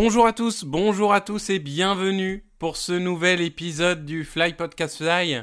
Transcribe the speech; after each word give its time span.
Bonjour 0.00 0.28
à 0.28 0.32
tous, 0.32 0.62
bonjour 0.62 1.12
à 1.12 1.20
tous 1.20 1.50
et 1.50 1.58
bienvenue 1.58 2.44
pour 2.60 2.76
ce 2.76 2.92
nouvel 2.92 3.40
épisode 3.40 4.04
du 4.04 4.24
Fly 4.24 4.52
Podcast 4.52 4.98
Fly. 4.98 5.42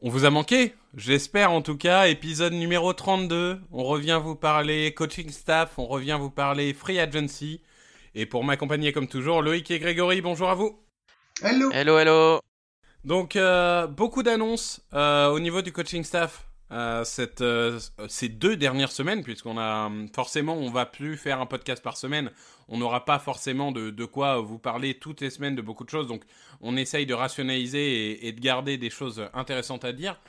On 0.00 0.10
vous 0.10 0.24
a 0.24 0.30
manqué, 0.30 0.74
j'espère 0.96 1.52
en 1.52 1.62
tout 1.62 1.76
cas, 1.76 2.08
épisode 2.08 2.54
numéro 2.54 2.92
32. 2.92 3.60
On 3.70 3.84
revient 3.84 4.20
vous 4.20 4.34
parler 4.34 4.92
coaching 4.94 5.30
staff, 5.30 5.78
on 5.78 5.86
revient 5.86 6.16
vous 6.18 6.28
parler 6.28 6.74
free 6.74 6.98
agency. 6.98 7.60
Et 8.16 8.26
pour 8.26 8.42
m'accompagner 8.42 8.92
comme 8.92 9.06
toujours, 9.06 9.42
Loïc 9.42 9.70
et 9.70 9.78
Grégory, 9.78 10.20
bonjour 10.20 10.50
à 10.50 10.56
vous. 10.56 10.76
Hello. 11.40 11.70
Hello, 11.70 11.96
hello. 11.96 12.40
Donc, 13.04 13.36
euh, 13.36 13.86
beaucoup 13.86 14.24
d'annonces 14.24 14.84
euh, 14.92 15.28
au 15.28 15.38
niveau 15.38 15.62
du 15.62 15.70
coaching 15.70 16.02
staff 16.02 16.48
euh, 16.74 17.04
euh, 17.40 17.78
ces 18.08 18.28
deux 18.28 18.56
dernières 18.56 18.90
semaines, 18.90 19.22
puisqu'on 19.22 19.58
a 19.58 19.90
forcément, 20.12 20.54
on 20.54 20.70
va 20.70 20.86
plus 20.86 21.16
faire 21.16 21.40
un 21.40 21.46
podcast 21.46 21.82
par 21.82 21.96
semaine. 21.96 22.32
On 22.68 22.78
n'aura 22.78 23.04
pas 23.04 23.20
forcément 23.20 23.70
de, 23.70 24.04
quoi 24.04 24.40
vous 24.40 24.58
parler 24.58 24.94
toutes 24.94 25.20
les 25.20 25.30
semaines 25.30 25.54
de 25.54 25.62
beaucoup 25.62 25.84
de 25.84 25.90
choses. 25.90 26.08
Donc, 26.08 26.24
on 26.60 26.76
essaye 26.76 27.06
de 27.06 27.14
rationaliser 27.14 28.26
et, 28.26 28.32
de 28.32 28.40
garder 28.40 28.76
des 28.76 28.90
choses 28.90 29.28
intéressantes 29.34 29.84
à 29.84 29.92
dire. 29.92 30.20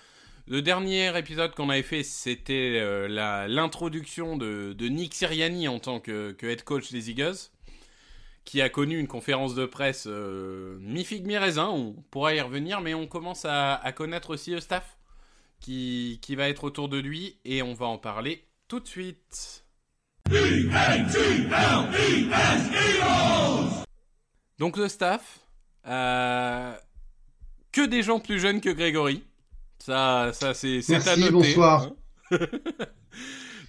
Le 0.48 0.62
dernier 0.62 1.18
épisode 1.18 1.56
qu'on 1.56 1.70
avait 1.70 1.82
fait, 1.82 2.04
c'était 2.04 2.78
euh, 2.80 3.48
l'introduction 3.48 4.38
de, 4.38 4.76
Nick 4.80 5.16
Siriani 5.16 5.68
en 5.68 5.80
tant 5.80 6.00
que, 6.00 6.36
head 6.44 6.64
coach 6.64 6.92
des 6.92 7.10
Eagles, 7.10 7.50
qui 8.44 8.62
a 8.62 8.70
connu 8.70 9.00
une 9.00 9.08
conférence 9.08 9.56
de 9.56 9.66
presse 9.66 10.06
mi-figue, 10.06 11.26
mi-raisin. 11.26 11.70
On 11.70 11.94
pourra 12.12 12.36
y 12.36 12.42
revenir, 12.42 12.82
mais 12.82 12.94
on 12.94 13.08
commence 13.08 13.46
à 13.46 13.92
connaître 13.96 14.30
aussi 14.30 14.52
le 14.52 14.60
staff 14.60 14.95
qui, 15.66 16.20
qui, 16.22 16.36
va 16.36 16.48
être 16.48 16.64
autour 16.64 16.90
de 16.90 17.00
lui 17.00 17.40
et 17.44 17.64
on 17.64 17.74
va 17.74 17.88
en 17.88 17.98
parler 17.98 18.46
tout 18.68 18.80
de 18.80 18.88
suite. 18.88 19.66
Donc 24.60 24.78
le 24.78 24.88
staff, 24.88 25.40
euh, 25.88 26.72
que 27.72 27.84
des 27.84 28.04
gens 28.04 28.20
plus 28.20 28.40
jeunes 28.40 28.62
que 28.62 28.70
Grégory. 28.70 29.24
Ça, 29.80 30.30
ça 30.34 30.54
c'est 30.54 30.88
à 31.08 31.18
noter. 31.18 31.32
bonsoir. 31.32 31.90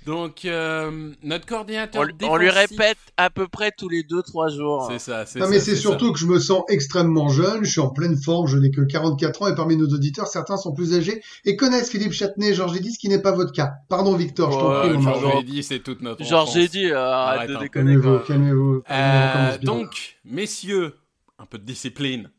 Hein 0.07 0.13
Donc, 0.13 0.45
euh, 0.45 1.13
notre 1.23 1.47
coordinateur 1.47 2.03
on, 2.03 2.07
défensif... 2.07 2.29
on, 2.31 2.37
lui 2.37 2.51
répète 2.51 2.99
à 3.17 3.31
peu 3.31 3.49
près 3.49 3.73
tous 3.77 3.89
les 3.89 4.03
2-3 4.03 4.57
jours. 4.57 4.87
C'est 4.91 4.99
ça, 4.99 5.27
c'est 5.27 5.39
Non, 5.39 5.47
ça, 5.47 5.51
mais 5.51 5.59
c'est 5.61 5.75
ça. 5.75 5.81
surtout 5.81 6.13
que 6.13 6.19
je 6.19 6.27
me 6.27 6.39
sens 6.39 6.63
extrêmement 6.69 7.29
jeune, 7.29 7.65
je 7.65 7.71
suis 7.71 7.81
en 7.81 7.91
pleine 7.91 8.17
forme, 8.17 8.47
je 8.47 8.57
n'ai 8.57 8.71
que 8.71 8.81
44 8.83 9.43
ans 9.43 9.47
et 9.49 9.55
parmi 9.55 9.77
nos 9.77 9.89
auditeurs, 9.89 10.27
certains 10.29 10.57
sont 10.57 10.73
plus 10.73 10.95
âgés 10.95 11.23
et 11.45 11.57
connaissent 11.57 11.91
Philippe 11.91 12.13
Châtenay 12.13 12.51
et 12.51 12.55
Georges 12.55 12.77
Eddy, 12.77 12.93
ce 12.93 12.99
qui 12.99 13.09
n'est 13.09 13.23
pas 13.23 13.33
votre 13.33 13.53
cas. 13.53 13.73
Pardon 13.89 14.15
Victor, 14.17 14.53
je 14.53 14.59
t'en 14.59 14.81
prie, 14.81 15.03
Georges. 15.03 15.41
Eddy, 15.43 15.63
c'est 15.63 15.81
toute 15.81 16.01
notre 16.03 16.25
Georges. 16.25 16.57
Eddy, 16.57 16.87
euh, 16.87 16.99
arrête 16.99 17.51
de 17.51 17.57
un 17.57 17.61
déconner. 17.61 17.93
Calmez-vous, 17.95 18.19
calmez-vous. 18.27 18.83
Euh, 18.91 19.33
commence 19.33 19.59
bien. 19.61 19.73
donc, 19.73 20.19
messieurs, 20.25 20.95
un 21.39 21.47
peu 21.47 21.59
de 21.59 21.65
discipline. 21.65 22.31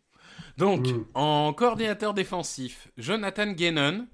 Donc, 0.58 0.88
Mm. 0.88 1.06
en 1.14 1.54
coordinateur 1.54 2.14
défensif, 2.16 2.88
Jonathan 2.98 3.52
Gannon, 3.52 4.08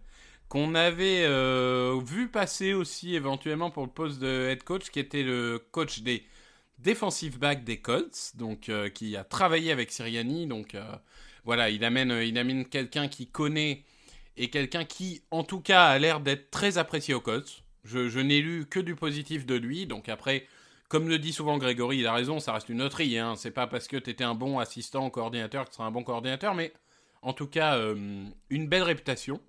qu'on 0.54 0.76
avait 0.76 1.24
euh, 1.24 2.00
vu 2.06 2.28
passer 2.28 2.76
aussi 2.76 3.16
éventuellement 3.16 3.72
pour 3.72 3.82
le 3.88 3.90
poste 3.90 4.20
de 4.20 4.50
head 4.52 4.62
coach, 4.62 4.92
qui 4.92 5.00
était 5.00 5.24
le 5.24 5.58
coach 5.72 6.02
des 6.02 6.28
defensive 6.78 7.40
backs 7.40 7.64
des 7.64 7.78
Colts, 7.78 8.34
donc 8.36 8.70
euh, 8.70 8.88
qui 8.88 9.18
a 9.18 9.24
travaillé 9.24 9.72
avec 9.72 9.92
Siriani. 9.92 10.46
Donc 10.46 10.76
euh, 10.76 10.84
voilà, 11.44 11.72
il 11.72 11.84
amène, 11.84 12.12
il 12.24 12.38
amène 12.38 12.66
quelqu'un 12.66 13.08
qui 13.08 13.26
connaît 13.26 13.82
et 14.38 14.52
quelqu'un 14.52 14.86
qui, 14.86 15.24
en 15.32 15.44
tout 15.44 15.60
cas, 15.60 15.86
a 15.88 15.98
l'air 15.98 16.20
d'être 16.20 16.52
très 16.52 16.78
apprécié 16.78 17.16
aux 17.16 17.22
Colts. 17.22 17.64
Je, 17.84 18.20
n'ai 18.20 18.40
lu 18.40 18.68
que 18.70 18.80
du 18.80 18.96
positif 18.96 19.48
de 19.48 19.56
lui, 19.56 19.88
donc 19.88 20.08
après. 20.08 20.46
Comme 20.88 21.10
le 21.10 21.18
dit 21.18 21.34
souvent 21.34 21.58
Grégory, 21.58 21.98
il 21.98 22.06
a 22.06 22.14
raison, 22.14 22.40
ça 22.40 22.54
reste 22.54 22.70
une 22.70 22.78
loterie. 22.78 23.18
Hein. 23.18 23.34
C'est 23.36 23.50
pas 23.50 23.66
parce 23.66 23.88
que 23.88 23.98
tu 23.98 24.12
étais 24.12 24.24
un 24.24 24.36
bon 24.36 24.60
assistant 24.60 25.10
coordinateur 25.10 25.66
que 25.66 25.70
tu 25.72 25.78
seras 25.78 25.88
un 25.88 25.92
bon 25.92 26.04
coordinateur, 26.04 26.54
mais 26.54 26.72
en 27.24 27.34
tout 27.34 27.48
cas, 27.48 27.80
une 28.52 28.68
belle 28.68 28.84
réputation. 28.84 29.42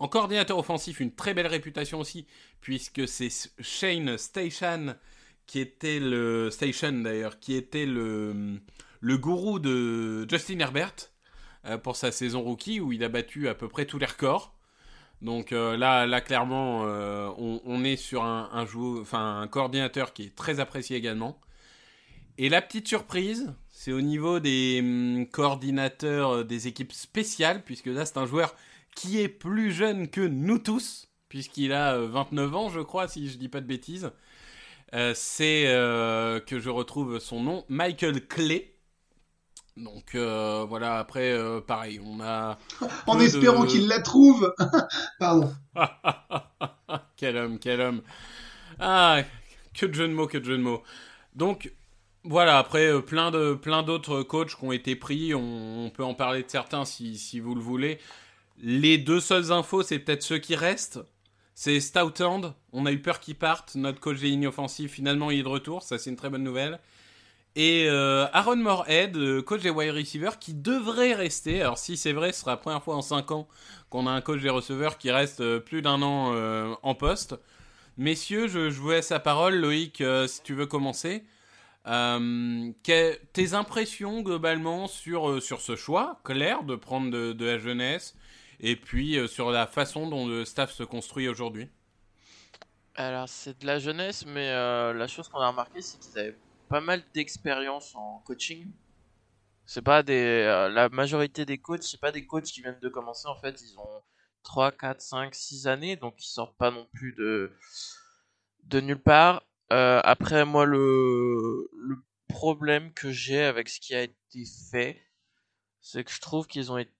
En 0.00 0.08
coordinateur 0.08 0.56
offensif, 0.56 0.98
une 1.00 1.14
très 1.14 1.34
belle 1.34 1.46
réputation 1.46 2.00
aussi, 2.00 2.26
puisque 2.62 3.06
c'est 3.06 3.28
Shane 3.60 4.16
Station 4.16 4.96
qui 5.46 5.60
était 5.60 6.00
le 6.00 6.48
Station 6.50 6.92
d'ailleurs, 6.92 7.38
qui 7.38 7.54
était 7.54 7.84
le, 7.84 8.60
gourou 9.02 9.58
de 9.58 10.26
Justin 10.26 10.60
Herbert 10.60 10.94
euh, 11.66 11.76
pour 11.76 11.96
sa 11.96 12.12
saison 12.12 12.40
rookie 12.40 12.80
où 12.80 12.92
il 12.92 13.04
a 13.04 13.10
battu 13.10 13.46
à 13.48 13.54
peu 13.54 13.68
près 13.68 13.84
tous 13.84 13.98
les 13.98 14.06
records. 14.06 14.54
Donc 15.20 15.52
euh, 15.52 15.76
là, 15.76 16.06
là 16.06 16.22
clairement, 16.22 16.84
euh, 16.86 17.28
on, 17.36 17.84
est 17.84 17.96
sur 17.96 18.24
un 18.24 19.48
coordinateur 19.50 20.14
qui 20.14 20.22
est 20.22 20.34
très 20.34 20.60
apprécié 20.60 20.96
également. 20.96 21.38
Et 22.38 22.48
la 22.48 22.62
petite 22.62 22.88
surprise, 22.88 23.52
c'est 23.68 23.92
au 23.92 24.00
niveau 24.00 24.40
des 24.40 24.78
hum, 24.80 25.26
coordinateurs 25.26 26.46
des 26.46 26.68
équipes 26.68 26.94
spéciales, 26.94 27.62
puisque 27.64 27.86
là 27.86 28.06
c'est 28.06 28.16
un 28.16 28.24
joueur 28.24 28.54
qui 28.94 29.20
est 29.20 29.28
plus 29.28 29.72
jeune 29.72 30.08
que 30.08 30.20
nous 30.20 30.58
tous, 30.58 31.08
puisqu'il 31.28 31.72
a 31.72 31.98
29 31.98 32.56
ans, 32.56 32.68
je 32.68 32.80
crois, 32.80 33.08
si 33.08 33.28
je 33.28 33.38
dis 33.38 33.48
pas 33.48 33.60
de 33.60 33.66
bêtises. 33.66 34.10
Euh, 34.94 35.12
c'est 35.14 35.68
euh, 35.68 36.40
que 36.40 36.58
je 36.58 36.68
retrouve 36.68 37.18
son 37.20 37.42
nom, 37.42 37.64
Michael 37.68 38.26
Clay. 38.26 38.74
Donc 39.76 40.14
euh, 40.14 40.66
voilà, 40.68 40.98
après, 40.98 41.36
pareil, 41.66 42.00
on 42.04 42.20
a... 42.20 42.58
En 43.06 43.20
espérant 43.20 43.64
de... 43.64 43.70
qu'il 43.70 43.86
la 43.86 44.00
trouve 44.00 44.52
Pardon. 45.18 45.52
quel 47.16 47.36
homme, 47.36 47.58
quel 47.58 47.80
homme. 47.80 48.02
Ah, 48.80 49.22
que 49.74 49.86
de 49.86 49.92
jeux 49.92 50.08
de 50.08 50.12
mots, 50.12 50.26
que 50.26 50.38
de 50.38 50.44
jeux 50.44 50.58
de 50.58 50.62
mots. 50.62 50.82
Donc, 51.34 51.72
voilà, 52.24 52.58
après, 52.58 52.86
euh, 52.86 53.00
plein 53.00 53.30
de 53.30 53.54
plein 53.54 53.82
d'autres 53.82 54.22
coachs 54.22 54.56
qui 54.56 54.64
ont 54.64 54.72
été 54.72 54.96
pris, 54.96 55.34
on, 55.34 55.86
on, 55.86 55.90
peut 55.90 56.04
en 56.04 56.14
parler 56.14 56.42
de 56.42 56.50
certains 56.50 56.84
si, 56.84 57.16
si 57.16 57.40
vous 57.40 57.54
le 57.54 57.60
voulez. 57.60 57.98
Les 58.62 58.98
deux 58.98 59.20
seules 59.20 59.52
infos, 59.52 59.82
c'est 59.82 59.98
peut-être 59.98 60.22
ceux 60.22 60.38
qui 60.38 60.54
restent. 60.54 61.00
C'est 61.54 61.80
Stoutland, 61.80 62.54
on 62.72 62.86
a 62.86 62.92
eu 62.92 63.00
peur 63.00 63.20
qu'il 63.20 63.34
parte, 63.34 63.74
notre 63.74 64.00
coach 64.00 64.20
des 64.20 64.28
lignes 64.28 64.46
offensives, 64.46 64.90
finalement 64.90 65.30
il 65.30 65.40
est 65.40 65.42
de 65.42 65.48
retour, 65.48 65.82
ça 65.82 65.98
c'est 65.98 66.08
une 66.08 66.16
très 66.16 66.30
bonne 66.30 66.42
nouvelle. 66.42 66.78
Et 67.56 67.86
euh, 67.88 68.26
Aaron 68.32 68.56
Moorhead, 68.56 69.16
euh, 69.16 69.42
coach 69.42 69.62
des 69.62 69.70
wide 69.70 69.92
receivers, 69.92 70.38
qui 70.38 70.54
devrait 70.54 71.14
rester. 71.14 71.60
Alors 71.60 71.78
si 71.78 71.96
c'est 71.96 72.12
vrai, 72.12 72.32
ce 72.32 72.40
sera 72.40 72.52
la 72.52 72.56
première 72.56 72.82
fois 72.82 72.96
en 72.96 73.02
5 73.02 73.30
ans 73.32 73.48
qu'on 73.88 74.06
a 74.06 74.10
un 74.10 74.20
coach 74.20 74.40
des 74.40 74.50
receveurs 74.50 74.98
qui 74.98 75.10
reste 75.10 75.40
euh, 75.40 75.58
plus 75.58 75.82
d'un 75.82 76.00
an 76.02 76.76
en 76.82 76.94
poste. 76.94 77.34
Messieurs, 77.96 78.46
je, 78.48 78.68
vous 78.70 78.90
laisse 78.90 79.10
la 79.10 79.20
parole. 79.20 79.56
Loïc, 79.56 80.02
si 80.28 80.42
tu 80.42 80.54
veux 80.54 80.66
commencer. 80.66 81.24
Que, 81.84 83.16
tes 83.32 83.54
impressions 83.54 84.22
globalement 84.22 84.86
sur, 84.86 85.42
sur 85.42 85.60
ce 85.60 85.76
choix 85.76 86.20
clair 86.24 86.62
de 86.62 86.76
prendre 86.76 87.10
de 87.10 87.44
la 87.44 87.58
jeunesse 87.58 88.14
et 88.60 88.76
puis 88.76 89.16
euh, 89.16 89.26
sur 89.26 89.50
la 89.50 89.66
façon 89.66 90.08
dont 90.08 90.26
le 90.26 90.44
staff 90.44 90.70
se 90.70 90.82
construit 90.82 91.28
aujourd'hui 91.28 91.68
Alors 92.94 93.28
c'est 93.28 93.58
de 93.60 93.66
la 93.66 93.78
jeunesse, 93.78 94.24
mais 94.26 94.50
euh, 94.50 94.92
la 94.92 95.08
chose 95.08 95.28
qu'on 95.28 95.40
a 95.40 95.48
remarqué, 95.48 95.80
c'est 95.80 95.98
qu'ils 95.98 96.18
avaient 96.18 96.36
pas 96.68 96.80
mal 96.80 97.02
d'expérience 97.14 97.94
en 97.96 98.22
coaching. 98.26 98.70
C'est 99.66 99.82
pas 99.82 100.02
des. 100.02 100.44
Euh, 100.46 100.68
la 100.68 100.88
majorité 100.88 101.44
des 101.44 101.58
coachs, 101.58 101.82
c'est 101.82 102.00
pas 102.00 102.12
des 102.12 102.26
coachs 102.26 102.44
qui 102.44 102.60
viennent 102.60 102.80
de 102.80 102.88
commencer 102.88 103.28
en 103.28 103.36
fait, 103.36 103.60
ils 103.62 103.78
ont 103.78 104.02
3, 104.42 104.72
4, 104.72 105.00
5, 105.00 105.34
6 105.34 105.66
années, 105.66 105.96
donc 105.96 106.14
ils 106.18 106.28
sortent 106.28 106.56
pas 106.56 106.70
non 106.70 106.86
plus 106.92 107.12
de, 107.14 107.52
de 108.64 108.80
nulle 108.80 109.02
part. 109.02 109.42
Après, 109.70 110.44
moi, 110.44 110.66
le, 110.66 111.70
le 111.72 111.96
problème 112.28 112.92
que 112.92 113.12
j'ai 113.12 113.42
avec 113.42 113.68
ce 113.68 113.78
qui 113.78 113.94
a 113.94 114.02
été 114.02 114.44
fait, 114.70 115.00
c'est 115.80 116.02
que 116.02 116.10
je 116.10 116.20
trouve 116.20 116.48
qu'ils 116.48 116.72
ont 116.72 116.78
été 116.78 116.90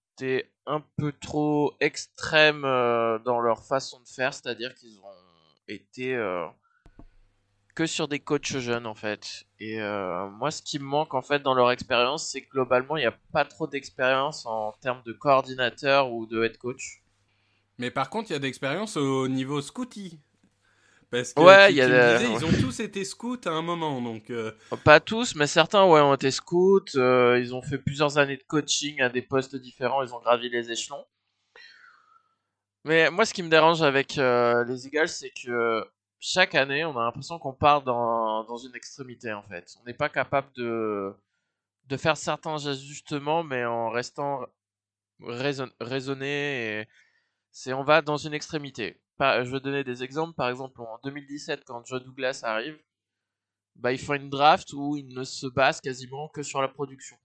un 0.67 0.83
peu 0.97 1.13
trop 1.13 1.75
extrêmes 1.81 2.65
euh, 2.65 3.19
dans 3.19 3.41
leur 3.41 3.65
façon 3.65 4.01
de 4.01 4.09
faire, 4.09 4.33
c'est-à-dire 4.35 4.75
qu'ils 4.75 4.99
ont 4.99 5.11
été 5.69 6.15
euh, 6.15 6.47
que 7.75 7.87
sur 7.87 8.09
des 8.09 8.21
coachs 8.21 8.59
jeunes 8.59 8.87
en 8.87 8.95
fait. 8.95 9.45
Et 9.59 9.81
euh, 9.81 10.29
moi, 10.31 10.51
ce 10.51 10.63
qui 10.63 10.79
me 10.79 10.85
manque 10.85 11.15
en 11.15 11.23
fait 11.23 11.43
dans 11.43 11.55
leur 11.55 11.71
expérience, 11.71 12.29
c'est 12.31 12.43
globalement, 12.43 12.97
il 12.97 13.01
n'y 13.01 13.07
a 13.07 13.19
pas 13.33 13.45
trop 13.45 13.67
d'expérience 13.67 14.47
en 14.47 14.73
termes 14.81 15.03
de 15.05 15.13
coordinateur 15.13 16.13
ou 16.13 16.27
de 16.27 16.45
head 16.45 16.59
coach. 16.59 17.03
Mais 17.79 17.91
par 17.91 18.11
contre, 18.11 18.31
il 18.31 18.35
y 18.35 18.37
a 18.37 18.41
d'expérience 18.41 18.97
au 18.97 19.27
niveau 19.29 19.63
scouty. 19.63 20.21
Parce 21.11 21.33
que 21.35 21.41
ouais, 21.41 21.69
tu, 21.69 21.75
y 21.75 21.81
a 21.81 21.87
tu 21.87 21.93
de... 21.93 21.97
me 21.97 22.19
disais, 22.19 22.33
ils 22.33 22.45
ont 22.45 22.61
tous 22.61 22.81
été 22.81 23.05
scouts 23.05 23.41
à 23.45 23.51
un 23.51 23.63
moment, 23.63 24.01
donc. 24.01 24.31
Euh... 24.31 24.53
Pas 24.85 25.01
tous, 25.01 25.35
mais 25.35 25.49
certains, 25.49 25.85
ouais, 25.85 26.01
ont 26.01 26.15
été 26.15 26.31
scouts. 26.31 26.85
Euh, 26.95 27.39
ils 27.41 27.55
ont 27.55 27.63
fait 27.63 27.79
plusieurs 27.79 28.19
années 28.19 28.37
de 28.37 28.45
coaching 28.45 29.01
à 29.01 29.09
des 29.09 29.23
postes 29.23 29.57
différents. 29.57 30.03
Ils 30.03 30.15
ont 30.15 30.21
gravi 30.21 30.49
les 30.49 30.71
échelons. 30.71 31.05
Mais 32.85 33.11
moi, 33.11 33.25
ce 33.25 33.35
qui 33.35 33.43
me 33.43 33.49
dérange 33.49 33.83
avec 33.83 34.19
euh, 34.19 34.65
les 34.65 34.87
Eagles, 34.87 35.09
c'est 35.09 35.31
que 35.31 35.85
chaque 36.21 36.55
année, 36.55 36.85
on 36.85 36.97
a 36.97 37.05
l'impression 37.05 37.39
qu'on 37.39 37.55
part 37.55 37.83
dans, 37.83 38.45
dans 38.45 38.57
une 38.57 38.75
extrémité, 38.77 39.33
en 39.33 39.43
fait. 39.43 39.75
On 39.81 39.85
n'est 39.85 39.95
pas 39.95 40.09
capable 40.09 40.49
de, 40.55 41.13
de 41.87 41.97
faire 41.97 42.17
certains 42.17 42.67
ajustements, 42.67 43.43
mais 43.43 43.65
en 43.65 43.91
restant 43.91 44.47
raison, 45.21 45.69
raisonné. 45.81 46.81
Et 46.81 46.89
c'est 47.51 47.73
on 47.73 47.83
va 47.83 48.01
dans 48.01 48.17
une 48.17 48.33
extrémité. 48.33 49.01
Je 49.21 49.51
vais 49.51 49.61
donner 49.61 49.85
des 49.85 50.03
exemples. 50.03 50.35
Par 50.35 50.49
exemple, 50.49 50.81
en 50.81 50.99
2017, 51.05 51.65
quand 51.65 51.85
Joe 51.85 52.03
Douglas 52.03 52.41
arrive, 52.43 52.79
bah, 53.77 53.93
il 53.93 53.99
faut 53.99 54.15
une 54.15 54.31
draft 54.31 54.73
où 54.73 54.97
il 54.97 55.15
ne 55.15 55.25
se 55.25 55.47
base 55.47 55.81
quasiment 55.81 56.29
que 56.29 56.43
sur 56.43 56.61
la 56.61 56.69
production 56.69 57.17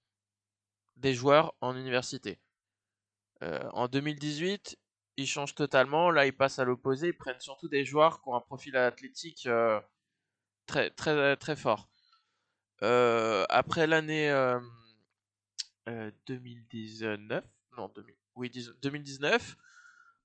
des 0.97 1.13
joueurs 1.13 1.53
en 1.61 1.75
université. 1.75 2.39
Euh, 3.43 3.69
en 3.73 3.87
2018, 3.87 4.77
ils 5.17 5.27
changent 5.27 5.55
totalement. 5.55 6.11
Là, 6.11 6.25
ils 6.25 6.35
passent 6.35 6.59
à 6.59 6.63
l'opposé. 6.63 7.09
Ils 7.09 7.17
prennent 7.17 7.39
surtout 7.39 7.67
des 7.67 7.85
joueurs 7.85 8.21
qui 8.21 8.29
ont 8.29 8.35
un 8.35 8.41
profil 8.41 8.75
athlétique 8.77 9.45
euh, 9.47 9.79
très, 10.65 10.89
très, 10.91 11.35
très 11.37 11.55
fort. 11.55 11.89
Euh, 12.83 13.45
après 13.49 13.87
l'année 13.87 14.31
2019, 16.27 17.43
non, 17.77 17.91
oui, 18.35 18.51
2019, 18.81 19.57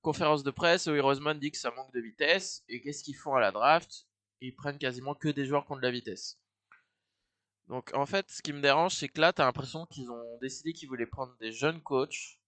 conférence 0.01 0.43
de 0.43 0.51
presse 0.51 0.87
où 0.87 1.01
Roseman 1.01 1.39
dit 1.39 1.51
que 1.51 1.57
ça 1.57 1.71
manque 1.71 1.93
de 1.93 2.01
vitesse. 2.01 2.63
Et 2.67 2.81
qu'est-ce 2.81 3.03
qu'ils 3.03 3.15
font 3.15 3.35
à 3.35 3.39
la 3.39 3.51
draft? 3.51 4.07
Ils 4.41 4.55
prennent 4.55 4.77
quasiment 4.77 5.15
que 5.15 5.29
des 5.29 5.45
joueurs 5.45 5.65
qui 5.65 5.71
ont 5.71 5.77
de 5.77 5.81
la 5.81 5.91
vitesse. 5.91 6.39
Donc 7.67 7.91
en 7.93 8.05
fait, 8.05 8.29
ce 8.29 8.41
qui 8.41 8.53
me 8.53 8.61
dérange, 8.61 8.95
c'est 8.95 9.07
que 9.07 9.21
là, 9.21 9.31
tu 9.31 9.41
as 9.41 9.45
l'impression 9.45 9.85
qu'ils 9.85 10.11
ont 10.11 10.37
décidé 10.41 10.73
qu'ils 10.73 10.89
voulaient 10.89 11.05
prendre 11.05 11.35
des 11.37 11.51
jeunes 11.51 11.81
coachs 11.81 12.39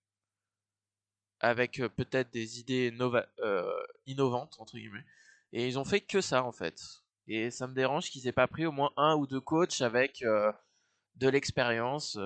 avec 1.39 1.79
euh, 1.79 1.89
peut-être 1.89 2.31
des 2.31 2.59
idées 2.59 2.93
euh, 2.99 3.83
innovantes, 4.05 4.55
entre 4.59 4.77
guillemets. 4.77 5.05
Et 5.51 5.67
ils 5.67 5.77
ont 5.77 5.85
fait 5.85 6.01
que 6.01 6.21
ça, 6.21 6.43
en 6.43 6.51
fait. 6.51 6.81
Et 7.27 7.51
ça 7.51 7.67
me 7.67 7.73
dérange 7.73 8.09
qu'ils 8.09 8.27
aient 8.27 8.31
pas 8.33 8.47
pris 8.47 8.65
au 8.65 8.71
moins 8.71 8.91
un 8.97 9.15
ou 9.15 9.27
deux 9.27 9.41
coachs 9.41 9.81
avec 9.81 10.23
euh, 10.23 10.51
de 11.15 11.29
l'expérience. 11.29 12.17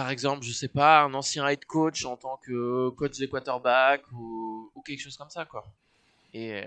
Par 0.00 0.10
exemple, 0.10 0.42
je 0.44 0.52
sais 0.52 0.68
pas, 0.68 1.02
un 1.02 1.12
ancien 1.12 1.46
head 1.46 1.64
coach 1.66 2.04
en 2.06 2.16
tant 2.16 2.38
que 2.42 2.88
coach 2.90 3.18
des 3.18 3.28
quarterbacks 3.28 4.10
ou, 4.12 4.70
ou 4.74 4.80
quelque 4.80 5.00
chose 5.00 5.16
comme 5.16 5.30
ça, 5.30 5.44
quoi. 5.44 5.64
Et 6.32 6.62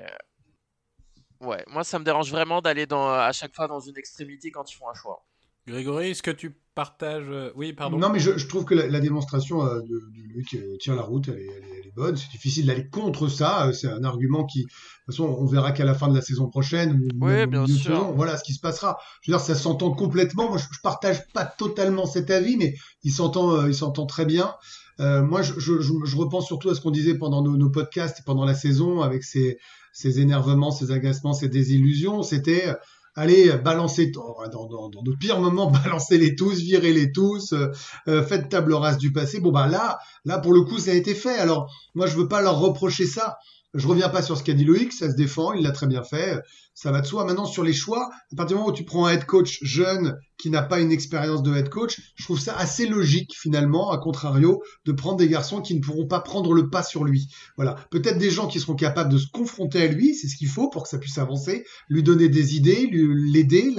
Ouais, 1.44 1.64
moi 1.68 1.84
ça 1.84 2.00
me 2.00 2.06
dérange 2.06 2.32
vraiment 2.32 2.62
d'aller 2.62 2.86
dans, 2.86 3.10
à 3.10 3.32
chaque 3.32 3.54
fois 3.54 3.68
dans 3.68 3.80
une 3.80 3.98
extrémité 3.98 4.50
quand 4.52 4.72
ils 4.72 4.76
font 4.76 4.90
un 4.90 4.94
choix. 4.94 5.26
Grégory, 5.68 6.12
est-ce 6.12 6.24
que 6.24 6.32
tu 6.32 6.52
partages 6.76 7.30
euh, 7.30 7.52
Oui, 7.56 7.74
pardon. 7.74 7.98
Non, 7.98 8.10
mais 8.10 8.20
je, 8.20 8.48
trouve 8.48 8.66
que 8.66 8.76
la, 8.76 9.00
démonstration 9.00 9.66
euh, 9.66 9.82
de, 9.82 10.02
lui 10.34 10.46
qui 10.46 10.60
tient 10.78 10.96
la 10.96 11.02
route, 11.02 11.28
elle 11.30 11.40
est, 11.40 11.73
bonne. 11.96 12.16
C'est 12.16 12.32
difficile 12.32 12.66
d'aller 12.66 12.88
contre 12.88 13.28
ça. 13.28 13.68
Euh, 13.68 13.74
c'est 13.74 13.88
un 13.88 14.04
argument 14.04 14.46
qui, 14.46 14.64
de 14.64 14.66
toute 14.66 15.16
façon, 15.16 15.26
on 15.26 15.46
verra 15.46 15.72
qu'à 15.72 15.86
la 15.86 15.94
fin 15.94 16.08
de 16.08 16.16
la 16.16 16.22
saison 16.22 16.48
prochaine, 16.50 17.02
oui, 17.20 17.46
bien 17.48 17.66
sûr. 17.68 18.12
voilà 18.14 18.38
ce 18.38 18.44
qui 18.44 18.54
se 18.54 18.60
passera. 18.60 18.98
Je 19.22 19.32
veux 19.32 19.38
dire, 19.38 19.46
ça 19.46 19.56
s'entend 19.56 19.92
complètement. 19.92 20.50
Moi, 20.50 20.58
je, 20.58 20.66
je, 20.72 20.80
partage 20.82 21.28
pas 21.34 21.46
totalement 21.46 22.06
cet 22.06 22.30
avis, 22.32 22.58
mais 22.58 22.76
il 23.04 23.12
s'entend, 23.12 23.66
il 23.66 23.76
s'entend 23.76 24.06
très 24.06 24.26
bien. 24.26 24.54
moi, 25.00 25.42
je, 25.42 25.54
je, 25.58 26.16
repense 26.16 26.48
surtout 26.48 26.70
à 26.70 26.76
ce 26.76 26.82
qu'on 26.82 26.92
disait 26.92 27.16
pendant 27.16 27.42
nos, 27.42 27.58
nos, 27.58 27.70
podcasts 27.70 28.20
et 28.20 28.24
pendant 28.24 28.46
la 28.46 28.56
saison 28.56 29.02
avec 29.02 29.24
ces 29.24 29.58
ces 29.94 30.20
énervements, 30.20 30.72
ces 30.72 30.92
agacements, 30.92 31.34
ces 31.34 31.48
désillusions. 31.48 32.24
C'était 32.24 32.68
euh, 32.68 32.74
allez 33.16 33.52
balancer 33.58 34.12
dans, 34.12 34.36
dans, 34.52 34.90
dans, 34.90 35.04
nos 35.04 35.16
pires 35.18 35.40
moments, 35.40 35.70
balancer 35.84 36.18
les 36.18 36.36
tous, 36.36 36.60
virer 36.60 36.94
les 36.94 37.12
tous, 37.12 37.54
euh, 37.54 37.72
euh, 38.08 38.24
faites 38.24 38.50
table 38.50 38.74
rase 38.74 38.98
du 38.98 39.12
passé. 39.12 39.40
Bon 39.40 39.52
bah 39.52 39.68
là, 39.68 40.00
là 40.26 40.40
pour 40.40 40.54
le 40.54 40.62
coup 40.62 40.80
ça 40.80 40.92
a 40.92 40.96
été 40.96 41.16
fait. 41.16 41.38
Alors 41.38 41.72
moi 41.96 42.08
je 42.08 42.18
veux 42.18 42.28
pas 42.28 42.42
leur 42.42 42.60
reprocher 42.60 43.06
ça. 43.06 43.38
Je 43.74 43.88
reviens 43.88 44.10
pas 44.10 44.22
sur 44.22 44.38
ce 44.38 44.44
qu'a 44.44 44.54
dit 44.54 44.66
Loïc, 44.66 44.94
ça 44.94 45.10
se 45.10 45.16
défend, 45.16 45.54
il 45.54 45.64
l'a 45.64 45.72
très 45.72 45.88
bien 45.88 46.04
fait, 46.04 46.40
ça 46.76 46.92
va 46.92 47.02
de 47.02 47.08
soi. 47.08 47.26
Maintenant 47.26 47.46
sur 47.46 47.64
les 47.64 47.74
choix, 47.74 48.10
à 48.32 48.36
partir 48.36 48.56
du 48.56 48.60
moment 48.60 48.70
où 48.70 48.76
tu 48.76 48.84
prends 48.84 49.08
un 49.08 49.12
head 49.12 49.26
coach 49.26 49.60
jeune 49.64 50.16
qui 50.38 50.50
n'a 50.50 50.62
pas 50.62 50.80
une 50.80 50.92
expérience 50.92 51.42
de 51.42 51.56
head 51.56 51.70
coach, 51.70 52.00
je 52.16 52.24
trouve 52.24 52.40
ça 52.40 52.56
assez 52.56 52.86
logique 52.86 53.34
finalement, 53.36 53.92
à 53.92 53.98
contrario, 53.98 54.62
de 54.86 54.92
prendre 54.92 55.18
des 55.18 55.28
garçons 55.28 55.62
qui 55.62 55.74
ne 55.74 55.80
pourront 55.80 56.06
pas 56.06 56.20
prendre 56.20 56.54
le 56.54 56.70
pas 56.70 56.84
sur 56.84 57.04
lui. 57.04 57.30
Voilà, 57.56 57.76
peut-être 57.90 58.18
des 58.20 58.30
gens 58.30 58.48
qui 58.48 58.60
seront 58.60 58.76
capables 58.76 59.12
de 59.12 59.18
se 59.18 59.28
confronter 59.32 59.82
à 59.82 59.88
lui, 59.88 60.14
c'est 60.14 60.28
ce 60.28 60.36
qu'il 60.36 60.50
faut 60.50 60.70
pour 60.70 60.84
que 60.84 60.90
ça 60.90 61.00
puisse 61.00 61.18
avancer, 61.18 61.66
lui 61.90 62.04
donner 62.04 62.30
des 62.30 62.56
idées, 62.56 62.90
l'aider, 62.92 63.74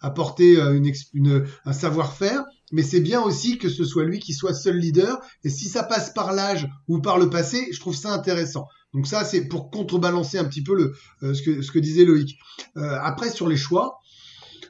apporter 0.00 0.56
euh, 0.60 1.44
un 1.64 1.72
savoir-faire, 1.72 2.44
mais 2.72 2.82
c'est 2.82 3.00
bien 3.00 3.22
aussi 3.22 3.58
que 3.58 3.68
ce 3.68 3.84
soit 3.84 4.04
lui 4.04 4.18
qui 4.18 4.34
soit 4.34 4.54
seul 4.54 4.76
leader. 4.76 5.18
Et 5.44 5.50
si 5.50 5.68
ça 5.68 5.84
passe 5.84 6.12
par 6.12 6.32
l'âge 6.32 6.68
ou 6.88 7.00
par 7.00 7.18
le 7.18 7.30
passé, 7.30 7.68
je 7.72 7.80
trouve 7.80 7.94
ça 7.94 8.12
intéressant. 8.12 8.66
Donc 8.96 9.06
ça, 9.06 9.24
c'est 9.24 9.46
pour 9.46 9.70
contrebalancer 9.70 10.38
un 10.38 10.46
petit 10.46 10.62
peu 10.62 10.94
euh, 11.22 11.34
ce, 11.34 11.70
que, 11.70 11.78
disait 11.78 12.06
Loïc. 12.06 12.38
Euh, 12.78 12.98
après, 13.02 13.30
sur 13.30 13.46
les 13.46 13.58
choix, 13.58 14.00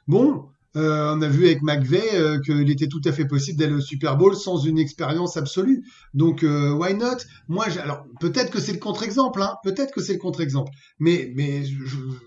bon, 0.08 0.46
euh, 0.74 1.14
on 1.14 1.22
a 1.22 1.28
vu 1.28 1.46
avec 1.46 1.62
McVeigh 1.62 2.40
qu'il 2.44 2.68
était 2.68 2.88
tout 2.88 3.00
à 3.04 3.12
fait 3.12 3.26
possible 3.26 3.56
d'aller 3.56 3.74
au 3.74 3.80
Super 3.80 4.16
Bowl 4.16 4.34
sans 4.34 4.58
une 4.58 4.80
expérience 4.80 5.36
absolue. 5.36 5.84
Donc, 6.12 6.42
why 6.42 6.94
not? 6.94 7.18
Moi, 7.46 7.66
alors 7.80 8.04
peut-être 8.18 8.50
que 8.50 8.58
c'est 8.58 8.72
le 8.72 8.80
contre-exemple, 8.80 9.40
hein, 9.40 9.54
peut-être 9.62 9.94
que 9.94 10.02
c'est 10.02 10.14
le 10.14 10.18
contre-exemple. 10.18 10.72
Mais, 10.98 11.32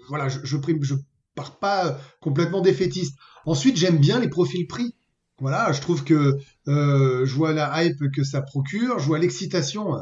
voilà, 0.07 0.30
je 0.30 0.56
pars 1.36 1.60
pas 1.60 2.00
complètement 2.22 2.62
défaitiste. 2.62 3.18
Ensuite, 3.46 3.75
j'aime 3.75 3.98
bien 3.98 4.22
les 4.22 4.30
profils 4.30 4.68
pris. 4.68 4.96
Voilà, 5.42 5.74
je 5.74 5.81
trouve 5.81 6.06
que 6.06 6.38
je 6.66 7.34
vois 7.36 7.51
la 7.51 7.84
hype 7.84 8.10
que 8.16 8.24
ça 8.24 8.42
procure, 8.42 9.00
je 9.00 9.06
vois 9.06 9.19
l'excitation 9.19 9.98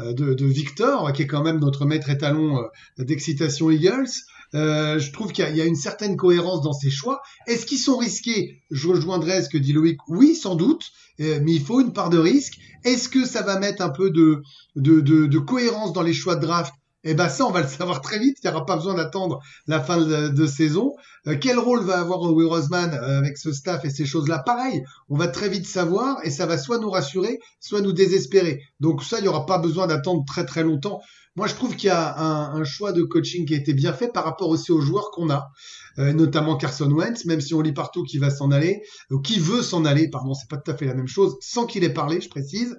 euh, 0.00 0.12
de, 0.12 0.46
Victor, 0.46 1.12
qui 1.12 1.22
est 1.22 1.26
quand 1.26 1.42
même 1.42 1.58
notre 1.58 1.84
maître 1.84 2.10
étalon 2.10 2.58
euh, 2.58 3.04
d'excitation 3.04 3.70
Eagles. 3.70 4.10
Euh, 4.54 4.98
je 4.98 5.12
trouve 5.12 5.32
qu'il 5.32 5.48
y, 5.54 5.60
a 5.60 5.64
une 5.64 5.76
certaine 5.76 6.16
cohérence 6.16 6.62
dans 6.62 6.72
ses 6.72 6.90
choix. 6.90 7.22
Est-ce 7.46 7.66
qu'ils 7.66 7.78
sont 7.78 7.96
risqués? 7.96 8.62
Je 8.70 8.88
rejoindrai 8.88 9.42
ce 9.42 9.48
que 9.48 9.58
dit 9.58 9.72
Loïc. 9.72 9.98
Oui, 10.08 10.34
sans 10.34 10.56
doute, 10.56 10.90
mais 11.18 11.52
il 11.52 11.62
faut 11.62 11.80
une 11.80 11.92
part 11.92 12.10
de 12.10 12.18
risque. 12.18 12.54
Est-ce 12.84 13.08
que 13.08 13.24
ça 13.24 13.42
va 13.42 13.60
mettre 13.60 13.82
un 13.82 13.90
peu 13.90 14.10
de, 14.10 14.42
de 14.74 15.38
cohérence 15.38 15.92
dans 15.92 16.02
les 16.02 16.14
choix 16.14 16.34
de 16.34 16.40
draft? 16.40 16.74
Eh 17.02 17.14
ben 17.14 17.28
ça, 17.28 17.46
on 17.46 17.50
va 17.50 17.62
le 17.62 17.68
savoir 17.68 18.02
très 18.02 18.18
vite. 18.18 18.38
Il 18.42 18.46
n'y 18.46 18.54
aura 18.54 18.66
pas 18.66 18.76
besoin 18.76 18.94
d'attendre 18.94 19.40
la 19.66 19.80
fin 19.80 19.98
de, 19.98 20.46
saison. 20.46 20.94
Euh, 21.26 21.36
quel 21.40 21.58
rôle 21.58 21.82
va 21.84 22.00
avoir 22.00 22.20
Will 22.20 22.46
Roseman 22.46 22.92
euh, 22.92 23.18
avec 23.18 23.38
ce 23.38 23.52
staff 23.52 23.84
et 23.84 23.90
ces 23.90 24.04
choses-là? 24.04 24.40
Pareil, 24.40 24.84
on 25.08 25.16
va 25.16 25.28
très 25.28 25.48
vite 25.48 25.66
savoir 25.66 26.18
et 26.24 26.30
ça 26.30 26.46
va 26.46 26.58
soit 26.58 26.78
nous 26.78 26.90
rassurer, 26.90 27.38
soit 27.58 27.80
nous 27.80 27.92
désespérer. 27.92 28.62
Donc 28.80 29.02
ça, 29.02 29.18
il 29.18 29.22
n'y 29.22 29.28
aura 29.28 29.46
pas 29.46 29.58
besoin 29.58 29.86
d'attendre 29.86 30.24
très 30.26 30.44
très 30.44 30.62
longtemps. 30.62 31.00
Moi, 31.36 31.46
je 31.46 31.54
trouve 31.54 31.76
qu'il 31.76 31.86
y 31.86 31.90
a 31.90 32.20
un, 32.20 32.64
choix 32.64 32.92
de 32.92 33.02
coaching 33.02 33.46
qui 33.46 33.54
a 33.54 33.56
été 33.56 33.72
bien 33.72 33.92
fait 33.92 34.08
par 34.08 34.24
rapport 34.24 34.48
aussi 34.48 34.72
aux 34.72 34.80
joueurs 34.80 35.10
qu'on 35.12 35.30
a, 35.30 35.52
euh, 35.98 36.12
notamment 36.12 36.56
Carson 36.56 36.90
Wentz, 36.90 37.24
même 37.24 37.40
si 37.40 37.54
on 37.54 37.60
lit 37.60 37.72
partout 37.72 38.02
qu'il 38.02 38.20
va 38.20 38.30
s'en 38.30 38.50
aller, 38.50 38.82
ou 39.10 39.20
qui 39.20 39.38
veut 39.38 39.62
s'en 39.62 39.84
aller, 39.84 40.10
pardon, 40.10 40.34
c'est 40.34 40.48
pas 40.48 40.56
tout 40.56 40.70
à 40.70 40.76
fait 40.76 40.86
la 40.86 40.94
même 40.94 41.08
chose, 41.08 41.36
sans 41.40 41.66
qu'il 41.66 41.84
ait 41.84 41.94
parlé, 41.94 42.20
je 42.20 42.28
précise. 42.28 42.76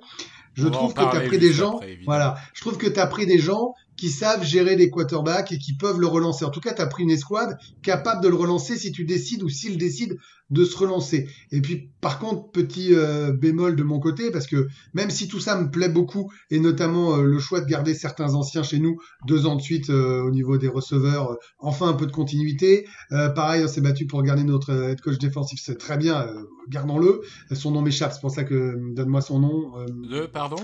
Je 0.54 0.68
trouve 0.68 0.94
que 0.94 1.00
tu 1.00 1.18
as 1.18 1.22
pris 1.22 1.40
des 1.40 1.54
gens, 1.54 1.80
voilà, 2.06 2.36
je 2.54 2.62
trouve 2.62 2.78
que 2.78 2.88
tu 2.88 3.00
as 3.00 3.08
pris 3.08 3.26
des 3.26 3.40
gens 3.40 3.74
qui 4.02 4.10
savent 4.10 4.44
gérer 4.44 4.76
des 4.76 4.90
quarterbacks 4.90 5.52
et 5.52 5.60
qui 5.60 5.76
peuvent 5.76 6.00
le 6.00 6.08
relancer. 6.08 6.44
En 6.44 6.50
tout 6.50 6.60
cas, 6.60 6.74
tu 6.74 6.82
as 6.82 6.88
pris 6.88 7.04
une 7.04 7.12
escouade 7.12 7.60
capable 7.84 8.24
de 8.24 8.30
le 8.30 8.36
relancer 8.36 8.76
si 8.76 8.92
tu 8.92 9.06
décides 9.06 9.44
ou 9.44 9.50
s'il 9.50 9.78
décide 9.78 10.18
de 10.50 10.66
se 10.66 10.76
relancer. 10.76 11.30
Et 11.52 11.62
puis, 11.62 11.92
par 12.02 12.18
contre, 12.18 12.50
petit 12.50 12.96
euh, 12.96 13.32
bémol 13.32 13.76
de 13.76 13.84
mon 13.84 14.00
côté, 14.00 14.32
parce 14.32 14.48
que 14.48 14.68
même 14.96 15.12
si 15.12 15.28
tout 15.28 15.40
ça 15.40 15.56
me 15.56 15.70
plaît 15.70 15.88
beaucoup, 15.88 16.32
et 16.50 16.60
notamment 16.60 17.16
euh, 17.16 17.22
le 17.22 17.38
choix 17.38 17.62
de 17.62 17.68
garder 17.68 17.94
certains 17.94 18.34
anciens 18.34 18.64
chez 18.64 18.80
nous, 18.80 18.98
deux 19.28 19.46
ans 19.46 19.56
de 19.56 19.62
suite 19.62 19.92
euh, 19.92 20.24
au 20.24 20.32
niveau 20.32 20.58
des 20.58 20.68
receveurs, 20.68 21.38
enfin 21.60 21.90
un 21.90 21.94
peu 21.94 22.08
de 22.08 22.12
continuité. 22.12 22.88
pareil, 23.12 23.64
on 23.64 23.68
s'est 23.68 23.82
battu 23.82 24.08
pour 24.08 24.24
garder 24.24 24.44
notre 24.44 24.72
head 24.72 25.00
coach 25.00 25.20
défensif, 25.20 25.62
c'est 25.64 25.78
très 25.78 25.98
bien, 25.98 26.28
gardons-le. 26.70 27.22
Son 27.52 27.70
nom 27.70 27.84
m'échappe, 27.84 28.14
c'est 28.14 28.22
pour 28.22 28.32
ça 28.32 28.46
que 28.46 28.76
donne-moi 28.96 29.22
son 29.22 29.38
nom. 29.38 29.74
Le, 30.10 30.26
pardon? 30.26 30.58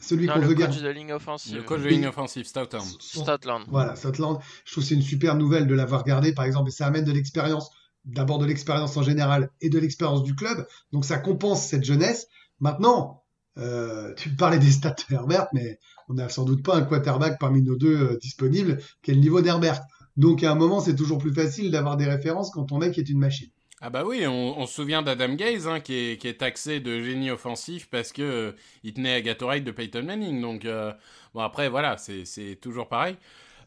Celui 0.00 0.26
qu'on 0.26 0.40
veut 0.40 0.54
garder. 0.54 0.76
Le 0.76 0.80
coach 0.80 0.82
de 0.82 0.88
ligne 0.88 1.12
offensive. 1.12 1.56
Le 1.56 1.62
coach 1.62 1.82
de 1.82 1.88
ligne 1.88 2.06
offensive, 2.06 2.46
Stoutland. 2.46 2.84
Stoutland. 2.98 3.64
Voilà, 3.68 3.96
Stoutland. 3.96 4.40
Je 4.64 4.72
trouve 4.72 4.82
que 4.82 4.88
c'est 4.88 4.94
une 4.94 5.02
super 5.02 5.36
nouvelle 5.36 5.66
de 5.66 5.74
l'avoir 5.74 6.04
gardé, 6.04 6.32
par 6.32 6.44
exemple, 6.44 6.68
et 6.68 6.72
ça 6.72 6.86
amène 6.86 7.04
de 7.04 7.12
l'expérience, 7.12 7.70
d'abord 8.04 8.38
de 8.38 8.46
l'expérience 8.46 8.96
en 8.96 9.02
général 9.02 9.50
et 9.60 9.68
de 9.68 9.78
l'expérience 9.78 10.22
du 10.22 10.34
club. 10.34 10.66
Donc 10.92 11.04
ça 11.04 11.18
compense 11.18 11.64
cette 11.66 11.84
jeunesse. 11.84 12.26
Maintenant, 12.60 13.22
euh, 13.58 14.14
tu 14.14 14.34
parlais 14.34 14.58
des 14.58 14.70
stats 14.70 14.96
de 15.08 15.14
Herbert, 15.14 15.48
mais 15.52 15.78
on 16.08 16.14
n'a 16.14 16.28
sans 16.28 16.44
doute 16.44 16.62
pas 16.64 16.76
un 16.76 16.82
quarterback 16.82 17.38
parmi 17.38 17.62
nos 17.62 17.76
deux 17.76 17.96
euh, 17.96 18.18
disponibles 18.18 18.78
qui 19.02 19.10
est 19.10 19.14
le 19.14 19.20
niveau 19.20 19.40
d'Herbert. 19.40 19.80
Donc 20.16 20.42
à 20.42 20.50
un 20.50 20.54
moment, 20.54 20.80
c'est 20.80 20.96
toujours 20.96 21.18
plus 21.18 21.32
facile 21.32 21.70
d'avoir 21.70 21.96
des 21.96 22.06
références 22.06 22.50
quand 22.50 22.64
ton 22.64 22.78
mec 22.78 22.98
est 22.98 23.08
une 23.08 23.18
machine. 23.18 23.50
Ah 23.82 23.88
bah 23.88 24.04
oui, 24.04 24.26
on, 24.26 24.66
se 24.66 24.74
souvient 24.74 25.00
d'Adam 25.00 25.32
Gaze 25.34 25.66
hein, 25.66 25.80
qui, 25.80 25.94
est, 25.94 26.38
taxé 26.38 26.80
de 26.80 27.02
génie 27.02 27.30
offensif 27.30 27.88
parce 27.90 28.12
que 28.12 28.20
euh, 28.20 28.52
il 28.84 28.92
tenait 28.92 29.14
à 29.14 29.20
Gatorade 29.22 29.64
de 29.64 29.70
Peyton 29.70 30.02
Manning. 30.02 30.42
Donc 30.42 30.66
euh, 30.66 30.92
bon 31.32 31.40
après 31.40 31.70
voilà, 31.70 31.96
c'est 31.96 32.58
toujours 32.60 32.88
pareil. 32.88 33.16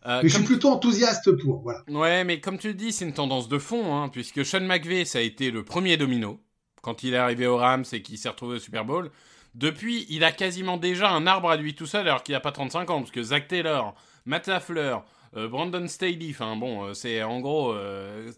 Euh, 0.05 0.20
mais 0.22 0.29
je 0.29 0.36
suis 0.36 0.43
plutôt 0.43 0.70
enthousiaste 0.70 1.32
pour. 1.38 1.62
Voilà. 1.62 1.79
Ouais, 1.88 2.24
mais 2.25 2.39
comme 2.39 2.60
tu 2.60 2.67
le 2.67 2.74
dis, 2.75 2.91
c'est 2.91 3.05
une 3.05 3.13
tendance 3.13 3.48
de 3.48 3.58
fond, 3.58 3.96
hein, 3.96 4.10
puisque 4.10 4.46
Sean 4.46 4.62
McVay, 4.62 5.05
ça 5.05 5.17
a 5.17 5.22
été 5.22 5.50
le 5.50 5.63
premier 5.63 5.98
domino 5.98 6.39
quand 6.84 7.01
il 7.01 7.15
est 7.15 7.17
arrivé 7.17 7.48
au 7.48 7.58
Rams 7.58 7.86
et 7.91 8.01
qu'il 8.03 8.17
s'est 8.20 8.29
retrouvé 8.29 8.58
au 8.58 8.60
Super 8.60 8.86
Bowl. 8.86 9.10
Depuis, 9.55 10.05
il 10.10 10.24
a 10.24 10.32
quasiment 10.32 10.77
déjà 10.77 11.10
un 11.10 11.25
arbre 11.25 11.50
à 11.50 11.55
lui 11.55 11.74
tout 11.74 11.86
seul 11.86 12.08
alors 12.08 12.22
qu'il 12.22 12.34
n'a 12.34 12.39
pas 12.39 12.51
35 12.51 12.89
ans, 12.89 13.00
parce 13.00 13.12
que 13.12 13.24
Zach 13.24 13.48
Taylor, 13.48 13.96
Matt 14.25 14.48
LaFleur, 14.48 15.05
Brandon 15.36 15.88
Staley, 15.88 16.30
enfin 16.32 16.56
bon, 16.56 16.86
euh, 16.86 16.94
c'est 16.94 17.24
en 17.24 17.40
gros 17.40 17.74
euh, 17.74 18.32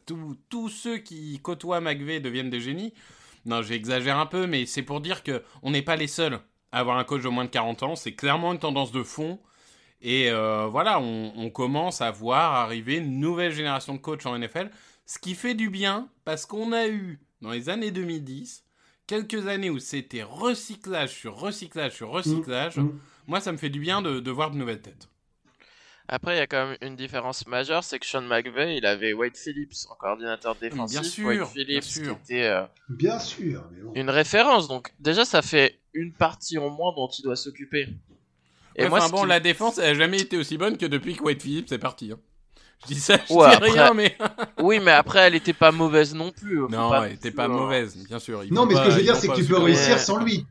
tous 0.49 0.69
ceux 0.69 0.97
qui 0.97 1.39
côtoient 1.41 1.81
McVeigh 1.81 2.21
deviennent 2.21 2.49
des 2.49 2.61
génies. 2.61 2.93
Non, 3.45 3.61
j'exagère 3.61 4.17
un 4.17 4.25
peu, 4.25 4.47
mais 4.47 4.65
c'est 4.65 4.81
pour 4.81 5.01
dire 5.01 5.23
que 5.23 5.43
on 5.61 5.71
n'est 5.71 5.81
pas 5.81 5.95
les 5.95 6.07
seuls 6.07 6.39
à 6.71 6.79
avoir 6.79 6.97
un 6.97 7.03
coach 7.03 7.23
de 7.23 7.29
moins 7.29 7.45
de 7.45 7.49
40 7.49 7.83
ans. 7.83 7.95
C'est 7.95 8.13
clairement 8.13 8.53
une 8.53 8.59
tendance 8.59 8.91
de 8.91 9.03
fond. 9.03 9.39
Et 10.01 10.29
voilà, 10.31 10.99
on, 10.99 11.33
on, 11.35 11.49
commence 11.49 12.01
à 12.01 12.11
voir 12.11 12.53
arriver 12.53 12.97
une 12.97 13.19
nouvelle 13.19 13.51
génération 13.51 13.93
de 13.93 13.99
coachs 13.99 14.25
en 14.25 14.37
NFL, 14.37 14.69
ce 15.05 15.19
qui 15.19 15.35
fait 15.35 15.55
du 15.55 15.69
bien 15.69 16.09
parce 16.25 16.45
qu'on 16.45 16.73
a 16.73 16.87
eu 16.87 17.19
dans 17.41 17.51
les 17.51 17.69
années 17.69 17.91
2010 17.91 18.65
quelques 19.07 19.47
années 19.47 19.69
où 19.69 19.79
c'était 19.79 20.23
recyclage 20.23 21.11
sur 21.11 21.35
recyclage 21.35 21.93
sur 21.93 22.09
recyclage. 22.09 22.77
Mmh, 22.77 22.83
mmh. 22.83 22.99
Moi, 23.27 23.39
ça 23.39 23.51
me 23.51 23.57
fait 23.57 23.69
du 23.69 23.79
bien 23.79 24.01
de, 24.01 24.19
de 24.19 24.31
voir 24.31 24.51
de 24.51 24.57
nouvelles 24.57 24.81
têtes. 24.81 25.09
Après, 26.07 26.35
il 26.35 26.37
y 26.37 26.41
a 26.41 26.47
quand 26.47 26.67
même 26.67 26.77
une 26.81 26.95
différence 26.95 27.47
majeure, 27.47 27.83
c'est 27.83 27.97
que 27.97 28.05
Sean 28.05 28.21
McVay, 28.21 28.77
il 28.77 28.85
avait 28.85 29.13
Wade 29.13 29.35
Phillips 29.35 29.73
en 29.89 29.95
coordinateur 29.95 30.55
défensif. 30.55 30.99
Bien 30.99 31.09
sûr, 31.09 31.25
Wade 31.25 31.47
Phillips 31.47 31.83
qui 31.83 32.09
était 32.09 32.43
euh, 32.43 32.63
bien 32.89 33.17
sûr, 33.17 33.63
une 33.95 34.09
référence. 34.11 34.67
Donc 34.67 34.93
déjà, 34.99 35.25
ça 35.25 35.41
fait 35.41 35.79
une 35.93 36.13
partie 36.13 36.59
en 36.59 36.69
moins 36.69 36.93
dont 36.95 37.07
il 37.07 37.23
doit 37.23 37.35
s'occuper. 37.35 37.89
Et 38.75 38.87
moi, 38.87 39.07
bon, 39.09 39.23
la 39.23 39.39
défense, 39.39 39.79
elle 39.79 39.91
a 39.91 39.93
jamais 39.93 40.19
été 40.19 40.37
aussi 40.37 40.57
bonne 40.57 40.77
que 40.77 40.85
depuis 40.85 41.15
que 41.15 41.23
Wade 41.23 41.41
Phillips 41.41 41.71
est 41.71 41.79
parti. 41.79 42.11
Hein. 42.11 42.19
Je 42.83 42.93
dis 42.93 42.99
ça, 42.99 43.17
je 43.27 43.57
dis 43.57 43.71
rien, 43.71 43.93
mais. 43.93 44.15
oui, 44.61 44.79
mais 44.79 44.91
après, 44.91 45.19
elle 45.19 45.35
était 45.35 45.53
pas 45.53 45.71
mauvaise 45.71 46.13
non 46.13 46.31
plus. 46.31 46.59
non, 46.69 47.03
elle 47.03 47.13
était 47.13 47.31
pas 47.31 47.47
mauvaise, 47.47 47.97
bien 48.07 48.19
sûr. 48.19 48.43
non, 48.51 48.67
mais 48.67 48.75
ce 48.75 48.81
que 48.81 48.91
je 48.91 48.97
veux 48.97 49.03
dire, 49.03 49.15
c'est 49.15 49.27
que 49.27 49.35
tu 49.35 49.45
peux 49.45 49.57
réussir 49.57 49.97
sans 49.97 50.23
lui. 50.23 50.45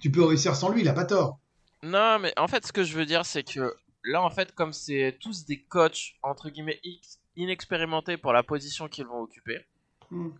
Tu 0.00 0.10
peux 0.10 0.24
réussir 0.24 0.54
sans 0.54 0.70
lui, 0.70 0.82
il 0.82 0.88
a 0.88 0.92
pas 0.92 1.04
tort. 1.04 1.38
Non, 1.82 2.18
mais 2.18 2.32
en 2.36 2.48
fait, 2.48 2.66
ce 2.66 2.72
que 2.72 2.84
je 2.84 2.96
veux 2.96 3.06
dire, 3.06 3.26
c'est 3.26 3.42
que 3.42 3.74
là, 4.06 4.22
en 4.22 4.30
fait, 4.30 4.54
comme 4.54 4.72
c'est 4.72 5.16
tous 5.20 5.44
des 5.44 5.62
coachs, 5.62 6.14
entre 6.22 6.48
guillemets, 6.50 6.80
inexpérimentés 7.36 8.16
pour 8.16 8.32
la 8.32 8.42
position 8.42 8.88
qu'ils 8.88 9.06
vont 9.06 9.20
occuper, 9.20 9.64
hmm. 10.10 10.30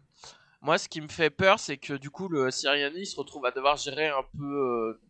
moi, 0.61 0.79
ce 0.79 0.89
qui 0.89 1.01
me 1.01 1.09
fait 1.09 1.31
peur, 1.31 1.59
c'est 1.59 1.77
que 1.77 1.95
du 1.95 2.11
coup, 2.11 2.29
le 2.29 2.51
Siriani 2.51 3.07
se 3.07 3.17
retrouve 3.17 3.45
à 3.47 3.51
devoir 3.51 3.77
gérer 3.77 4.09
un 4.09 4.25
peu 4.37 4.45
euh, 4.45 5.01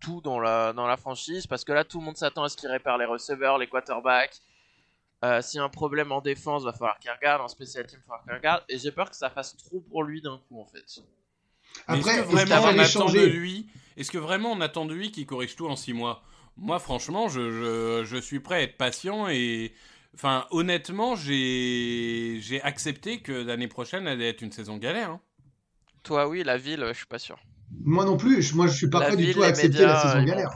tout 0.00 0.20
dans 0.20 0.40
la, 0.40 0.72
dans 0.72 0.86
la 0.86 0.96
franchise, 0.96 1.46
parce 1.46 1.64
que 1.64 1.72
là, 1.72 1.84
tout 1.84 1.98
le 1.98 2.04
monde 2.04 2.16
s'attend 2.16 2.44
à 2.44 2.48
ce 2.48 2.56
qu'il 2.56 2.68
répare 2.68 2.98
les 2.98 3.06
receveurs, 3.06 3.58
les 3.58 3.68
quarterbacks. 3.68 4.40
Euh, 5.24 5.42
S'il 5.42 5.58
y 5.58 5.60
a 5.60 5.64
un 5.64 5.68
problème 5.68 6.12
en 6.12 6.20
défense, 6.20 6.62
va 6.64 6.72
falloir 6.72 6.98
qu'il 6.98 7.10
regarde, 7.10 7.42
en 7.42 7.48
spécial 7.48 7.86
team, 7.86 7.98
va 8.00 8.04
falloir 8.04 8.24
qu'il 8.24 8.32
regarde, 8.34 8.64
et 8.68 8.78
j'ai 8.78 8.92
peur 8.92 9.10
que 9.10 9.16
ça 9.16 9.30
fasse 9.30 9.56
trop 9.56 9.80
pour 9.80 10.04
lui 10.04 10.22
d'un 10.22 10.40
coup, 10.48 10.60
en 10.60 10.66
fait. 10.66 11.02
Après, 11.86 12.18
est-ce 12.18 12.28
que 12.28 12.30
vraiment 12.30 12.68
on 12.68 12.78
attend 12.78 13.12
de 13.12 13.20
lui? 13.20 13.66
Est-ce 13.96 14.10
que 14.10 14.18
vraiment 14.18 14.52
on 14.52 14.60
attend 14.60 14.86
de 14.86 14.94
lui 14.94 15.10
qu'il 15.10 15.26
corrige 15.26 15.56
tout 15.56 15.66
en 15.66 15.76
6 15.76 15.92
mois? 15.92 16.22
Moi, 16.58 16.78
franchement, 16.78 17.28
je, 17.28 18.04
je, 18.04 18.16
suis 18.16 18.40
prêt 18.40 18.56
à 18.56 18.62
être 18.62 18.76
patient 18.76 19.28
et. 19.28 19.72
Enfin, 20.14 20.46
honnêtement, 20.50 21.14
j'ai 21.14 22.60
accepté 22.64 23.20
que 23.20 23.32
l'année 23.32 23.68
prochaine 23.68 24.08
allait 24.08 24.30
être 24.30 24.42
une 24.42 24.50
saison 24.50 24.76
galère. 24.76 25.10
Hein. 25.10 25.20
Toi, 26.02 26.28
oui, 26.28 26.42
la 26.42 26.56
ville, 26.56 26.84
je 26.88 26.96
suis 26.96 27.06
pas 27.06 27.18
sûr. 27.18 27.38
Moi 27.84 28.04
non 28.04 28.16
plus. 28.16 28.54
Moi, 28.54 28.66
je 28.66 28.76
suis 28.76 28.88
pas 28.88 29.00
prêt 29.00 29.16
du 29.16 29.32
tout 29.32 29.42
à 29.42 29.46
accepter 29.46 29.84
la 29.84 30.00
saison 30.00 30.24
galère. 30.24 30.50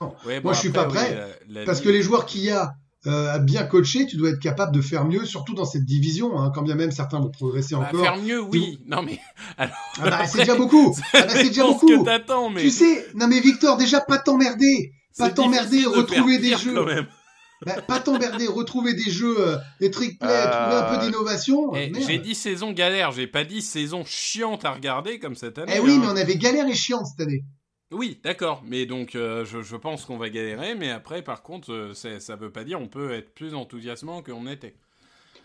moi, 0.00 0.52
je 0.52 0.58
suis 0.58 0.70
pas 0.70 0.86
prêt 0.86 1.38
parce 1.66 1.80
que 1.80 1.88
les 1.88 2.02
joueurs 2.02 2.26
qu'il 2.26 2.42
y 2.42 2.50
a 2.50 2.74
euh, 3.06 3.34
à 3.34 3.38
bien 3.38 3.62
coacher, 3.64 4.06
tu 4.06 4.16
dois 4.16 4.30
être 4.30 4.40
capable 4.40 4.74
de 4.74 4.80
faire 4.80 5.04
mieux, 5.04 5.24
surtout 5.24 5.54
dans 5.54 5.64
cette 5.64 5.84
division. 5.84 6.40
Hein, 6.40 6.50
quand 6.52 6.62
bien 6.62 6.74
même 6.74 6.90
certains 6.90 7.20
vont 7.20 7.30
progresser 7.30 7.76
bah, 7.76 7.88
encore. 7.88 8.02
Faire 8.02 8.16
mieux, 8.16 8.40
oui. 8.40 8.80
Non 8.86 9.02
mais 9.02 9.20
ah 9.58 9.68
bah, 10.02 10.26
c'est 10.26 10.38
déjà 10.38 10.56
beaucoup. 10.56 10.96
Ah 11.12 11.22
bah, 11.22 11.28
c'est 11.28 11.48
déjà 11.48 11.64
beaucoup. 11.64 11.86
Que 11.86 12.52
mais... 12.52 12.62
Tu 12.62 12.70
sais, 12.70 13.06
non 13.14 13.28
mais 13.28 13.40
Victor, 13.40 13.76
déjà 13.76 14.00
pas 14.00 14.18
t'emmerder. 14.18 14.92
Pas 15.18 15.30
t'emmerder, 15.30 15.84
retrouver 15.84 16.38
des 16.38 16.56
jeux. 16.56 16.84
Bah, 17.64 17.80
pas 17.80 18.00
t'emmerder, 18.00 18.46
retrouver 18.48 18.92
des 18.92 19.10
jeux, 19.10 19.36
euh, 19.38 19.56
des 19.80 19.90
trick 19.90 20.18
play, 20.18 20.28
trouver 20.28 20.76
un 20.76 20.82
peu 20.82 20.96
euh, 20.96 21.06
d'innovation. 21.06 21.74
Eh, 21.74 21.90
j'ai 22.06 22.18
dit 22.18 22.34
saison 22.34 22.70
galère, 22.72 23.12
j'ai 23.12 23.26
pas 23.26 23.44
dit 23.44 23.62
saison 23.62 24.04
chiante 24.04 24.66
à 24.66 24.72
regarder 24.72 25.18
comme 25.18 25.34
cette 25.34 25.56
année. 25.56 25.72
Eh 25.74 25.80
oui, 25.80 25.92
hein. 25.92 26.00
mais 26.02 26.06
on 26.08 26.16
avait 26.16 26.36
galère 26.36 26.68
et 26.68 26.74
chiante 26.74 27.06
cette 27.06 27.26
année. 27.26 27.44
Oui, 27.92 28.20
d'accord, 28.22 28.62
mais 28.66 28.84
donc 28.84 29.14
euh, 29.14 29.46
je, 29.46 29.62
je, 29.62 29.76
pense 29.76 30.04
qu'on 30.04 30.18
va 30.18 30.28
galérer, 30.28 30.74
mais 30.74 30.90
après, 30.90 31.22
par 31.22 31.42
contre, 31.42 31.92
ça 31.94 32.36
veut 32.36 32.52
pas 32.52 32.64
dire 32.64 32.78
on 32.78 32.88
peut 32.88 33.14
être 33.14 33.32
plus 33.32 33.54
enthousiasmant 33.54 34.22
qu'on 34.22 34.46
était. 34.46 34.76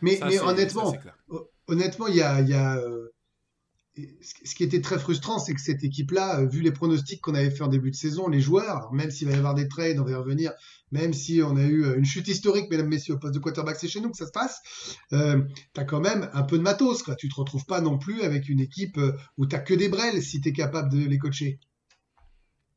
Mais, 0.02 0.20
mais 0.26 0.38
honnêtement, 0.40 0.94
honnêtement, 1.68 2.08
il 2.08 2.16
y 2.18 2.22
a, 2.22 2.42
y 2.42 2.54
a 2.54 2.78
ce 3.96 4.56
qui 4.56 4.64
était 4.64 4.82
très 4.82 4.98
frustrant, 4.98 5.38
c'est 5.38 5.54
que 5.54 5.62
cette 5.62 5.84
équipe-là, 5.84 6.40
euh, 6.40 6.48
vu 6.48 6.62
les 6.62 6.72
pronostics 6.72 7.22
qu'on 7.22 7.36
avait 7.36 7.52
fait 7.52 7.64
en 7.64 7.68
début 7.68 7.92
de 7.92 7.96
saison, 7.96 8.30
les 8.30 8.40
joueurs, 8.40 8.92
même 8.94 9.12
s'il 9.12 9.28
va 9.28 9.34
y 9.34 9.38
avoir 9.38 9.54
des 9.54 9.68
trades, 9.68 10.00
on 10.00 10.04
va 10.04 10.12
y 10.12 10.16
revenir, 10.16 10.54
même 10.92 11.14
si 11.14 11.42
on 11.44 11.56
a 11.56 11.64
eu 11.64 11.84
euh, 11.84 11.98
une 11.98 12.06
chute 12.06 12.28
historique, 12.28 12.70
mesdames, 12.70 12.88
messieurs, 12.88 13.16
au 13.16 13.18
poste 13.18 13.34
de 13.34 13.40
quarterback, 13.40 13.78
c'est 13.78 13.88
chez 13.88 14.02
nous 14.02 14.10
que 14.10 14.18
ça 14.18 14.28
se 14.28 14.32
passe, 14.32 14.62
euh, 15.14 15.42
tu 15.74 15.82
as 15.82 15.86
quand 15.86 16.00
même 16.00 16.30
un 16.34 16.44
peu 16.44 16.58
de 16.58 16.64
matos. 16.64 17.04
Quoi. 17.04 17.16
Tu 17.16 17.30
te 17.30 17.36
retrouves 17.36 17.66
pas 17.66 17.82
non 17.82 17.98
plus 17.98 18.22
avec 18.22 18.50
une 18.50 18.60
équipe 18.60 18.98
euh, 18.98 19.14
où 19.38 19.46
tu 19.46 19.62
que 19.64 19.74
des 19.74 19.90
brels 19.90 20.22
si 20.22 20.42
tu 20.42 20.50
es 20.50 20.54
capable 20.54 20.92
de 20.92 21.06
les 21.06 21.18
coacher. 21.18 21.60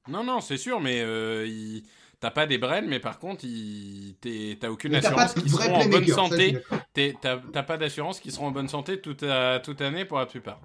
Non, 0.09 0.23
non, 0.25 0.40
c'est 0.40 0.59
sûr, 0.59 0.80
mais 0.80 1.00
il... 1.49 1.83
T'as 2.21 2.30
pas 2.30 2.47
des 2.47 2.56
brels, 2.56 2.88
mais 2.88 3.00
par 3.00 3.18
contre, 3.18 3.44
t'as 4.59 4.71
aucune 4.71 4.94
assurance 4.94 5.35
qu'ils 5.35 5.50
seront 5.50 5.75
en 5.75 5.88
bonne 5.88 6.06
santé. 6.06 6.56
T'as 6.94 7.62
pas 7.62 7.76
d'assurance 7.76 8.21
qu'ils 8.21 8.33
seront 8.33 8.47
en 8.47 8.50
bonne 8.50 8.68
santé 8.68 9.00
toute, 9.00 9.25
toute 9.62 9.80
année 9.83 10.04
pour 10.06 10.18
la 10.18 10.25
plupart. 10.25 10.61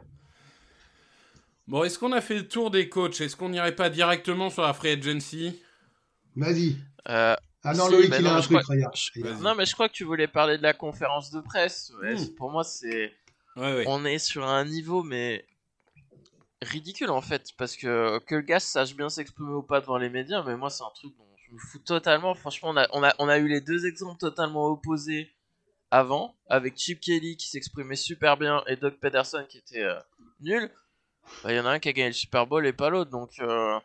Bon, 1.69 1.83
est-ce 1.83 1.99
qu'on 1.99 2.11
a 2.13 2.21
fait 2.21 2.33
le 2.33 2.47
tour 2.47 2.71
des 2.71 2.89
coachs? 2.89 3.21
Est-ce 3.21 3.35
qu'on 3.35 3.49
n'irait 3.49 3.75
pas 3.75 3.91
directement 3.91 4.49
sur 4.49 4.63
la 4.63 4.73
free 4.73 4.89
agency? 4.89 5.61
Vas-y. 6.35 6.77
Euh, 7.07 7.35
ah 7.63 7.73
non, 7.75 7.87
Loïc, 7.87 8.11
il 8.17 8.25
a 8.25 8.35
un 8.37 8.41
truc, 8.41 8.57
Non, 9.41 9.53
mais 9.53 9.67
je 9.67 9.73
crois 9.73 9.87
que 9.87 9.93
tu 9.93 10.03
voulais 10.03 10.27
parler 10.27 10.57
de 10.57 10.63
la 10.63 10.73
conférence 10.73 11.29
de 11.29 11.41
presse. 11.41 11.93
Hmm. 12.01 12.35
Pour 12.37 12.49
moi, 12.49 12.63
c'est. 12.63 13.13
On 13.55 14.03
est 14.03 14.17
sur 14.17 14.47
un 14.47 14.65
niveau, 14.65 15.03
mais 15.03 15.45
ridicule 16.61 17.11
en 17.11 17.21
fait, 17.21 17.51
parce 17.57 17.75
que 17.77 18.19
que 18.25 18.35
le 18.35 18.41
gars 18.41 18.59
sache 18.59 18.95
bien 18.95 19.09
s'exprimer 19.09 19.53
ou 19.53 19.61
pas 19.61 19.79
devant 19.79 19.97
les 19.97 20.09
médias, 20.09 20.43
mais 20.43 20.57
moi 20.57 20.69
c'est 20.69 20.83
un 20.83 20.91
truc 20.93 21.15
dont 21.17 21.25
je 21.37 21.53
me 21.53 21.59
fous 21.59 21.79
totalement. 21.79 22.33
Franchement, 22.35 22.69
on 22.69 22.77
a, 22.77 22.87
on 22.91 23.03
a, 23.03 23.13
on 23.19 23.29
a 23.29 23.37
eu 23.37 23.47
les 23.47 23.61
deux 23.61 23.85
exemples 23.85 24.19
totalement 24.19 24.67
opposés 24.67 25.31
avant, 25.91 26.35
avec 26.47 26.77
Chip 26.77 26.99
Kelly 26.99 27.37
qui 27.37 27.47
s'exprimait 27.47 27.95
super 27.95 28.37
bien 28.37 28.63
et 28.67 28.75
Doug 28.75 28.95
Pederson 28.99 29.45
qui 29.47 29.57
était 29.59 29.83
euh, 29.83 29.99
nul. 30.41 30.69
Bah, 31.43 31.53
il 31.53 31.57
y 31.57 31.59
en 31.59 31.65
a 31.65 31.69
un 31.71 31.79
qui 31.79 31.89
a 31.89 31.93
gagné 31.93 32.09
le 32.09 32.13
Super 32.13 32.45
Bowl 32.47 32.65
et 32.65 32.73
pas 32.73 32.89
l'autre, 32.89 33.11
donc. 33.11 33.31
Euh, 33.39 33.79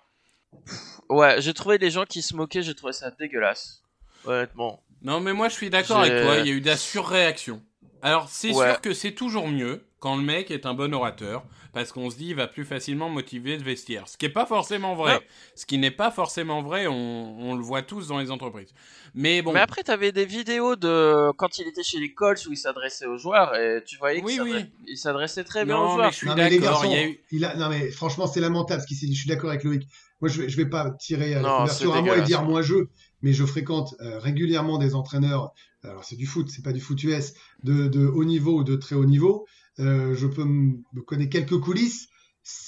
ouais, 1.08 1.40
j'ai 1.40 1.54
trouvé 1.54 1.78
des 1.78 1.90
gens 1.90 2.04
qui 2.04 2.22
se 2.22 2.34
moquaient, 2.34 2.62
j'ai 2.62 2.74
trouvé 2.74 2.92
ça 2.92 3.10
dégueulasse. 3.10 3.82
Honnêtement. 4.24 4.82
Non, 5.02 5.20
mais 5.20 5.32
moi 5.34 5.48
je 5.48 5.54
suis 5.54 5.70
d'accord 5.70 5.98
avec 5.98 6.22
toi, 6.22 6.36
il 6.36 6.46
y 6.46 6.50
a 6.50 6.54
eu 6.54 6.60
de 6.60 6.66
la 6.66 6.76
surréaction. 6.76 7.62
Alors, 8.02 8.28
c'est 8.28 8.52
sûr 8.52 8.80
que 8.80 8.92
c'est 8.92 9.12
toujours 9.12 9.48
mieux 9.48 9.82
quand 10.04 10.16
le 10.16 10.23
mec 10.23 10.50
est 10.50 10.66
un 10.66 10.75
bon 10.75 10.92
orateur, 10.92 11.46
parce 11.73 11.90
qu'on 11.90 12.11
se 12.11 12.16
dit 12.18 12.26
il 12.26 12.34
va 12.34 12.46
plus 12.46 12.66
facilement 12.66 13.08
motiver 13.08 13.56
le 13.56 13.64
vestiaire. 13.64 14.06
Ce 14.06 14.18
qui 14.18 14.26
n'est 14.26 14.32
pas 14.32 14.44
forcément 14.44 14.94
vrai. 14.94 15.26
Ce 15.54 15.64
qui 15.64 15.78
n'est 15.78 15.90
pas 15.90 16.11
forcément 16.11 16.61
vrai, 16.61 16.87
on, 16.87 17.54
le 17.54 17.62
voit 17.62 17.80
tous 17.80 18.08
dans 18.08 18.18
les 18.18 18.30
entreprises. 18.30 18.68
Mais 19.14 19.40
bon. 19.40 19.54
Mais 19.54 19.61
après, 19.61 19.82
tu 19.82 19.90
avais 19.90 20.12
des 20.12 20.26
vidéos 20.26 20.76
de 20.76 21.32
quand 21.38 21.58
il 21.58 21.66
était 21.68 21.82
chez 21.82 22.00
les 22.00 22.12
Colts 22.12 22.44
où 22.46 22.52
il 22.52 22.58
s'adressait 22.58 23.06
aux 23.06 23.16
joueurs 23.16 23.56
et 23.56 23.82
tu 23.87 23.96
voyais 23.96 24.20
qu'il 24.20 24.99
s'adressait 24.99 25.42
très 25.42 25.64
bien 25.64 25.78
aux 25.78 25.94
joueurs. 25.94 26.08
Mais 26.08 26.12
je 26.12 26.16
suis 26.16 26.61
d'accord. 26.61 26.84
Il 27.30 27.46
a... 27.46 27.56
Non 27.56 27.70
mais 27.70 27.90
franchement, 27.90 28.26
c'est 28.26 28.40
lamentable 28.40 28.82
ce 28.82 28.87
qu'il 28.87 28.99
s'est 28.99 29.06
dit. 29.06 29.14
Je 29.14 29.20
suis 29.20 29.30
d'accord 29.30 29.49
avec 29.49 29.64
Loïc. 29.64 29.88
Moi, 30.20 30.28
je 30.28 30.42
vais, 30.42 30.49
je 30.50 30.56
vais 30.58 30.68
pas 30.68 30.90
tirer 30.90 31.34
euh, 31.34 31.40
la 31.40 31.49
conversion 31.49 31.94
à 31.94 32.02
moi 32.02 32.18
et 32.18 32.23
dire 32.23 32.42
moi 32.42 32.61
je, 32.61 32.75
mais 33.23 33.32
je 33.32 33.46
fréquente 33.46 33.94
euh, 34.02 34.18
régulièrement 34.18 34.76
des 34.76 34.94
entraîneurs. 34.94 35.54
Alors 35.82 36.04
c'est 36.04 36.16
du 36.16 36.26
foot, 36.26 36.50
c'est 36.50 36.62
pas 36.62 36.73
du 36.73 36.80
foot 36.80 37.02
US, 37.04 37.32
de, 37.62 37.88
de 37.88 38.06
haut 38.06 38.25
niveau 38.25 38.58
ou 38.58 38.64
de 38.64 38.76
très 38.76 38.96
haut 38.96 39.06
niveau 39.06 39.46
euh, 39.78 40.14
je 40.14 40.26
peux 40.26 40.44
me 40.44 40.82
connais 41.06 41.28
quelques 41.28 41.58
coulisses. 41.58 42.08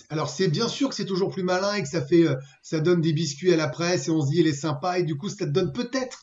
Alors 0.08 0.30
c'est 0.30 0.48
bien 0.48 0.68
sûr 0.68 0.88
que 0.88 0.94
c'est 0.94 1.04
toujours 1.04 1.30
plus 1.30 1.42
malin 1.42 1.74
et 1.74 1.82
que 1.82 1.88
ça 1.88 2.04
fait, 2.04 2.26
euh, 2.26 2.36
ça 2.62 2.80
donne 2.80 3.00
des 3.00 3.12
biscuits 3.12 3.52
à 3.52 3.56
la 3.56 3.68
presse 3.68 4.08
et 4.08 4.10
on 4.10 4.22
se 4.22 4.30
dit 4.30 4.40
elle 4.40 4.46
est 4.46 4.54
sympa 4.54 4.98
et 4.98 5.02
du 5.02 5.16
coup 5.16 5.28
ça 5.28 5.44
te 5.44 5.50
donne 5.50 5.72
peut-être 5.72 6.22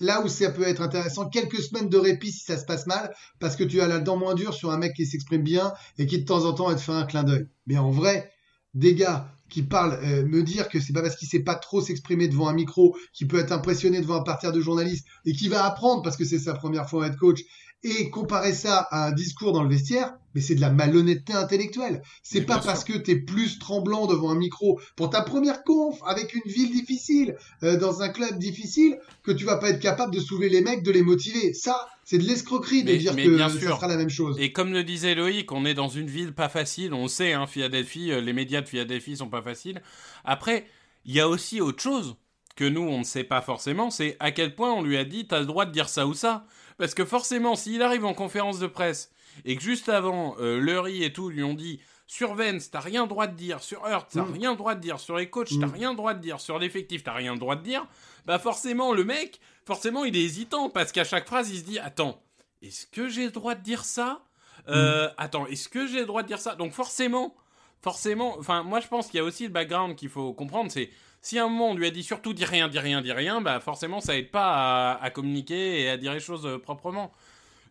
là 0.00 0.22
où 0.22 0.28
ça 0.28 0.50
peut 0.50 0.64
être 0.64 0.82
intéressant 0.82 1.28
quelques 1.28 1.62
semaines 1.62 1.88
de 1.88 1.96
répit 1.96 2.30
si 2.30 2.44
ça 2.44 2.58
se 2.58 2.66
passe 2.66 2.86
mal 2.86 3.14
parce 3.38 3.56
que 3.56 3.64
tu 3.64 3.80
as 3.80 3.88
la 3.88 4.00
dent 4.00 4.18
moins 4.18 4.34
dure 4.34 4.52
sur 4.52 4.70
un 4.70 4.76
mec 4.76 4.94
qui 4.94 5.06
s'exprime 5.06 5.42
bien 5.42 5.72
et 5.96 6.06
qui 6.06 6.18
de 6.18 6.24
temps 6.26 6.44
en 6.44 6.52
temps 6.52 6.74
te 6.74 6.80
faire 6.80 6.96
un 6.96 7.06
clin 7.06 7.22
d'œil. 7.22 7.46
Mais 7.66 7.78
en 7.78 7.90
vrai, 7.90 8.30
des 8.74 8.94
gars 8.94 9.32
qui 9.48 9.62
parlent, 9.62 9.98
euh, 10.04 10.24
me 10.24 10.42
dire 10.42 10.68
que 10.68 10.80
c'est 10.80 10.92
pas 10.92 11.02
parce 11.02 11.16
qu'il 11.16 11.28
sait 11.28 11.42
pas 11.42 11.56
trop 11.56 11.80
s'exprimer 11.80 12.28
devant 12.28 12.48
un 12.48 12.52
micro, 12.52 12.96
qui 13.12 13.26
peut 13.26 13.38
être 13.38 13.52
impressionné 13.52 14.00
devant 14.00 14.16
un 14.16 14.22
parterre 14.22 14.52
de 14.52 14.60
journalistes 14.60 15.06
et 15.26 15.32
qui 15.32 15.48
va 15.48 15.64
apprendre 15.64 16.02
parce 16.02 16.16
que 16.16 16.24
c'est 16.24 16.38
sa 16.38 16.54
première 16.54 16.88
fois 16.88 17.00
en 17.00 17.04
head 17.04 17.16
coach 17.16 17.40
et 17.82 18.10
comparer 18.10 18.52
ça 18.52 18.86
à 18.90 19.06
un 19.08 19.12
discours 19.12 19.52
dans 19.52 19.62
le 19.62 19.68
vestiaire, 19.70 20.12
mais 20.34 20.40
c'est 20.40 20.54
de 20.54 20.60
la 20.60 20.70
malhonnêteté 20.70 21.32
intellectuelle. 21.32 22.02
C'est 22.22 22.42
pas 22.42 22.58
parce 22.58 22.84
sûr. 22.84 22.94
que 22.94 22.98
t'es 23.00 23.16
plus 23.16 23.58
tremblant 23.58 24.06
devant 24.06 24.30
un 24.30 24.34
micro 24.34 24.78
pour 24.96 25.08
ta 25.10 25.22
première 25.22 25.64
conf 25.64 25.98
avec 26.06 26.34
une 26.34 26.50
ville 26.50 26.70
difficile, 26.72 27.36
euh, 27.62 27.78
dans 27.78 28.02
un 28.02 28.10
club 28.10 28.38
difficile, 28.38 28.98
que 29.22 29.32
tu 29.32 29.44
vas 29.44 29.56
pas 29.56 29.70
être 29.70 29.80
capable 29.80 30.14
de 30.14 30.20
soulever 30.20 30.50
les 30.50 30.60
mecs, 30.60 30.82
de 30.82 30.90
les 30.90 31.02
motiver. 31.02 31.54
Ça, 31.54 31.86
c'est 32.04 32.18
de 32.18 32.24
l'escroquerie 32.24 32.84
de 32.84 32.92
Mais- 32.92 32.98
dire 32.98 33.14
mais 33.14 33.24
que 33.24 33.48
sûr. 33.58 33.76
sera 33.76 33.88
la 33.88 33.96
même 33.96 34.10
chose. 34.10 34.36
Et 34.38 34.52
comme 34.52 34.72
le 34.72 34.84
disait 34.84 35.14
Loïc, 35.14 35.50
on 35.52 35.64
est 35.64 35.74
dans 35.74 35.88
une 35.88 36.06
ville 36.08 36.32
pas 36.34 36.48
facile. 36.50 36.92
On 36.92 37.08
sait, 37.08 37.32
hein, 37.32 37.46
Philadelphie, 37.46 38.12
euh, 38.12 38.20
les 38.20 38.32
médias 38.34 38.60
de 38.60 38.68
Philadelphie 38.68 39.16
sont 39.16 39.28
pas 39.30 39.42
faciles. 39.42 39.80
Après, 40.24 40.66
il 41.06 41.14
y 41.14 41.20
a 41.20 41.28
aussi 41.28 41.60
autre 41.62 41.82
chose 41.82 42.16
que 42.56 42.64
nous, 42.66 42.82
on 42.82 42.98
ne 42.98 43.04
sait 43.04 43.24
pas 43.24 43.40
forcément. 43.40 43.90
C'est 43.90 44.16
à 44.20 44.32
quel 44.32 44.54
point 44.54 44.70
on 44.72 44.82
lui 44.82 44.98
a 44.98 45.04
dit, 45.04 45.26
t'as 45.26 45.40
le 45.40 45.46
droit 45.46 45.64
de 45.64 45.72
dire 45.72 45.88
ça 45.88 46.06
ou 46.06 46.12
ça. 46.12 46.44
Parce 46.80 46.94
que 46.94 47.04
forcément, 47.04 47.54
s'il 47.56 47.82
arrive 47.82 48.04
en 48.06 48.14
conférence 48.14 48.58
de 48.58 48.66
presse 48.66 49.12
et 49.44 49.54
que 49.54 49.62
juste 49.62 49.88
avant, 49.90 50.34
euh, 50.40 50.58
Lurie 50.58 51.04
et 51.04 51.12
tout 51.12 51.28
lui 51.28 51.44
ont 51.44 51.52
dit, 51.54 51.78
sur 52.06 52.34
Vance, 52.34 52.70
t'as 52.70 52.80
rien 52.80 53.06
droit 53.06 53.26
de 53.28 53.36
dire. 53.36 53.62
Sur 53.62 53.86
Hurt, 53.86 54.08
t'as 54.12 54.22
Mm. 54.22 54.32
rien 54.32 54.54
droit 54.54 54.74
de 54.74 54.80
dire. 54.80 54.98
Sur 54.98 55.16
les 55.18 55.28
coachs, 55.30 55.50
t'as 55.60 55.66
Mm. 55.66 55.72
rien 55.72 55.94
droit 55.94 56.14
de 56.14 56.20
dire. 56.20 56.40
Sur 56.40 56.58
l'effectif, 56.58 57.04
t'as 57.04 57.12
rien 57.12 57.36
droit 57.36 57.54
de 57.54 57.62
dire. 57.62 57.86
Bah 58.24 58.38
forcément, 58.38 58.92
le 58.94 59.04
mec, 59.04 59.40
forcément, 59.66 60.04
il 60.04 60.16
est 60.16 60.22
hésitant 60.22 60.70
parce 60.70 60.90
qu'à 60.90 61.04
chaque 61.04 61.26
phrase, 61.26 61.50
il 61.50 61.58
se 61.58 61.64
dit, 61.64 61.78
attends, 61.78 62.20
est-ce 62.62 62.86
que 62.86 63.08
j'ai 63.10 63.26
le 63.26 63.30
droit 63.30 63.54
de 63.54 63.62
dire 63.62 63.84
ça? 63.84 64.22
Euh, 64.68 65.08
Attends, 65.18 65.46
est-ce 65.46 65.68
que 65.68 65.86
j'ai 65.86 66.00
le 66.00 66.06
droit 66.06 66.22
de 66.22 66.28
dire 66.28 66.40
ça? 66.40 66.54
Donc 66.54 66.72
forcément, 66.72 67.34
forcément, 67.82 68.36
enfin, 68.38 68.62
moi 68.62 68.80
je 68.80 68.88
pense 68.88 69.06
qu'il 69.08 69.18
y 69.18 69.20
a 69.20 69.24
aussi 69.24 69.44
le 69.44 69.50
background 69.50 69.96
qu'il 69.96 70.08
faut 70.08 70.32
comprendre, 70.34 70.70
c'est 70.70 70.90
si 71.20 71.38
à 71.38 71.44
un 71.44 71.48
moment 71.48 71.70
on 71.70 71.74
lui 71.74 71.86
a 71.86 71.90
dit 71.90 72.02
surtout 72.02 72.32
dis 72.34 72.44
rien, 72.44 72.68
dis 72.68 72.78
rien, 72.78 73.02
dis 73.02 73.12
rien, 73.12 73.40
bah 73.40 73.60
forcément 73.60 74.00
ça 74.00 74.16
aide 74.16 74.30
pas 74.30 74.92
à, 74.92 75.02
à 75.02 75.10
communiquer 75.10 75.82
et 75.82 75.88
à 75.90 75.96
dire 75.96 76.12
les 76.14 76.20
choses 76.20 76.46
euh, 76.46 76.58
proprement. 76.58 77.12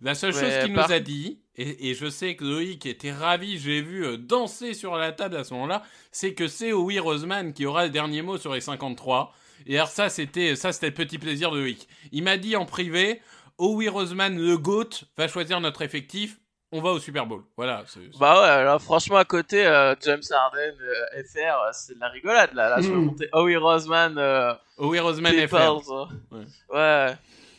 La 0.02 0.16
seule 0.16 0.34
Ouais, 0.34 0.40
chose 0.40 0.64
qu'il 0.66 0.74
par- 0.74 0.88
nous 0.88 0.94
a 0.94 1.00
dit, 1.02 1.40
et, 1.58 1.90
et 1.90 1.94
je 1.94 2.10
sais 2.10 2.36
que 2.38 2.46
Loïc 2.46 2.86
était 2.86 3.12
ravi, 3.12 3.60
j'ai 3.60 3.82
vu 3.82 4.06
euh, 4.06 4.16
danser 4.18 4.74
sur 4.74 4.96
la 4.96 5.12
table 5.12 5.36
à 5.36 5.44
ce 5.44 5.54
moment-là, 5.56 5.84
c'est 6.14 6.34
que 6.34 6.48
c'est 6.48 6.72
Howie 6.72 7.00
Roseman 7.00 7.52
qui 7.54 7.66
aura 7.66 7.84
le 7.86 7.92
dernier 7.92 8.22
mot 8.22 8.38
sur 8.38 8.54
les 8.54 8.62
53. 8.62 9.34
Et 9.68 9.76
alors 9.76 9.90
ça, 9.90 10.08
c'était 10.08 10.56
ça, 10.56 10.72
c'était 10.72 10.88
le 10.88 10.94
petit 10.94 11.18
plaisir 11.18 11.52
de 11.52 11.60
Loïc. 11.60 11.90
Il 12.14 12.24
m'a 12.24 12.38
dit 12.38 12.56
en 12.56 12.66
privé, 12.66 13.20
Howie 13.58 13.90
Roseman, 13.90 14.38
le 14.40 14.58
GOAT, 14.58 15.04
va 15.18 15.28
choisir 15.28 15.60
notre 15.60 15.82
effectif, 15.82 16.40
on 16.72 16.82
va 16.82 16.92
au 16.92 17.00
Super 17.00 17.26
Bowl. 17.26 17.44
Voilà. 17.58 17.84
Bah 18.20 18.42
ouais, 18.42 18.48
alors 18.48 18.82
franchement, 18.82 19.18
à 19.18 19.26
côté, 19.26 19.66
euh, 19.66 19.96
James 20.02 20.22
Harden, 20.30 20.76
euh, 20.82 21.24
FR, 21.24 21.38
euh, 21.38 21.70
c'est 21.74 21.96
de 21.96 22.00
la 22.00 22.10
rigolade 22.10 22.54
là. 22.54 22.70
Là, 22.70 22.82
je 22.82 22.90
peux 22.90 22.96
Mm. 22.96 23.06
monter 23.06 23.30
Howie 23.34 23.56
Roseman, 23.58 24.18
euh, 24.18 24.54
Howie 24.78 25.00
Roseman 25.00 25.32
Clippers, 25.34 25.82
FR. 25.82 25.92
euh. 25.92 26.06
Ouais. 26.32 26.46
Ouais. 26.70 27.16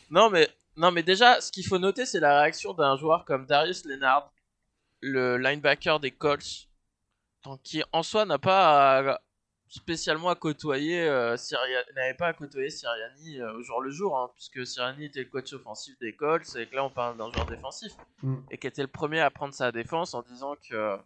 Non, 0.09 0.29
mais, 0.29 0.47
non, 0.77 0.91
mais 0.91 1.03
déjà, 1.03 1.39
ce 1.41 1.51
qu'il 1.51 1.65
faut 1.65 1.77
noter, 1.79 2.05
c'est 2.05 2.19
la 2.19 2.41
réaction 2.41 2.73
d'un 2.73 2.97
joueur 2.97 3.25
comme 3.25 3.45
Darius 3.45 3.85
Leonard, 3.85 4.31
le 5.01 5.37
linebacker 5.37 5.99
des 5.99 6.11
Colts, 6.11 6.67
qui 7.63 7.83
en 7.91 8.03
soi 8.03 8.25
n'a 8.25 8.37
pas 8.37 8.99
à- 8.99 9.21
spécialement 9.71 10.29
à 10.29 10.35
côtoyer 10.35 11.01
euh, 11.07 11.37
n'avait 11.95 12.13
pas 12.13 12.27
à 12.27 12.33
côtoyer 12.33 12.69
Sirianni 12.69 13.39
euh, 13.39 13.53
au 13.53 13.61
jour 13.63 13.81
le 13.81 13.89
jour, 13.89 14.17
hein, 14.17 14.29
puisque 14.35 14.67
Sirianni 14.67 15.05
était 15.05 15.21
le 15.23 15.29
coach 15.29 15.53
offensif 15.53 15.97
des 15.99 16.13
Colts 16.13 16.55
et 16.57 16.67
que 16.67 16.75
là 16.75 16.83
on 16.83 16.89
parle 16.89 17.17
d'un 17.17 17.31
joueur 17.31 17.45
défensif 17.47 17.93
Mm. 18.23 18.35
et 18.51 18.57
qui 18.59 18.67
était 18.67 18.83
le 18.83 18.87
premier 18.87 19.19
à 19.19 19.31
prendre 19.31 19.53
sa 19.53 19.71
défense 19.71 20.13
en 20.13 20.21
disant 20.21 20.55
que 20.69 20.97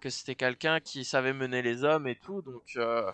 que 0.00 0.10
c'était 0.10 0.34
quelqu'un 0.34 0.80
qui 0.80 1.04
savait 1.04 1.32
mener 1.32 1.62
les 1.62 1.84
hommes 1.84 2.06
et 2.06 2.16
tout. 2.16 2.42
Donc 2.42 2.64
euh, 2.76 3.10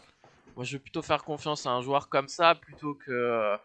moi 0.57 0.65
je 0.65 0.73
vais 0.77 0.81
plutôt 0.81 1.03
faire 1.03 1.23
confiance 1.23 1.67
à 1.67 1.71
un 1.71 1.83
joueur 1.83 2.09
comme 2.09 2.27
ça 2.27 2.55
plutôt 2.57 2.95
que 2.95 3.57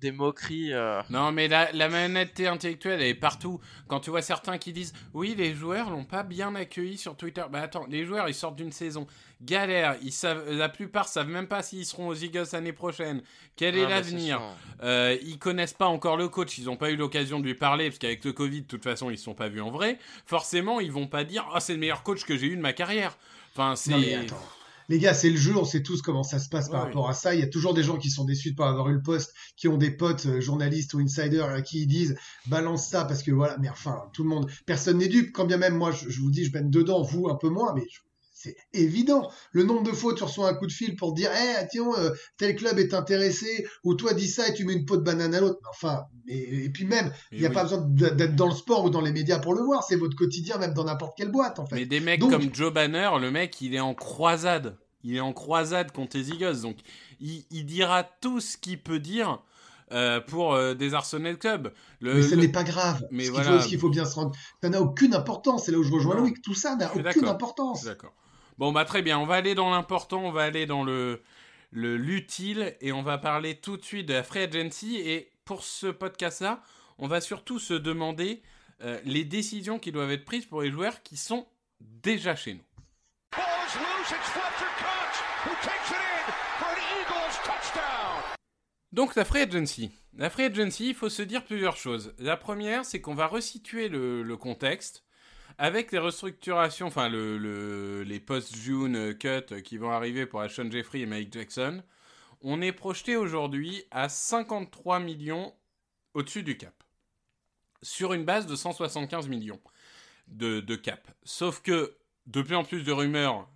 des 0.00 0.12
moqueries. 0.12 0.72
euh. 0.72 1.00
Non, 1.10 1.32
mais 1.32 1.48
la, 1.48 1.70
la 1.72 1.88
malhonnêteté 1.88 2.46
intellectuelle, 2.46 3.00
elle 3.00 3.08
est 3.08 3.14
partout. 3.14 3.60
Quand 3.88 4.00
tu 4.00 4.10
vois 4.10 4.22
certains 4.22 4.58
qui 4.58 4.72
disent 4.72 4.92
Oui, 5.14 5.34
les 5.36 5.54
joueurs 5.54 5.90
l'ont 5.90 6.04
pas 6.04 6.22
bien 6.22 6.54
accueilli 6.54 6.96
sur 6.98 7.16
Twitter. 7.16 7.42
Bah 7.50 7.60
attends, 7.62 7.86
les 7.88 8.04
joueurs, 8.04 8.28
ils 8.28 8.34
sortent 8.34 8.56
d'une 8.56 8.72
saison 8.72 9.06
galère. 9.42 9.96
Ils 10.02 10.12
savent, 10.12 10.50
la 10.50 10.68
plupart 10.68 11.08
savent 11.08 11.28
même 11.28 11.46
pas 11.46 11.62
s'ils 11.62 11.86
seront 11.86 12.08
aux 12.08 12.14
Eagles 12.14 12.46
l'année 12.52 12.72
prochaine. 12.72 13.22
Quel 13.56 13.76
est 13.76 13.84
Ah, 13.84 13.88
bah, 13.88 13.94
l'avenir. 13.96 14.40
Euh, 14.82 15.16
Ils 15.22 15.38
connaissent 15.38 15.72
pas 15.74 15.86
encore 15.86 16.16
le 16.16 16.28
coach. 16.28 16.58
Ils 16.58 16.68
ont 16.70 16.76
pas 16.76 16.90
eu 16.90 16.96
l'occasion 16.96 17.40
de 17.40 17.44
lui 17.44 17.54
parler 17.54 17.88
parce 17.88 17.98
qu'avec 17.98 18.24
le 18.24 18.32
Covid, 18.32 18.62
de 18.62 18.66
toute 18.66 18.82
façon, 18.84 19.10
ils 19.10 19.18
se 19.18 19.24
sont 19.24 19.34
pas 19.34 19.48
vus 19.48 19.60
en 19.60 19.70
vrai. 19.70 19.98
Forcément, 20.26 20.80
ils 20.80 20.92
vont 20.92 21.06
pas 21.06 21.24
dire 21.24 21.46
Ah, 21.54 21.60
c'est 21.60 21.72
le 21.74 21.78
meilleur 21.78 22.02
coach 22.02 22.24
que 22.24 22.36
j'ai 22.36 22.46
eu 22.46 22.56
de 22.56 22.60
ma 22.62 22.72
carrière. 22.72 23.16
Enfin, 23.54 23.76
c'est. 23.76 24.26
Les 24.90 24.98
gars, 24.98 25.14
c'est 25.14 25.30
le 25.30 25.36
jeu, 25.38 25.56
on 25.56 25.64
sait 25.64 25.82
tous 25.82 26.02
comment 26.02 26.22
ça 26.24 26.38
se 26.38 26.48
passe 26.50 26.68
par 26.68 26.80
Ouais, 26.80 26.86
rapport 26.88 27.08
à 27.08 27.14
ça. 27.14 27.32
Il 27.34 27.40
y 27.40 27.42
a 27.42 27.46
toujours 27.46 27.72
des 27.74 27.82
gens 27.82 27.96
qui 27.96 28.10
sont 28.10 28.24
déçus 28.24 28.50
de 28.50 28.56
pas 28.56 28.68
avoir 28.68 28.90
eu 28.90 28.94
le 28.94 29.02
poste, 29.02 29.32
qui 29.56 29.68
ont 29.68 29.76
des 29.78 29.90
potes 29.92 30.26
euh, 30.26 30.40
journalistes 30.40 30.92
ou 30.94 30.98
insiders 30.98 31.46
à 31.48 31.62
qui 31.62 31.82
ils 31.82 31.86
disent 31.86 32.16
balance 32.48 32.88
ça 32.88 33.04
parce 33.04 33.22
que 33.22 33.30
voilà. 33.30 33.56
Mais 33.60 33.68
enfin, 33.70 34.02
tout 34.12 34.24
le 34.24 34.28
monde, 34.28 34.50
personne 34.66 34.98
n'est 34.98 35.08
dupe. 35.08 35.32
Quand 35.32 35.46
bien 35.46 35.56
même 35.58 35.76
moi, 35.76 35.92
je, 35.92 36.10
je 36.10 36.20
vous 36.20 36.30
dis, 36.30 36.44
je 36.44 36.52
mène 36.52 36.70
dedans, 36.70 37.02
vous 37.02 37.28
un 37.30 37.36
peu 37.36 37.48
moins, 37.48 37.72
mais 37.74 37.84
je- 37.90 38.00
c'est 38.42 38.56
évident. 38.72 39.30
Le 39.52 39.64
nombre 39.64 39.82
de 39.82 39.92
fois 39.94 40.14
tu 40.14 40.24
reçois 40.24 40.48
un 40.48 40.54
coup 40.54 40.66
de 40.66 40.72
fil 40.72 40.96
pour 40.96 41.12
te 41.12 41.20
dire, 41.20 41.30
eh 41.30 41.66
tiens, 41.70 41.84
euh, 41.98 42.10
tel 42.38 42.56
club 42.56 42.78
est 42.78 42.94
intéressé, 42.94 43.66
ou 43.84 43.94
toi 43.94 44.14
dis 44.14 44.26
ça 44.28 44.48
et 44.48 44.54
tu 44.54 44.64
mets 44.64 44.72
une 44.72 44.86
peau 44.86 44.96
de 44.96 45.02
banane 45.02 45.34
à 45.34 45.40
l'autre. 45.40 45.58
Enfin, 45.68 46.04
et, 46.26 46.64
et 46.64 46.70
puis 46.70 46.86
même, 46.86 47.12
il 47.32 47.40
n'y 47.40 47.44
a 47.44 47.48
oui. 47.50 47.54
pas 47.54 47.64
besoin 47.64 47.80
d'être 47.86 48.36
dans 48.36 48.48
le 48.48 48.54
sport 48.54 48.86
ou 48.86 48.88
dans 48.90 49.02
les 49.02 49.12
médias 49.12 49.40
pour 49.40 49.52
le 49.54 49.60
voir. 49.62 49.84
C'est 49.84 49.96
votre 49.96 50.16
quotidien, 50.16 50.56
même 50.56 50.72
dans 50.72 50.84
n'importe 50.84 51.18
quelle 51.18 51.30
boîte 51.30 51.58
en 51.58 51.66
fait. 51.66 51.74
Mais 51.76 51.84
des 51.86 52.00
mecs 52.00 52.18
Donc- 52.20 52.30
comme 52.30 52.54
Joe 52.54 52.72
Banner, 52.72 53.10
le 53.20 53.30
mec, 53.30 53.60
il 53.60 53.74
est 53.74 53.80
en 53.80 53.92
croisade. 53.94 54.78
Il 55.02 55.16
est 55.16 55.20
en 55.20 55.32
croisade 55.32 55.92
contre 55.92 56.16
les 56.16 56.30
Eagles. 56.30 56.60
Donc, 56.62 56.76
il, 57.20 57.44
il 57.50 57.64
dira 57.64 58.04
tout 58.04 58.40
ce 58.40 58.56
qu'il 58.56 58.80
peut 58.82 58.98
dire 58.98 59.40
euh, 59.92 60.20
pour 60.20 60.52
euh, 60.54 60.74
désarçonner 60.74 61.30
le 61.30 61.36
club. 61.36 61.72
Le, 62.00 62.14
Mais 62.14 62.22
ce 62.22 62.34
le- 62.34 62.42
n'est 62.42 62.48
pas 62.52 62.64
grave. 62.64 63.06
Mais 63.10 63.24
ce 63.24 63.30
qu'il 63.32 63.40
voilà. 63.42 63.56
faut, 63.58 63.64
ce 63.64 63.68
qu'il 63.68 63.78
faut 63.80 63.88
bien 63.90 64.04
se 64.04 64.14
rendre. 64.14 64.32
Ça 64.62 64.68
n'a 64.68 64.80
aucune 64.80 65.14
importance. 65.14 65.64
C'est 65.64 65.72
là 65.72 65.78
où 65.78 65.82
je 65.82 65.92
rejoins. 65.92 66.16
Loïc. 66.16 66.42
Tout 66.42 66.54
ça 66.54 66.76
n'a 66.76 66.88
aucune 66.90 67.02
d'accord. 67.02 67.28
importance. 67.30 67.84
D'accord. 67.84 68.12
Bon, 68.58 68.72
bah 68.72 68.84
très 68.84 69.02
bien. 69.02 69.18
On 69.18 69.26
va 69.26 69.36
aller 69.36 69.54
dans 69.54 69.70
l'important. 69.70 70.22
On 70.22 70.32
va 70.32 70.42
aller 70.42 70.66
dans 70.66 70.84
le 70.84 71.22
le- 71.72 71.96
l'utile 71.96 72.76
et 72.80 72.92
on 72.92 73.02
va 73.02 73.16
parler 73.16 73.54
tout 73.56 73.76
de 73.76 73.84
suite 73.84 74.06
de 74.06 74.12
la 74.14 74.22
free 74.22 74.40
agency. 74.42 74.96
Et 74.96 75.30
pour 75.44 75.64
ce 75.64 75.86
podcast-là, 75.86 76.62
on 76.98 77.08
va 77.08 77.20
surtout 77.20 77.58
se 77.58 77.74
demander 77.74 78.42
euh, 78.82 79.00
les 79.04 79.24
décisions 79.24 79.78
qui 79.78 79.92
doivent 79.92 80.10
être 80.10 80.24
prises 80.24 80.46
pour 80.46 80.62
les 80.62 80.70
joueurs 80.70 81.02
qui 81.02 81.16
sont 81.16 81.46
déjà 81.80 82.36
chez 82.36 82.54
nous. 82.54 82.60
Donc 88.92 89.14
la 89.14 89.24
free 89.24 89.42
agency. 89.42 89.92
La 90.16 90.30
free 90.30 90.44
agency, 90.44 90.88
il 90.88 90.94
faut 90.94 91.08
se 91.08 91.22
dire 91.22 91.44
plusieurs 91.44 91.76
choses. 91.76 92.12
La 92.18 92.36
première, 92.36 92.84
c'est 92.84 93.00
qu'on 93.00 93.14
va 93.14 93.26
resituer 93.28 93.88
le, 93.88 94.36
contexte 94.36 95.04
avec 95.58 95.92
les 95.92 95.98
restructurations, 95.98 96.88
enfin 96.88 97.08
le, 97.08 97.38
le- 97.38 98.02
les 98.02 98.18
post-June 98.18 99.14
cut 99.16 99.62
qui 99.62 99.76
vont 99.76 99.90
arriver 99.92 100.26
pour 100.26 100.40
Ashon 100.40 100.68
Jeffrey 100.70 101.00
et 101.00 101.06
Mike 101.06 101.32
Jackson. 101.32 101.82
On 102.42 102.60
est 102.62 102.72
projeté 102.72 103.16
aujourd'hui 103.16 103.84
à 103.92 104.08
53 104.08 104.98
millions 104.98 105.54
au-dessus 106.14 106.42
du 106.42 106.56
cap. 106.56 106.74
Sur 107.82 108.12
une 108.12 108.24
base 108.24 108.46
de 108.46 108.56
175 108.56 109.28
millions 109.28 109.60
de 110.26 110.74
cap. 110.76 111.08
Sauf 111.24 111.60
que 111.62 111.96
de 112.30 112.42
plus 112.42 112.54
en 112.54 112.64
plus 112.64 112.82
de 112.82 112.92
rumeurs 112.92 113.48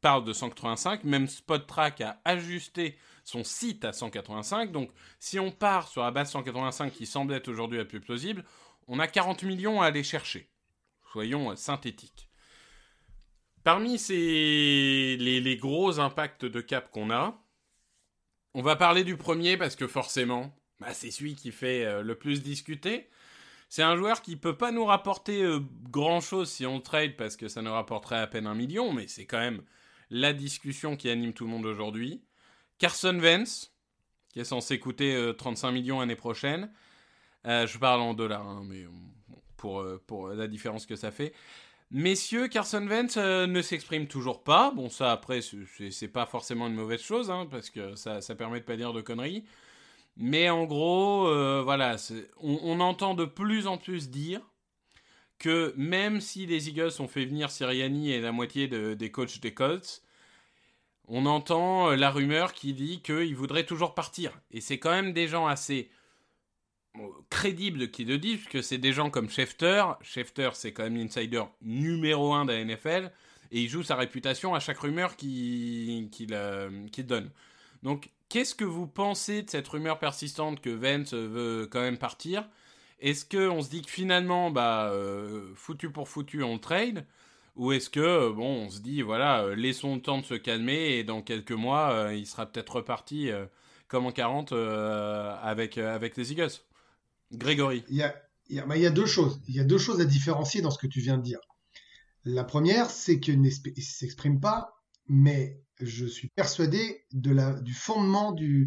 parlent 0.00 0.24
de 0.24 0.32
185. 0.32 1.04
Même 1.04 1.28
SpotTrack 1.28 2.00
a 2.00 2.20
ajusté 2.24 2.96
son 3.24 3.44
site 3.44 3.84
à 3.84 3.92
185. 3.92 4.72
Donc, 4.72 4.90
si 5.18 5.38
on 5.38 5.50
part 5.50 5.88
sur 5.88 6.02
la 6.02 6.10
base 6.10 6.30
185 6.30 6.92
qui 6.92 7.06
semble 7.06 7.34
être 7.34 7.48
aujourd'hui 7.48 7.78
la 7.78 7.84
plus 7.84 8.00
plausible, 8.00 8.44
on 8.86 8.98
a 8.98 9.06
40 9.06 9.42
millions 9.44 9.80
à 9.80 9.86
aller 9.86 10.02
chercher. 10.02 10.50
Soyons 11.12 11.50
euh, 11.50 11.56
synthétiques. 11.56 12.28
Parmi 13.62 13.98
ces, 13.98 15.16
les, 15.18 15.56
gros 15.56 15.98
impacts 15.98 16.44
de 16.44 16.60
cap 16.60 16.90
qu'on 16.90 17.10
a, 17.10 17.42
on 18.52 18.60
va 18.60 18.76
parler 18.76 19.04
du 19.04 19.16
premier 19.16 19.56
parce 19.56 19.74
que 19.74 19.86
forcément, 19.86 20.54
bah, 20.80 20.92
c'est 20.92 21.10
celui 21.10 21.34
qui 21.34 21.50
fait 21.50 21.84
euh, 21.86 22.02
le 22.02 22.14
plus 22.14 22.42
discuter. 22.42 23.08
C'est 23.74 23.82
un 23.82 23.96
joueur 23.96 24.22
qui 24.22 24.36
peut 24.36 24.56
pas 24.56 24.70
nous 24.70 24.84
rapporter 24.84 25.42
euh, 25.42 25.58
grand 25.90 26.20
chose 26.20 26.48
si 26.48 26.64
on 26.64 26.80
trade 26.80 27.16
parce 27.16 27.34
que 27.34 27.48
ça 27.48 27.60
nous 27.60 27.72
rapporterait 27.72 28.20
à 28.20 28.28
peine 28.28 28.46
un 28.46 28.54
million, 28.54 28.92
mais 28.92 29.08
c'est 29.08 29.26
quand 29.26 29.40
même 29.40 29.64
la 30.10 30.32
discussion 30.32 30.96
qui 30.96 31.10
anime 31.10 31.32
tout 31.32 31.42
le 31.42 31.50
monde 31.50 31.66
aujourd'hui. 31.66 32.22
Carson 32.78 33.18
Wentz, 33.18 33.72
qui 34.28 34.38
est 34.38 34.44
censé 34.44 34.78
coûter 34.78 35.16
euh, 35.16 35.32
35 35.32 35.72
millions 35.72 35.98
l'année 35.98 36.14
prochaine. 36.14 36.70
Euh, 37.48 37.66
je 37.66 37.76
parle 37.76 38.00
en 38.00 38.14
dollars, 38.14 38.46
hein, 38.46 38.62
mais 38.64 38.84
euh, 38.84 39.98
pour, 40.06 40.28
euh, 40.28 40.34
la 40.36 40.46
différence 40.46 40.86
que 40.86 40.94
ça 40.94 41.10
fait. 41.10 41.32
Messieurs, 41.90 42.46
Carson 42.46 42.86
euh, 43.16 43.48
ne 43.48 43.60
s'exprime 43.60 44.06
toujours 44.06 44.44
pas. 44.44 44.70
Bon, 44.70 44.88
ça, 44.88 45.10
après, 45.10 45.40
c'est- 45.42 46.06
pas 46.12 46.26
forcément 46.26 46.68
une 46.68 46.74
mauvaise 46.74 47.02
chose, 47.02 47.28
hein, 47.28 47.48
parce 47.50 47.70
que 47.70 47.96
ça, 47.96 48.20
ça 48.20 48.36
permet 48.36 48.60
de 48.60 48.66
pas 48.66 48.76
dire 48.76 48.92
de 48.92 49.00
conneries. 49.00 49.44
Mais 50.16 50.48
en 50.50 50.64
gros, 50.64 51.26
euh, 51.28 51.62
voilà, 51.64 51.96
on, 52.40 52.80
entend 52.80 53.14
de 53.14 53.24
plus 53.24 53.66
en 53.66 53.78
plus 53.78 54.10
dire 54.10 54.40
que 55.38 55.74
même 55.76 56.20
si 56.20 56.46
les 56.46 56.68
Eagles 56.68 56.92
ont 57.00 57.08
fait 57.08 57.24
venir 57.24 57.50
Sirianni 57.50 58.12
et 58.12 58.20
la 58.20 58.32
moitié 58.32 58.68
de- 58.68 58.94
des 58.94 59.10
coachs 59.10 59.40
des 59.40 59.52
Colts, 59.54 60.02
on 61.08 61.26
entend 61.26 61.90
euh, 61.90 61.96
la 61.96 62.10
rumeur 62.10 62.52
qui 62.54 62.74
dit 62.74 63.02
qu'ils 63.02 63.36
voudraient 63.36 63.66
toujours 63.66 63.94
partir. 63.94 64.32
Et 64.52 64.60
c'est 64.60 64.78
quand 64.78 64.90
même 64.92 65.12
des 65.12 65.28
gens 65.28 65.46
assez 65.46 65.90
crédibles 67.30 67.90
qui 67.90 68.04
le 68.04 68.18
disent, 68.18 68.38
puisque 68.38 68.62
c'est 68.62 68.78
des 68.78 68.92
gens 68.92 69.10
comme 69.10 69.28
Schefter. 69.28 69.84
Schefter, 70.02 70.50
c'est 70.54 70.72
quand 70.72 70.84
même 70.84 70.96
l'insider 70.96 71.42
numéro 71.62 72.34
un 72.34 72.44
de 72.44 72.52
la 72.52 72.64
NFL, 72.64 73.10
et 73.50 73.62
il 73.62 73.68
joue 73.68 73.82
sa 73.82 73.96
réputation 73.96 74.54
à 74.54 74.60
chaque 74.60 74.78
rumeur 74.78 75.16
qu'il 75.16 76.08
donne. 77.06 77.30
Donc, 77.82 78.10
qu'est-ce 78.34 78.56
que 78.56 78.64
vous 78.64 78.88
pensez 78.88 79.42
de 79.42 79.50
cette 79.50 79.68
rumeur 79.68 80.00
persistante 80.00 80.60
que 80.60 80.70
Vance 80.70 81.14
veut 81.14 81.68
quand 81.70 81.80
même 81.80 81.98
partir? 81.98 82.48
Est-ce 82.98 83.24
qu'on 83.24 83.62
se 83.62 83.70
dit 83.70 83.82
que 83.82 83.90
finalement, 83.90 84.50
bah, 84.50 84.90
euh, 84.90 85.52
foutu 85.54 85.88
pour 85.88 86.08
foutu, 86.08 86.42
on 86.42 86.58
trade? 86.58 87.06
Ou 87.54 87.70
est-ce 87.70 87.88
que, 87.88 88.32
bon, 88.32 88.64
on 88.64 88.70
se 88.70 88.80
dit, 88.80 89.02
voilà, 89.02 89.54
laissons 89.54 89.94
le 89.94 90.02
temps 90.02 90.18
de 90.18 90.24
se 90.24 90.34
calmer 90.34 90.96
et 90.96 91.04
dans 91.04 91.22
quelques 91.22 91.52
mois, 91.52 91.92
euh, 91.92 92.12
il 92.12 92.26
sera 92.26 92.46
peut-être 92.46 92.74
reparti 92.74 93.30
euh, 93.30 93.46
comme 93.86 94.04
en 94.04 94.10
40 94.10 94.50
avec, 94.50 95.78
avec 95.78 96.16
les 96.16 96.32
Eagles? 96.32 96.50
Grégory. 97.30 97.84
Bah, 98.66 98.76
y 98.76 98.86
a 98.86 98.90
deux 98.90 99.06
choses. 99.06 99.40
Il 99.46 99.54
y 99.54 99.60
a 99.60 99.64
deux 99.64 99.78
choses 99.78 100.00
à 100.00 100.04
différencier 100.04 100.60
dans 100.60 100.72
ce 100.72 100.78
que 100.78 100.88
tu 100.88 100.98
viens 100.98 101.18
de 101.18 101.22
dire. 101.22 101.38
La 102.24 102.42
première, 102.42 102.90
c'est 102.90 103.20
qu'il 103.20 103.40
ne 103.40 103.48
s'exprime 103.48 104.40
pas, 104.40 104.82
mais 105.06 105.63
je 105.80 106.06
suis 106.06 106.28
persuadé 106.28 107.04
du 107.12 107.74
fondement 107.74 108.32
de, 108.32 108.66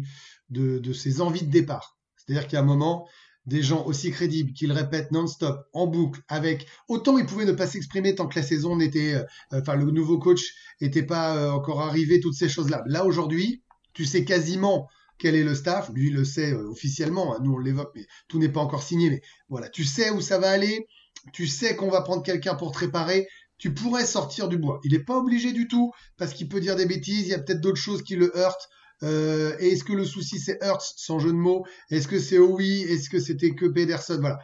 de 0.50 0.92
ses 0.92 1.20
envies 1.20 1.44
de 1.44 1.50
départ. 1.50 1.98
C'est-à-dire 2.16 2.48
qu'à 2.48 2.60
un 2.60 2.62
moment, 2.62 3.08
des 3.48 3.62
gens 3.62 3.84
aussi 3.86 4.10
crédibles 4.10 4.52
qu'ils 4.52 4.72
répètent 4.72 5.10
non-stop, 5.10 5.66
en 5.72 5.86
boucle, 5.86 6.20
avec 6.28 6.66
autant 6.86 7.16
ils 7.16 7.24
pouvaient 7.24 7.46
ne 7.46 7.52
pas 7.52 7.66
s'exprimer 7.66 8.14
tant 8.14 8.28
que 8.28 8.38
la 8.38 8.44
saison 8.44 8.76
n'était, 8.76 9.14
euh, 9.14 9.24
enfin 9.52 9.74
le 9.74 9.90
nouveau 9.90 10.18
coach 10.18 10.54
n'était 10.82 11.02
pas 11.02 11.34
euh, 11.34 11.50
encore 11.50 11.80
arrivé, 11.80 12.20
toutes 12.20 12.34
ces 12.34 12.50
choses-là. 12.50 12.82
Là 12.86 13.06
aujourd'hui, 13.06 13.62
tu 13.94 14.04
sais 14.04 14.24
quasiment 14.24 14.88
quel 15.16 15.34
est 15.34 15.42
le 15.42 15.54
staff. 15.54 15.90
Lui, 15.94 16.10
le 16.10 16.24
sait 16.24 16.52
euh, 16.52 16.68
officiellement. 16.68 17.34
Hein. 17.34 17.40
Nous, 17.42 17.54
on 17.54 17.58
l'évoque, 17.58 17.90
mais 17.94 18.06
tout 18.28 18.38
n'est 18.38 18.50
pas 18.50 18.60
encore 18.60 18.82
signé. 18.82 19.10
Mais 19.10 19.22
voilà, 19.48 19.70
tu 19.70 19.82
sais 19.82 20.10
où 20.10 20.20
ça 20.20 20.38
va 20.38 20.50
aller. 20.50 20.86
Tu 21.32 21.46
sais 21.46 21.74
qu'on 21.74 21.90
va 21.90 22.02
prendre 22.02 22.22
quelqu'un 22.22 22.54
pour 22.54 22.70
te 22.70 22.78
réparer. 22.78 23.26
Tu 23.58 23.74
pourrais 23.74 24.06
sortir 24.06 24.48
du 24.48 24.56
bois. 24.56 24.80
Il 24.84 24.92
n'est 24.92 25.04
pas 25.04 25.16
obligé 25.16 25.52
du 25.52 25.68
tout 25.68 25.92
parce 26.16 26.32
qu'il 26.32 26.48
peut 26.48 26.60
dire 26.60 26.76
des 26.76 26.86
bêtises. 26.86 27.26
Il 27.26 27.28
y 27.28 27.34
a 27.34 27.38
peut-être 27.38 27.60
d'autres 27.60 27.80
choses 27.80 28.02
qui 28.02 28.16
le 28.16 28.36
heurtent. 28.36 28.68
Euh, 29.02 29.56
est-ce 29.58 29.84
que 29.84 29.92
le 29.92 30.04
souci 30.04 30.38
c'est 30.38 30.58
Hurts 30.62 30.94
sans 30.96 31.18
jeu 31.18 31.30
de 31.30 31.36
mots? 31.36 31.64
Est-ce 31.90 32.08
que 32.08 32.18
c'est 32.18 32.38
oui? 32.38 32.82
Est-ce 32.88 33.10
que 33.10 33.18
c'était 33.20 33.54
que 33.54 33.66
Pederson 33.66 34.18
Voilà. 34.20 34.38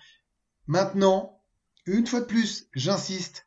Maintenant, 0.67 1.41
une 1.87 2.07
fois 2.07 2.21
de 2.21 2.27
plus, 2.27 2.67
j'insiste, 2.75 3.47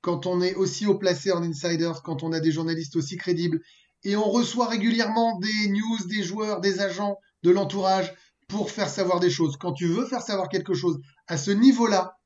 quand 0.00 0.26
on 0.26 0.40
est 0.40 0.54
aussi 0.54 0.86
haut 0.86 0.98
placé 0.98 1.32
en 1.32 1.42
insiders, 1.42 2.02
quand 2.02 2.22
on 2.22 2.32
a 2.32 2.40
des 2.40 2.52
journalistes 2.52 2.96
aussi 2.96 3.16
crédibles 3.16 3.60
et 4.04 4.16
on 4.16 4.30
reçoit 4.30 4.68
régulièrement 4.68 5.38
des 5.38 5.68
news 5.68 6.06
des 6.06 6.22
joueurs, 6.22 6.60
des 6.60 6.80
agents, 6.80 7.18
de 7.42 7.50
l'entourage 7.50 8.14
pour 8.48 8.70
faire 8.70 8.88
savoir 8.88 9.20
des 9.20 9.30
choses. 9.30 9.56
Quand 9.56 9.72
tu 9.72 9.86
veux 9.86 10.06
faire 10.06 10.22
savoir 10.22 10.48
quelque 10.48 10.74
chose 10.74 11.00
à 11.26 11.36
ce 11.36 11.50
niveau-là, 11.50 12.18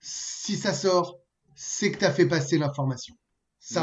si 0.00 0.56
ça 0.56 0.72
sort, 0.72 1.18
c'est 1.56 1.90
que 1.90 1.98
tu 1.98 2.04
as 2.04 2.12
fait 2.12 2.26
passer 2.26 2.58
l'information. 2.58 3.16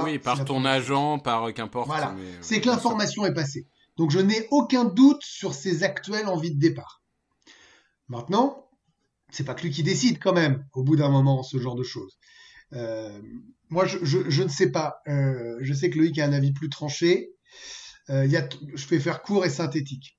oui, 0.03 0.19
par 0.19 0.45
ton 0.45 0.63
agent, 0.63 1.19
par 1.19 1.53
qu'importe. 1.53 1.87
Voilà, 1.87 2.15
euh, 2.17 2.37
c'est 2.39 2.61
que 2.61 2.67
l'information 2.67 3.25
est 3.25 3.33
passée. 3.33 3.67
Donc 3.97 4.11
je 4.11 4.19
n'ai 4.19 4.47
aucun 4.51 4.85
doute 4.85 5.21
sur 5.23 5.53
ses 5.53 5.83
actuelles 5.83 6.27
envies 6.27 6.53
de 6.53 6.59
départ. 6.59 7.03
Maintenant, 8.07 8.69
c'est 9.29 9.43
pas 9.43 9.55
que 9.55 9.63
lui 9.63 9.71
qui 9.71 9.83
décide 9.83 10.19
quand 10.19 10.33
même, 10.33 10.65
au 10.73 10.83
bout 10.83 10.95
d'un 10.95 11.09
moment, 11.09 11.43
ce 11.43 11.57
genre 11.57 11.75
de 11.75 11.83
choses. 11.83 12.17
Euh, 12.73 13.21
moi, 13.69 13.85
je, 13.85 13.97
je, 14.03 14.43
ne 14.43 14.47
sais 14.47 14.71
pas. 14.71 15.01
Euh, 15.07 15.57
je 15.61 15.73
sais 15.73 15.89
que 15.89 15.97
Loïc 15.97 16.19
a 16.19 16.25
un 16.25 16.33
avis 16.33 16.53
plus 16.53 16.69
tranché. 16.69 17.31
Euh, 18.09 18.25
y 18.25 18.37
a 18.37 18.47
je 18.75 18.87
vais 18.87 18.99
faire 18.99 19.21
court 19.21 19.45
et 19.45 19.49
synthétique. 19.49 20.17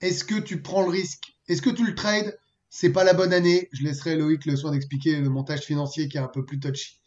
Est-ce 0.00 0.24
que 0.24 0.38
tu 0.38 0.60
prends 0.60 0.82
le 0.82 0.90
risque 0.90 1.32
Est-ce 1.48 1.62
que 1.62 1.70
tu 1.70 1.86
le 1.86 1.94
trades 1.94 2.36
C'est 2.76 2.90
pas 2.90 3.04
la 3.04 3.14
bonne 3.14 3.32
année. 3.32 3.68
Je 3.70 3.84
laisserai 3.84 4.16
Loïc 4.16 4.46
le 4.46 4.56
soin 4.56 4.72
d'expliquer 4.72 5.20
le 5.20 5.30
montage 5.30 5.60
financier 5.60 6.08
qui 6.08 6.16
est 6.16 6.20
un 6.20 6.26
peu 6.26 6.44
plus 6.44 6.58
touchy. 6.58 7.00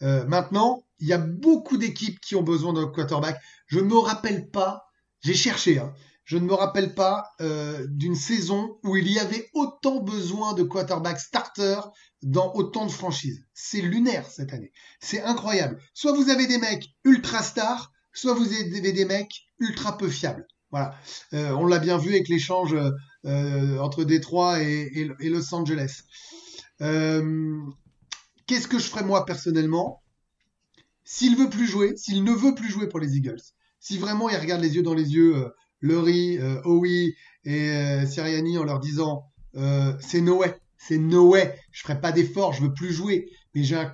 Euh, 0.00 0.24
maintenant, 0.24 0.82
il 0.98 1.08
y 1.08 1.12
a 1.12 1.18
beaucoup 1.18 1.76
d'équipes 1.76 2.18
qui 2.20 2.36
ont 2.36 2.42
besoin 2.42 2.72
d'un 2.72 2.86
quarterback. 2.86 3.38
Je 3.66 3.80
ne 3.80 3.84
me 3.84 3.98
rappelle 3.98 4.48
pas, 4.48 4.86
j'ai 5.20 5.34
cherché, 5.34 5.78
hein, 5.78 5.92
je 6.24 6.38
ne 6.38 6.46
me 6.46 6.54
rappelle 6.54 6.94
pas 6.94 7.32
euh, 7.42 7.86
d'une 7.90 8.14
saison 8.14 8.78
où 8.82 8.96
il 8.96 9.12
y 9.12 9.18
avait 9.18 9.50
autant 9.52 10.00
besoin 10.00 10.54
de 10.54 10.62
quarterback 10.62 11.20
starter 11.20 11.80
dans 12.22 12.54
autant 12.54 12.86
de 12.86 12.90
franchises. 12.90 13.44
C'est 13.52 13.82
lunaire 13.82 14.24
cette 14.24 14.54
année. 14.54 14.72
C'est 15.00 15.20
incroyable. 15.20 15.82
Soit 15.92 16.12
vous 16.12 16.30
avez 16.30 16.46
des 16.46 16.56
mecs 16.56 16.86
ultra 17.04 17.42
stars, 17.42 17.92
soit 18.14 18.32
vous 18.32 18.54
avez 18.54 18.92
des 18.92 19.04
mecs 19.04 19.42
ultra 19.58 19.98
peu 19.98 20.08
fiables. 20.08 20.46
Voilà. 20.70 20.94
Euh, 21.34 21.50
on 21.50 21.66
l'a 21.66 21.78
bien 21.78 21.98
vu 21.98 22.08
avec 22.08 22.28
l'échange 22.30 22.74
entre 23.24 24.04
Détroit 24.04 24.60
et, 24.62 25.10
Los 25.20 25.54
Angeles. 25.54 26.02
Euh, 26.80 27.60
qu'est-ce 28.46 28.68
que 28.68 28.78
je 28.78 28.84
ferais 28.84 29.04
moi 29.04 29.24
personnellement? 29.24 30.02
S'il 31.04 31.36
veut 31.36 31.50
plus 31.50 31.66
jouer, 31.66 31.96
s'il 31.96 32.24
ne 32.24 32.32
veut 32.32 32.54
plus 32.54 32.70
jouer 32.70 32.88
pour 32.88 33.00
les 33.00 33.16
Eagles, 33.16 33.42
si 33.80 33.98
vraiment 33.98 34.28
il 34.28 34.36
regarde 34.36 34.62
les 34.62 34.76
yeux 34.76 34.82
dans 34.82 34.94
les 34.94 35.14
yeux 35.14 35.52
Lurie, 35.80 36.38
Howie 36.64 37.14
et 37.44 38.06
Siriani 38.06 38.58
en 38.58 38.64
leur 38.64 38.78
disant 38.78 39.24
c'est 39.54 40.20
no 40.20 40.38
way, 40.38 40.54
c'est 40.78 40.98
no 40.98 41.28
way, 41.30 41.58
je 41.72 41.82
ferai 41.82 42.00
pas 42.00 42.12
d'effort, 42.12 42.52
je 42.52 42.62
veux 42.62 42.72
plus 42.72 42.92
jouer, 42.92 43.30
mais 43.54 43.64
j'ai 43.64 43.76
un 43.76 43.92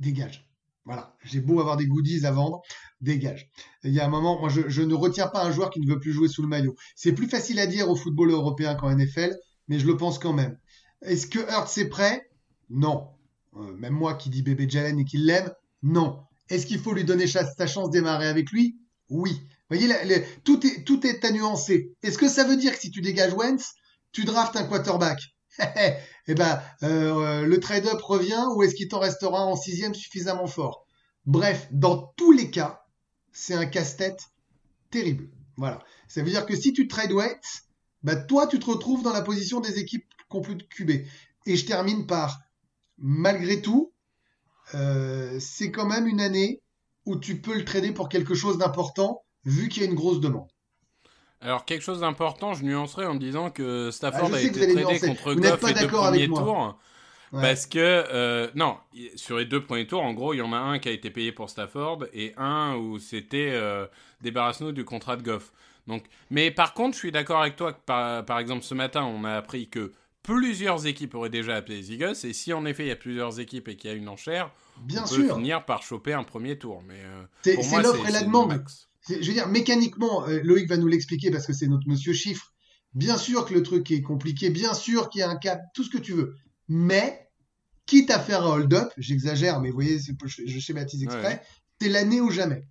dégage. 0.00 0.45
Voilà, 0.86 1.16
j'ai 1.24 1.40
beau 1.40 1.58
avoir 1.58 1.76
des 1.76 1.86
goodies 1.86 2.24
à 2.26 2.30
vendre, 2.30 2.62
dégage. 3.00 3.50
Il 3.82 3.92
y 3.92 3.98
a 3.98 4.06
un 4.06 4.08
moment, 4.08 4.38
moi, 4.38 4.48
je, 4.48 4.82
ne 4.82 4.94
retiens 4.94 5.26
pas 5.26 5.44
un 5.44 5.50
joueur 5.50 5.70
qui 5.70 5.80
ne 5.80 5.86
veut 5.86 5.98
plus 5.98 6.12
jouer 6.12 6.28
sous 6.28 6.42
le 6.42 6.48
maillot. 6.48 6.76
C'est 6.94 7.12
plus 7.12 7.28
facile 7.28 7.58
à 7.58 7.66
dire 7.66 7.90
au 7.90 7.96
football 7.96 8.30
européen 8.30 8.76
qu'en 8.76 8.94
NFL, 8.94 9.36
mais 9.66 9.80
je 9.80 9.86
le 9.86 9.96
pense 9.96 10.20
quand 10.20 10.32
même. 10.32 10.56
Est-ce 11.02 11.26
que 11.26 11.40
Hurts 11.40 11.76
est 11.78 11.88
prêt? 11.88 12.30
Non. 12.70 13.08
Euh, 13.56 13.74
même 13.74 13.94
moi 13.94 14.14
qui 14.14 14.30
dis 14.30 14.42
bébé 14.42 14.68
Jalen 14.68 15.00
et 15.00 15.04
qui 15.04 15.18
l'aime, 15.18 15.52
non. 15.82 16.20
Est-ce 16.48 16.66
qu'il 16.66 16.78
faut 16.78 16.92
lui 16.92 17.04
donner 17.04 17.26
sa 17.26 17.66
chance 17.66 17.90
de 17.90 17.98
démarrer 17.98 18.28
avec 18.28 18.52
lui? 18.52 18.78
Oui. 19.10 19.40
Vous 19.68 19.76
voyez, 19.76 20.24
tout, 20.44 20.64
est, 20.64 20.84
tout 20.84 21.04
est 21.04 21.24
à 21.24 21.32
nuancer. 21.32 21.92
Est-ce 22.04 22.18
que 22.18 22.28
ça 22.28 22.44
veut 22.44 22.56
dire 22.56 22.72
que 22.72 22.78
si 22.78 22.92
tu 22.92 23.00
dégages 23.00 23.34
Wentz, 23.34 23.74
tu 24.12 24.24
draftes 24.24 24.56
un 24.56 24.62
quarterback? 24.64 25.18
eh 26.26 26.34
ben, 26.34 26.60
euh, 26.82 27.46
le 27.46 27.60
trade-up 27.60 28.00
revient 28.02 28.44
ou 28.54 28.62
est-ce 28.62 28.74
qu'il 28.74 28.88
t'en 28.88 28.98
restera 28.98 29.44
en 29.44 29.56
sixième 29.56 29.94
suffisamment 29.94 30.46
fort? 30.46 30.86
Bref, 31.24 31.68
dans 31.70 32.12
tous 32.16 32.32
les 32.32 32.50
cas, 32.50 32.84
c'est 33.32 33.54
un 33.54 33.66
casse-tête 33.66 34.30
terrible. 34.90 35.28
Voilà. 35.56 35.82
Ça 36.08 36.22
veut 36.22 36.30
dire 36.30 36.46
que 36.46 36.56
si 36.56 36.72
tu 36.72 36.88
trades 36.88 37.12
Wet, 37.12 37.40
bah 38.02 38.16
toi, 38.16 38.46
tu 38.46 38.58
te 38.58 38.66
retrouves 38.66 39.02
dans 39.02 39.12
la 39.12 39.22
position 39.22 39.60
des 39.60 39.78
équipes 39.78 40.06
qui 40.30 40.36
ont 40.36 40.40
plus 40.40 40.56
de 40.56 40.62
QB. 40.62 40.90
Et 41.46 41.56
je 41.56 41.66
termine 41.66 42.06
par, 42.06 42.40
malgré 42.98 43.62
tout, 43.62 43.92
euh, 44.74 45.38
c'est 45.40 45.70
quand 45.70 45.86
même 45.86 46.06
une 46.06 46.20
année 46.20 46.62
où 47.04 47.16
tu 47.16 47.40
peux 47.40 47.54
le 47.54 47.64
trader 47.64 47.92
pour 47.92 48.08
quelque 48.08 48.34
chose 48.34 48.58
d'important, 48.58 49.22
vu 49.44 49.68
qu'il 49.68 49.82
y 49.82 49.86
a 49.86 49.88
une 49.88 49.94
grosse 49.94 50.20
demande. 50.20 50.48
Alors, 51.40 51.64
quelque 51.64 51.82
chose 51.82 52.00
d'important, 52.00 52.54
je 52.54 52.64
nuancerai 52.64 53.06
en 53.06 53.14
disant 53.14 53.50
que 53.50 53.90
Stafford 53.90 54.30
ah, 54.32 54.36
a 54.36 54.40
été 54.40 54.74
tradé 54.74 55.00
contre 55.00 55.34
Goff 55.34 55.62
les 55.62 55.74
deux 55.74 55.88
premiers 55.88 56.28
tours. 56.28 56.78
Parce 57.32 57.66
que, 57.66 57.78
euh, 57.78 58.48
non, 58.54 58.78
sur 59.16 59.38
les 59.38 59.44
deux 59.44 59.62
premiers 59.62 59.86
tours, 59.86 60.02
en 60.02 60.14
gros, 60.14 60.32
il 60.32 60.38
y 60.38 60.42
en 60.42 60.52
a 60.52 60.58
un 60.58 60.78
qui 60.78 60.88
a 60.88 60.92
été 60.92 61.10
payé 61.10 61.32
pour 61.32 61.50
Stafford 61.50 62.04
et 62.14 62.32
un 62.36 62.76
où 62.76 62.98
c'était 62.98 63.50
euh, 63.52 63.86
débarrasse-nous 64.22 64.72
du 64.72 64.84
contrat 64.84 65.16
de 65.16 65.22
Goff. 65.22 65.52
Donc, 65.86 66.04
mais 66.30 66.50
par 66.50 66.74
contre, 66.74 66.94
je 66.94 67.00
suis 67.00 67.12
d'accord 67.12 67.40
avec 67.40 67.56
toi 67.56 67.72
que, 67.72 67.80
par, 67.84 68.24
par, 68.24 68.38
exemple, 68.38 68.64
ce 68.64 68.74
matin, 68.74 69.04
on 69.04 69.24
a 69.24 69.34
appris 69.34 69.68
que 69.68 69.92
plusieurs 70.22 70.86
équipes 70.86 71.14
auraient 71.14 71.30
déjà 71.30 71.56
appelé 71.56 71.76
les 71.76 71.92
Eagles. 71.92 72.16
Et 72.24 72.32
si 72.32 72.52
en 72.52 72.64
effet, 72.64 72.84
il 72.84 72.88
y 72.88 72.92
a 72.92 72.96
plusieurs 72.96 73.38
équipes 73.38 73.68
et 73.68 73.76
qu'il 73.76 73.90
y 73.90 73.92
a 73.92 73.96
une 73.96 74.08
enchère, 74.08 74.50
Bien 74.78 75.04
on 75.04 75.08
peut 75.08 75.34
finir 75.34 75.64
par 75.64 75.82
choper 75.82 76.12
un 76.12 76.24
premier 76.24 76.58
tour. 76.58 76.82
Mais 76.86 77.00
euh, 77.04 77.62
c'est 77.62 77.82
l'offre 77.82 78.08
et 78.08 78.12
la 78.12 78.22
demande. 78.22 78.64
Je 79.08 79.14
veux 79.14 79.32
dire, 79.32 79.48
mécaniquement, 79.48 80.26
euh, 80.26 80.40
Loïc 80.42 80.68
va 80.68 80.76
nous 80.76 80.88
l'expliquer 80.88 81.30
parce 81.30 81.46
que 81.46 81.52
c'est 81.52 81.68
notre 81.68 81.88
monsieur 81.88 82.12
chiffre. 82.12 82.52
Bien 82.94 83.18
sûr 83.18 83.44
que 83.44 83.54
le 83.54 83.62
truc 83.62 83.90
est 83.90 84.02
compliqué, 84.02 84.50
bien 84.50 84.74
sûr 84.74 85.10
qu'il 85.10 85.20
y 85.20 85.22
a 85.22 85.30
un 85.30 85.36
cap, 85.36 85.60
tout 85.74 85.84
ce 85.84 85.90
que 85.90 85.98
tu 85.98 86.12
veux. 86.12 86.34
Mais, 86.68 87.28
quitte 87.84 88.10
à 88.10 88.18
faire 88.18 88.44
un 88.44 88.54
hold-up, 88.54 88.90
j'exagère, 88.96 89.60
mais 89.60 89.68
vous 89.68 89.74
voyez, 89.74 89.98
je 89.98 90.58
schématise 90.58 91.02
exprès, 91.02 91.42
c'est 91.80 91.88
l'année 91.88 92.20
ou 92.20 92.30
jamais. 92.30 92.66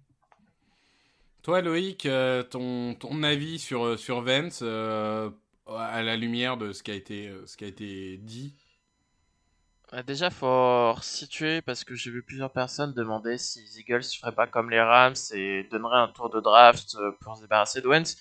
Toi, 1.44 1.62
Loïc, 1.62 2.08
euh, 2.08 2.42
ton, 2.42 2.96
ton, 2.96 3.22
avis 3.22 3.60
sur, 3.60 3.86
euh, 3.86 3.98
sur 3.98 4.26
à 4.28 6.02
la 6.02 6.18
lumière 6.18 6.58
de 6.58 6.74
ce 6.74 6.82
qui 6.82 6.92
a 6.92 6.96
été, 6.96 7.32
ce 7.46 7.56
qui 7.56 7.66
a 7.66 7.68
été 7.68 8.18
dit 8.18 8.56
déjà, 10.06 10.30
faut 10.30 10.94
situer 11.02 11.62
parce 11.62 11.84
que 11.84 11.96
j'ai 11.96 12.12
vu 12.12 12.24
plusieurs 12.24 12.52
personnes 12.52 12.94
demander 12.94 13.38
si 13.38 13.62
les 13.62 13.80
Eagles 13.80 13.98
ne 13.98 14.20
feraient 14.20 14.32
pas 14.36 14.48
comme 14.48 14.70
les 14.70 14.82
Rams 14.82 15.14
et 15.34 15.64
donneraient 15.72 16.00
un 16.00 16.08
tour 16.08 16.30
de 16.30 16.40
draft 16.40 16.96
euh, 16.96 17.12
pour 17.22 17.36
se 17.38 17.42
débarrasser 17.42 17.82
de 17.82 17.88
Wentz. 17.88 18.18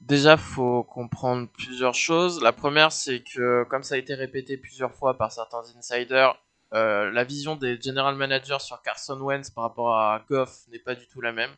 Déjà, 0.00 0.36
faut 0.36 0.84
comprendre 0.84 1.48
plusieurs 1.48 1.94
choses. 1.94 2.42
La 2.42 2.52
première, 2.52 2.92
c'est 2.92 3.22
que, 3.22 3.64
comme 3.64 3.82
ça 3.82 3.94
a 3.94 3.98
été 3.98 4.14
répété 4.14 4.56
plusieurs 4.58 4.92
fois 4.92 5.16
par 5.16 5.32
certains 5.32 5.62
insiders, 5.78 6.36
euh, 6.74 7.10
la 7.10 7.24
vision 7.24 7.56
des 7.56 7.80
general 7.80 8.14
managers 8.14 8.58
sur 8.60 8.82
Carson 8.82 9.18
Wentz 9.20 9.50
par 9.50 9.64
rapport 9.64 9.96
à 9.96 10.22
Goff 10.28 10.58
n'est 10.70 10.78
pas 10.78 10.94
du 10.94 11.06
tout 11.08 11.20
la 11.22 11.32
même. 11.32 11.50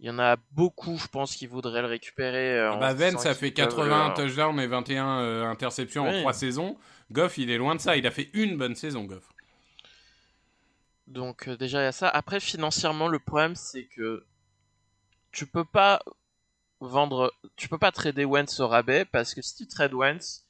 Il 0.00 0.06
y 0.06 0.10
en 0.10 0.18
a 0.18 0.36
beaucoup, 0.52 0.96
je 0.98 1.06
pense, 1.08 1.34
qui 1.36 1.46
voudraient 1.46 1.82
le 1.82 1.88
récupérer. 1.88 2.58
euh, 2.58 2.72
Ah 2.72 2.76
bah, 2.76 2.94
disant 2.94 3.18
ça 3.18 3.34
fait 3.34 3.50
peuvent 3.50 3.68
80 3.68 4.08
le- 4.08 4.14
touchdowns 4.14 4.60
et 4.60 4.66
21 4.66 5.20
euh, 5.20 5.44
interceptions 5.46 6.06
en 6.08 6.10
Oui. 6.10 6.20
3 6.20 6.32
saisons. 6.32 6.76
Goff, 7.12 7.38
il 7.38 7.50
est 7.50 7.58
loin 7.58 7.74
de 7.74 7.80
ça. 7.80 7.96
Il 7.96 8.06
a 8.06 8.10
fait 8.10 8.30
une 8.34 8.56
bonne 8.56 8.74
saison, 8.74 9.04
Goff. 9.04 9.32
Donc 11.10 11.48
euh, 11.48 11.56
déjà 11.56 11.80
il 11.80 11.84
y 11.84 11.86
a 11.86 11.92
ça. 11.92 12.08
Après 12.08 12.38
financièrement 12.38 13.08
le 13.08 13.18
problème 13.18 13.56
c'est 13.56 13.84
que 13.84 14.24
tu 15.32 15.44
peux 15.46 15.64
pas 15.64 16.02
vendre, 16.80 17.34
tu 17.56 17.68
peux 17.68 17.78
pas 17.78 17.90
trader 17.90 18.24
Wentz 18.24 18.60
au 18.60 18.68
rabais 18.68 19.04
parce 19.04 19.34
que 19.34 19.42
si 19.42 19.56
tu 19.56 19.66
trades 19.66 19.92
Wentz, 19.92 20.46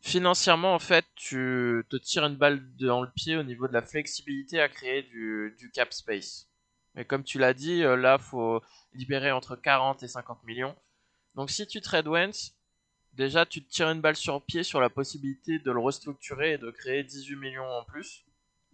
financièrement 0.00 0.74
en 0.74 0.78
fait 0.78 1.04
tu 1.14 1.84
te 1.90 1.96
tires 1.96 2.24
une 2.24 2.36
balle 2.36 2.62
dans 2.76 3.02
le 3.02 3.10
pied 3.14 3.36
au 3.36 3.42
niveau 3.42 3.68
de 3.68 3.74
la 3.74 3.82
flexibilité 3.82 4.60
à 4.60 4.68
créer 4.70 5.02
du, 5.02 5.70
cap 5.74 5.92
space. 5.92 6.48
Mais 6.94 7.04
comme 7.04 7.22
tu 7.22 7.38
l'as 7.38 7.52
dit, 7.52 7.82
euh, 7.82 7.96
là 7.96 8.16
faut 8.16 8.62
libérer 8.94 9.30
entre 9.30 9.56
40 9.56 10.02
et 10.02 10.08
50 10.08 10.42
millions. 10.44 10.74
Donc 11.34 11.50
si 11.50 11.66
tu 11.66 11.82
trades 11.82 12.08
Wentz, 12.08 12.55
déjà 13.16 13.46
tu 13.46 13.64
te 13.64 13.70
tires 13.70 13.90
une 13.90 14.00
balle 14.00 14.16
sur 14.16 14.42
pied 14.42 14.62
sur 14.62 14.80
la 14.80 14.90
possibilité 14.90 15.58
de 15.58 15.70
le 15.70 15.80
restructurer 15.80 16.52
et 16.52 16.58
de 16.58 16.70
créer 16.70 17.02
18 17.02 17.36
millions 17.36 17.68
en 17.68 17.84
plus. 17.84 18.24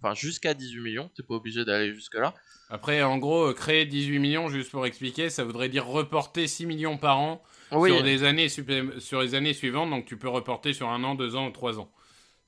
Enfin, 0.02 0.14
jusqu'à 0.14 0.52
18 0.52 0.80
millions, 0.80 1.10
t'es 1.14 1.22
pas 1.22 1.34
obligé 1.34 1.64
d'aller 1.64 1.94
jusque-là. 1.94 2.34
Après, 2.70 3.02
en 3.02 3.18
gros, 3.18 3.50
euh, 3.50 3.54
créer 3.54 3.86
18 3.86 4.18
millions, 4.18 4.48
juste 4.48 4.72
pour 4.72 4.84
expliquer, 4.84 5.30
ça 5.30 5.44
voudrait 5.44 5.68
dire 5.68 5.86
reporter 5.86 6.48
6 6.48 6.66
millions 6.66 6.98
par 6.98 7.20
an 7.20 7.40
Oui, 7.70 7.90
sur, 7.90 8.02
des 8.02 8.24
années 8.24 8.48
sur 8.48 9.22
les 9.22 9.34
années 9.36 9.52
suivantes. 9.52 9.90
Donc, 9.90 10.06
tu 10.06 10.16
peux 10.16 10.28
reporter 10.28 10.72
sur 10.72 10.88
un 10.88 11.04
an, 11.04 11.14
deux 11.14 11.36
ans 11.36 11.46
ou 11.46 11.50
trois 11.50 11.78
ans. 11.78 11.88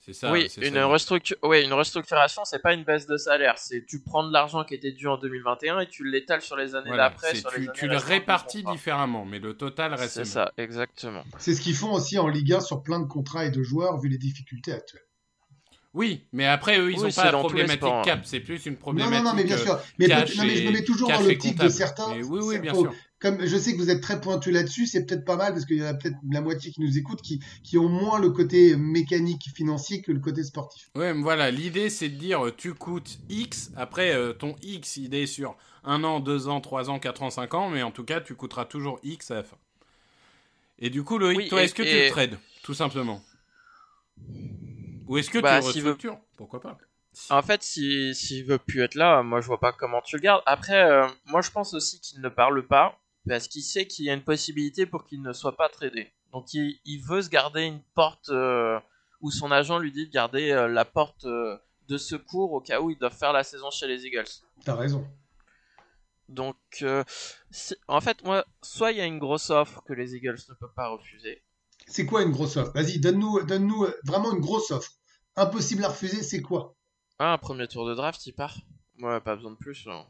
C'est 0.05 0.12
ça. 0.12 0.31
oui 0.33 0.49
une, 0.59 0.75
ça. 0.75 0.87
restructu- 0.87 1.37
oui, 1.43 1.64
une 1.64 1.73
restructuration, 1.73 2.43
c'est 2.45 2.59
pas 2.59 2.75
une 2.75 2.85
baisse 2.85 3.07
de 3.07 3.17
salaire. 3.17 3.55
C'est 3.57 3.87
tu 3.87 4.01
prends 4.03 4.23
de 4.27 4.33
l'argent 4.33 4.62
qui 4.64 4.75
était 4.75 4.93
dû 4.93 5.09
en 5.09 5.17
2021 5.17 5.81
et 5.81 5.87
tu 5.88 6.05
l'étales 6.05 6.43
sur 6.43 6.57
les 6.57 6.75
années 6.75 6.88
Voilà, 6.88 7.09
d'après. 7.09 7.35
sur 7.35 7.51
tu, 7.51 7.61
les 7.61 7.64
années 7.69 7.79
tu 7.79 7.88
le 7.88 7.97
répartis 7.97 8.62
différemment, 8.64 9.25
mais 9.25 9.38
le 9.38 9.55
total 9.57 9.95
reste 9.95 10.12
C'est 10.14 10.25
ça, 10.27 10.53
exactement. 10.59 11.25
C'est 11.38 11.55
ce 11.55 11.61
qu'ils 11.62 11.75
font 11.75 11.93
aussi 11.93 12.19
en 12.19 12.29
Ligue 12.29 12.53
1 12.53 12.61
sur 12.61 12.83
plein 12.83 13.01
de 13.01 13.07
contrats 13.07 13.47
et 13.47 13.51
de 13.51 13.62
joueurs 13.62 13.99
vu 13.99 14.09
les 14.11 14.19
difficultés 14.19 14.73
actuelles. 14.73 15.01
Oui, 15.95 16.27
mais 16.33 16.47
après, 16.47 16.79
eux, 16.81 16.90
ils 16.90 17.01
n'ont 17.01 17.09
pas 17.11 17.25
la 17.31 17.38
problématique 17.38 17.77
sports, 17.79 17.99
hein. 18.01 18.03
cap. 18.03 18.21
C'est 18.25 18.40
plus 18.40 18.67
une 18.67 18.73
Non, 18.73 18.79
problématique. 18.81 19.17
non, 19.19 19.31
non, 19.31 19.37
mais 19.37 19.45
bien 19.45 19.57
euh, 19.57 19.62
sûr. 19.64 19.79
Mais, 19.99 20.09
non, 20.09 20.27
je 20.27 20.43
me 20.43 20.51
et- 20.51 20.71
mets 20.73 20.83
toujours 20.83 21.09
dans 21.09 21.21
l'optique 21.21 21.57
de 21.57 21.69
certains. 21.69 22.12
Oui, 22.21 22.40
oui, 22.43 22.59
bien 22.59 22.75
sûr. 22.75 22.93
Comme 23.24 23.46
je 23.46 23.56
sais 23.56 23.72
que 23.72 23.78
vous 23.78 23.88
êtes 23.88 24.02
très 24.02 24.20
pointu 24.20 24.50
là-dessus, 24.50 24.87
c'est 24.87 25.06
peut-être 25.06 25.24
pas 25.24 25.37
mal 25.37 25.54
parce 25.54 25.64
qu'il 25.64 25.78
y 25.78 25.82
en 25.82 25.87
a 25.87 25.94
peut-être 25.94 26.18
la 26.30 26.42
moitié 26.42 26.70
qui 26.70 26.82
nous 26.82 26.98
écoutent 26.98 27.22
qui, 27.22 27.40
qui 27.62 27.78
ont 27.78 27.88
moins 27.88 28.20
le 28.20 28.28
côté 28.28 28.76
mécanique 28.76 29.48
financier 29.54 30.02
que 30.02 30.12
le 30.12 30.20
côté 30.20 30.44
sportif. 30.44 30.90
Ouais, 30.94 31.14
mais 31.14 31.22
voilà, 31.22 31.50
l'idée 31.50 31.88
c'est 31.88 32.10
de 32.10 32.16
dire 32.16 32.44
euh, 32.44 32.52
tu 32.54 32.74
coûtes 32.74 33.16
X, 33.30 33.70
après 33.76 34.14
euh, 34.14 34.34
ton 34.34 34.56
X 34.60 34.98
il 34.98 35.14
est 35.14 35.24
sur 35.24 35.56
un 35.84 36.04
an, 36.04 36.20
deux 36.20 36.48
ans, 36.48 36.60
trois 36.60 36.90
ans, 36.90 36.98
quatre 36.98 37.22
ans, 37.22 37.30
cinq 37.30 37.54
ans, 37.54 37.70
mais 37.70 37.82
en 37.82 37.90
tout 37.90 38.04
cas 38.04 38.20
tu 38.20 38.34
coûteras 38.34 38.66
toujours 38.66 39.00
X 39.02 39.30
à 39.30 39.37
la 39.37 39.42
fin. 39.42 39.56
Et 40.78 40.90
du 40.90 41.02
coup, 41.02 41.16
Loïc, 41.16 41.38
Oui, 41.38 41.48
toi, 41.48 41.62
est-ce 41.62 41.74
que 41.74 41.82
tu 41.82 41.88
et- 41.88 42.04
le 42.04 42.10
trades, 42.10 42.38
tout 42.62 42.74
simplement? 42.74 43.22
Ou 45.06 45.16
est-ce 45.16 45.30
que 45.30 45.38
Bah, 45.38 45.60
tu 45.60 45.66
le 45.66 45.72
s'il 45.72 45.82
veut- 45.82 45.88
restructures? 45.92 46.18
Pourquoi 46.37 46.60
pas? 46.60 46.76
En 47.30 47.40
fait, 47.40 47.62
si 47.62 48.14
s'il 48.14 48.44
veut 48.44 48.58
plus 48.58 48.82
être 48.82 48.96
là, 48.96 49.22
moi 49.22 49.40
je 49.40 49.46
vois 49.46 49.60
pas 49.60 49.72
comment 49.72 50.02
tu 50.02 50.16
le 50.16 50.20
gardes. 50.20 50.42
Après, 50.44 50.82
euh, 50.84 51.06
moi 51.26 51.40
je 51.40 51.50
pense 51.50 51.72
aussi 51.72 52.00
qu'il 52.00 52.20
ne 52.20 52.28
parle 52.28 52.66
pas 52.66 52.98
parce 53.28 53.48
qu'il 53.48 53.62
sait 53.62 53.87
qu'il 53.87 54.04
y 54.04 54.10
a 54.10 54.14
une 54.14 54.24
possibilité 54.24 54.87
pour 54.87 55.04
qu'il 55.04 55.22
ne 55.22 55.32
soit 55.32 55.56
pas 55.56 55.68
tradé. 55.68 56.12
Donc 56.32 56.52
il, 56.54 56.78
il 56.84 56.98
veut 57.02 57.22
se 57.22 57.28
garder 57.28 57.62
une 57.62 57.80
porte 57.94 58.28
euh, 58.30 58.78
où 59.20 59.30
son 59.30 59.50
agent 59.50 59.78
lui 59.78 59.92
dit 59.92 60.06
de 60.06 60.12
garder 60.12 60.50
euh, 60.50 60.68
la 60.68 60.84
porte 60.84 61.24
euh, 61.24 61.56
de 61.88 61.96
secours 61.98 62.52
au 62.52 62.60
cas 62.60 62.80
où 62.80 62.90
ils 62.90 62.98
doivent 62.98 63.16
faire 63.16 63.32
la 63.32 63.44
saison 63.44 63.70
chez 63.70 63.87
les 63.87 64.04
Eagles. 64.06 64.24
T'as 64.64 64.74
raison. 64.74 65.06
Donc, 66.28 66.56
en 67.87 68.00
fait, 68.00 68.24
moi, 68.24 68.46
soit 68.62 68.92
il 68.92 68.98
y 68.98 69.00
a 69.02 69.04
une 69.04 69.18
grosse 69.18 69.50
offre 69.50 69.82
que 69.84 69.92
les 69.92 70.14
Eagles 70.16 70.38
ne 70.48 70.54
peuvent 70.54 70.72
pas 70.74 70.88
refuser. 70.88 71.42
C'est 71.87 72.06
quoi 72.06 72.22
une 72.22 72.30
grosse 72.30 72.56
offre? 72.56 72.72
Vas-y, 72.72 72.98
donne-nous 72.98 73.42
donne 73.44 73.68
-nous 73.70 73.92
vraiment 74.04 74.32
une 74.32 74.40
grosse 74.40 74.70
offre. 74.70 74.90
Impossible 75.37 75.84
à 75.84 75.88
refuser, 75.88 76.22
c'est 76.22 76.40
quoi? 76.40 76.74
Ah, 77.18 77.34
un 77.34 77.38
premier 77.38 77.68
tour 77.68 77.87
de 77.87 77.94
draft, 77.94 78.26
il 78.26 78.32
part. 78.32 78.56
Ouais, 79.00 79.20
pas 79.20 79.37
besoin 79.37 79.50
de 79.50 79.56
plus. 79.56 79.87
hein. 79.87 80.06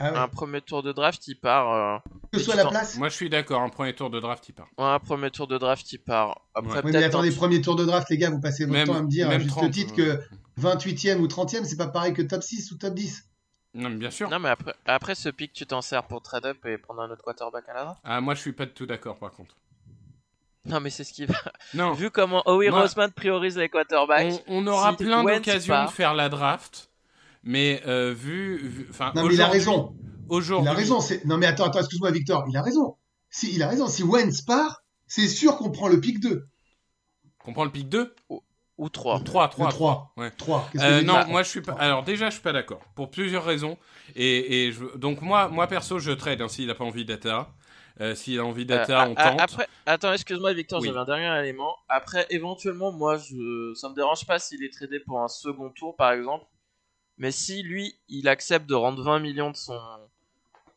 Ah 0.00 0.12
ouais. 0.12 0.18
Un 0.18 0.28
premier 0.28 0.60
tour 0.60 0.82
de 0.82 0.90
draft, 0.92 1.26
il 1.28 1.36
part. 1.36 1.72
euh, 1.72 1.98
Que 2.32 2.38
ce 2.38 2.44
soit 2.46 2.56
la 2.56 2.66
place 2.66 2.96
Moi 2.98 3.08
je 3.08 3.14
suis 3.14 3.30
d'accord, 3.30 3.60
un 3.62 3.68
premier 3.68 3.94
tour 3.94 4.10
de 4.10 4.18
draft 4.18 4.48
il 4.48 4.52
part. 4.54 4.66
Ouais, 4.78 4.84
un 4.84 4.98
premier 4.98 5.30
tour 5.30 5.46
de 5.46 5.56
draft, 5.58 5.92
il 5.92 5.98
part. 5.98 6.40
Après, 6.54 6.76
Ouais. 6.82 6.90
Mais 6.92 7.04
attendez, 7.04 7.30
un- 7.32 7.36
premier 7.36 7.60
tour 7.60 7.76
de 7.76 7.84
draft, 7.84 8.08
les 8.10 8.18
gars, 8.18 8.30
vous 8.30 8.40
passez 8.40 8.64
votre 8.64 8.72
Même- 8.78 8.86
temps 8.88 8.96
à 8.96 9.02
me 9.02 9.08
dire 9.08 9.26
à 9.26 9.30
même 9.30 9.40
juste 9.42 9.50
30, 9.54 9.70
titre 9.70 9.94
ouais. 9.96 10.18
que 10.18 10.20
28e 10.60 11.20
ou 11.20 11.26
30e, 11.28 11.64
c'est 11.64 11.76
pas 11.76 11.86
pareil 11.88 12.12
que 12.14 12.22
top 12.22 12.42
6 12.42 12.72
ou 12.72 12.76
top 12.78 12.94
10. 12.94 13.24
Non, 13.74 13.88
mais 13.88 13.96
bien 13.96 14.10
sûr. 14.10 14.28
Non, 14.28 14.40
mais 14.40 14.48
après, 14.48 14.74
après 14.84 15.14
ce 15.14 15.28
pick, 15.28 15.52
tu 15.52 15.64
t'en 15.64 15.80
sers 15.80 16.02
pour 16.04 16.22
trade 16.22 16.44
up 16.46 16.64
et 16.66 16.76
prendre 16.76 17.02
un 17.02 17.10
autre 17.10 17.22
quarterback 17.22 17.68
à 17.68 17.74
la 17.74 17.84
draft. 17.84 18.00
Ah, 18.02 18.20
moi 18.20 18.34
je 18.34 18.40
suis 18.40 18.52
pas 18.52 18.66
de 18.66 18.70
tout 18.72 18.86
d'accord 18.86 19.16
par 19.18 19.30
contre. 19.30 19.56
Non, 20.66 20.78
mais 20.80 20.90
c'est 20.90 21.04
ce 21.04 21.12
qui 21.14 21.24
va. 21.24 21.34
Non, 21.74 21.92
Vu 21.92 22.10
comment 22.10 22.42
Howie 22.46 22.68
Moi- 22.68 22.82
Roseman 22.82 23.10
priorise 23.12 23.56
les 23.56 23.68
quarterbacks. 23.70 24.42
on, 24.48 24.64
on 24.64 24.66
aura 24.66 24.90
si 24.90 24.96
plein 25.04 25.24
d'occasions 25.24 25.84
de 25.86 25.90
faire 25.90 26.12
la 26.14 26.28
draft, 26.28 26.89
mais 27.42 27.82
euh, 27.86 28.12
vu. 28.16 28.88
Non, 29.00 29.24
mais 29.26 29.34
il 29.34 29.40
a 29.40 29.44
aujourd'hui- 29.44 29.44
raison. 29.58 29.96
Il 29.98 30.34
Aujourd'hui, 30.36 30.68
a 30.68 30.72
raison. 30.72 31.00
c'est- 31.00 31.24
Non, 31.24 31.36
mais 31.38 31.46
attends, 31.46 31.64
attends, 31.64 31.80
excuse-moi, 31.80 32.10
Victor. 32.12 32.44
Il 32.48 32.56
a 32.56 32.62
raison. 32.62 32.96
Si, 33.30 33.52
il 33.54 33.62
a 33.62 33.68
raison. 33.68 33.88
Si 33.88 34.02
Wentz 34.04 34.42
part, 34.42 34.82
c'est 35.06 35.26
sûr 35.28 35.56
qu'on 35.56 35.70
prend 35.70 35.88
le 35.88 36.00
pick 36.00 36.20
2. 36.20 36.46
On 37.46 37.52
prend 37.52 37.64
le 37.64 37.70
pick 37.70 37.88
2 37.88 38.14
Ou 38.78 38.88
3. 38.88 39.20
3, 39.24 39.44
Le 39.46 39.50
3, 39.50 39.68
3. 39.68 40.12
ouais. 40.16 40.30
3. 40.30 40.68
Qu'est-ce 40.72 40.82
que 40.84 40.88
Euh, 40.88 40.98
j'ai 41.00 41.04
non, 41.04 41.22
dit 41.24 41.30
moi 41.30 41.42
je 41.42 41.48
suis 41.50 41.60
pas. 41.60 41.72
Alors 41.72 42.02
déjà, 42.02 42.26
je 42.30 42.34
suis 42.34 42.42
pas 42.42 42.52
d'accord 42.52 42.80
pour 42.94 43.10
plusieurs 43.10 43.44
raisons. 43.44 43.76
Et, 44.16 44.66
et 44.68 44.72
je... 44.72 44.96
donc 44.96 45.20
moi, 45.20 45.48
moi 45.48 45.66
perso, 45.66 45.98
je 45.98 46.12
trade 46.12 46.40
hein, 46.40 46.48
s'il 46.48 46.70
a 46.70 46.74
pas 46.74 46.84
envie 46.84 47.04
d'être 47.04 47.24
là. 47.26 47.48
Euh, 48.00 48.14
s'il 48.14 48.38
a 48.38 48.44
envie 48.46 48.64
d'être 48.64 48.88
là, 48.88 49.04
Euh, 49.06 49.08
on 49.10 49.14
a- 49.16 49.30
tente. 49.30 49.40
Après, 49.40 49.66
attends, 49.84 50.12
excuse-moi, 50.14 50.54
Victor, 50.54 50.80
Oui. 50.80 50.86
j'avais 50.88 51.00
un 51.00 51.04
dernier 51.04 51.38
élément. 51.40 51.76
Après, 51.88 52.26
éventuellement, 52.30 52.92
moi, 52.92 53.18
je, 53.18 53.74
ça 53.74 53.90
me 53.90 53.94
dérange 53.94 54.24
pas 54.26 54.38
s'il 54.38 54.62
est 54.64 54.72
tradé 54.72 55.00
pour 55.00 55.20
un 55.20 55.28
second 55.28 55.68
tour, 55.70 55.94
par 55.96 56.12
exemple. 56.12 56.46
Mais 57.20 57.32
si 57.32 57.62
lui, 57.62 57.94
il 58.08 58.28
accepte 58.28 58.66
de 58.66 58.74
rendre 58.74 59.02
20 59.02 59.18
millions 59.18 59.50
de 59.50 59.56
son, 59.56 59.78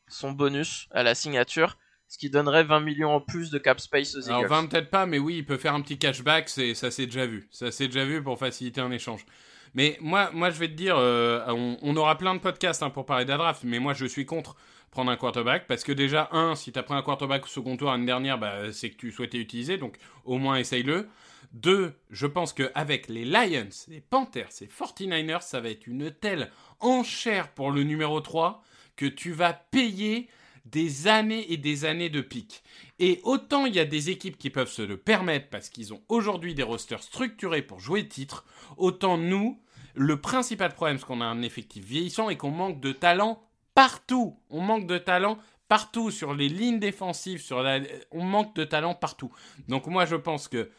son 0.09 0.33
bonus 0.33 0.89
à 0.91 1.01
la 1.01 1.15
signature, 1.15 1.77
ce 2.09 2.17
qui 2.17 2.29
donnerait 2.29 2.65
20 2.65 2.81
millions 2.81 3.15
en 3.15 3.21
plus 3.21 3.49
de 3.49 3.57
cap 3.57 3.79
space 3.79 4.13
aux 4.15 4.27
Alors 4.27 4.41
Eagles. 4.41 4.49
20 4.49 4.67
peut-être 4.67 4.89
pas, 4.89 5.05
mais 5.05 5.19
oui, 5.19 5.37
il 5.37 5.45
peut 5.45 5.57
faire 5.57 5.73
un 5.73 5.81
petit 5.81 5.97
cashback. 5.97 6.49
C'est 6.49 6.75
ça, 6.75 6.91
c'est 6.91 7.05
déjà 7.05 7.25
vu. 7.25 7.47
Ça, 7.49 7.71
c'est 7.71 7.87
déjà 7.87 8.03
vu 8.03 8.21
pour 8.21 8.37
faciliter 8.37 8.81
un 8.81 8.91
échange. 8.91 9.25
Mais 9.73 9.97
moi, 10.01 10.31
moi, 10.33 10.49
je 10.49 10.59
vais 10.59 10.67
te 10.67 10.73
dire, 10.73 10.97
euh, 10.97 11.41
on, 11.47 11.77
on 11.81 11.95
aura 11.95 12.17
plein 12.17 12.35
de 12.35 12.39
podcasts 12.41 12.83
hein, 12.83 12.89
pour 12.89 13.05
parler 13.05 13.23
de 13.23 13.29
la 13.29 13.37
draft, 13.37 13.61
mais 13.63 13.79
moi, 13.79 13.93
je 13.93 14.05
suis 14.05 14.25
contre 14.25 14.57
prendre 14.91 15.11
un 15.11 15.15
quarterback 15.15 15.65
parce 15.65 15.85
que 15.85 15.93
déjà, 15.93 16.27
un, 16.33 16.55
si 16.55 16.73
tu 16.73 16.77
as 16.77 16.83
pris 16.83 16.93
un 16.93 17.01
quarterback 17.01 17.45
au 17.45 17.47
second 17.47 17.77
tour 17.77 17.89
l'année 17.89 18.05
dernière, 18.05 18.37
bah, 18.37 18.71
c'est 18.73 18.89
que 18.89 18.97
tu 18.97 19.11
souhaitais 19.13 19.37
utiliser, 19.39 19.77
donc 19.77 19.97
au 20.25 20.37
moins 20.37 20.57
essaye-le. 20.57 21.07
Deux, 21.53 21.93
je 22.09 22.25
pense 22.25 22.51
qu'avec 22.51 23.07
les 23.07 23.25
Lions, 23.25 23.69
les 23.87 24.01
Panthers, 24.01 24.49
les 24.59 24.67
49ers, 24.67 25.41
ça 25.41 25.61
va 25.61 25.69
être 25.69 25.85
une 25.85 26.11
telle 26.11 26.51
enchère 26.79 27.49
pour 27.53 27.71
le 27.71 27.83
numéro 27.83 28.19
3 28.21 28.63
que 28.95 29.05
tu 29.05 29.31
vas 29.31 29.53
payer 29.53 30.29
des 30.65 31.07
années 31.07 31.51
et 31.51 31.57
des 31.57 31.85
années 31.85 32.09
de 32.09 32.21
pique. 32.21 32.63
Et 32.97 33.19
autant 33.23 33.65
il 33.65 33.75
y 33.75 33.79
a 33.79 33.85
des 33.85 34.09
équipes 34.09 34.37
qui 34.37 34.49
peuvent 34.49 34.71
se 34.71 34.81
le 34.81 34.97
permettre 34.97 35.49
parce 35.49 35.69
qu'ils 35.69 35.93
ont 35.93 36.01
aujourd'hui 36.09 36.55
des 36.55 36.63
rosters 36.63 37.03
structurés 37.03 37.61
pour 37.61 37.79
jouer 37.79 38.07
titre, 38.07 38.45
autant 38.77 39.17
nous, 39.17 39.59
le 39.93 40.19
principal 40.19 40.73
problème, 40.73 40.97
c'est 40.97 41.05
qu'on 41.05 41.21
a 41.21 41.25
un 41.25 41.43
effectif 41.43 41.85
vieillissant 41.85 42.29
et 42.29 42.37
qu'on 42.37 42.49
manque 42.49 42.79
de 42.79 42.93
talent 42.93 43.43
partout. 43.75 44.39
On 44.49 44.61
manque 44.61 44.87
de 44.87 44.97
talent 44.97 45.37
partout 45.67 46.09
sur 46.09 46.33
les 46.33 46.49
lignes 46.49 46.79
défensives, 46.79 47.41
sur 47.41 47.61
la... 47.61 47.79
on 48.11 48.23
manque 48.23 48.55
de 48.55 48.63
talent 48.63 48.95
partout. 48.95 49.31
Donc 49.67 49.85
moi 49.85 50.05
je 50.05 50.15
pense 50.15 50.47
que 50.47 50.71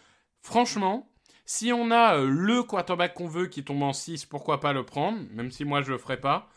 franchement, 0.45 1.11
si 1.47 1.73
on 1.73 1.91
a 1.91 2.19
euh, 2.19 2.29
le 2.29 2.63
quarterback 2.63 3.15
qu'on 3.15 3.27
veut 3.27 3.47
qui 3.47 3.65
tombe 3.65 3.83
en 3.83 3.93
6, 3.93 4.27
pourquoi 4.27 4.61
pas 4.61 4.73
le 4.73 4.85
prendre, 4.85 5.19
même 5.33 5.51
si 5.51 5.65
moi 5.65 5.83
je 5.83 5.91
le 5.91 5.99
ferai 5.99 6.21
pas. 6.21 6.49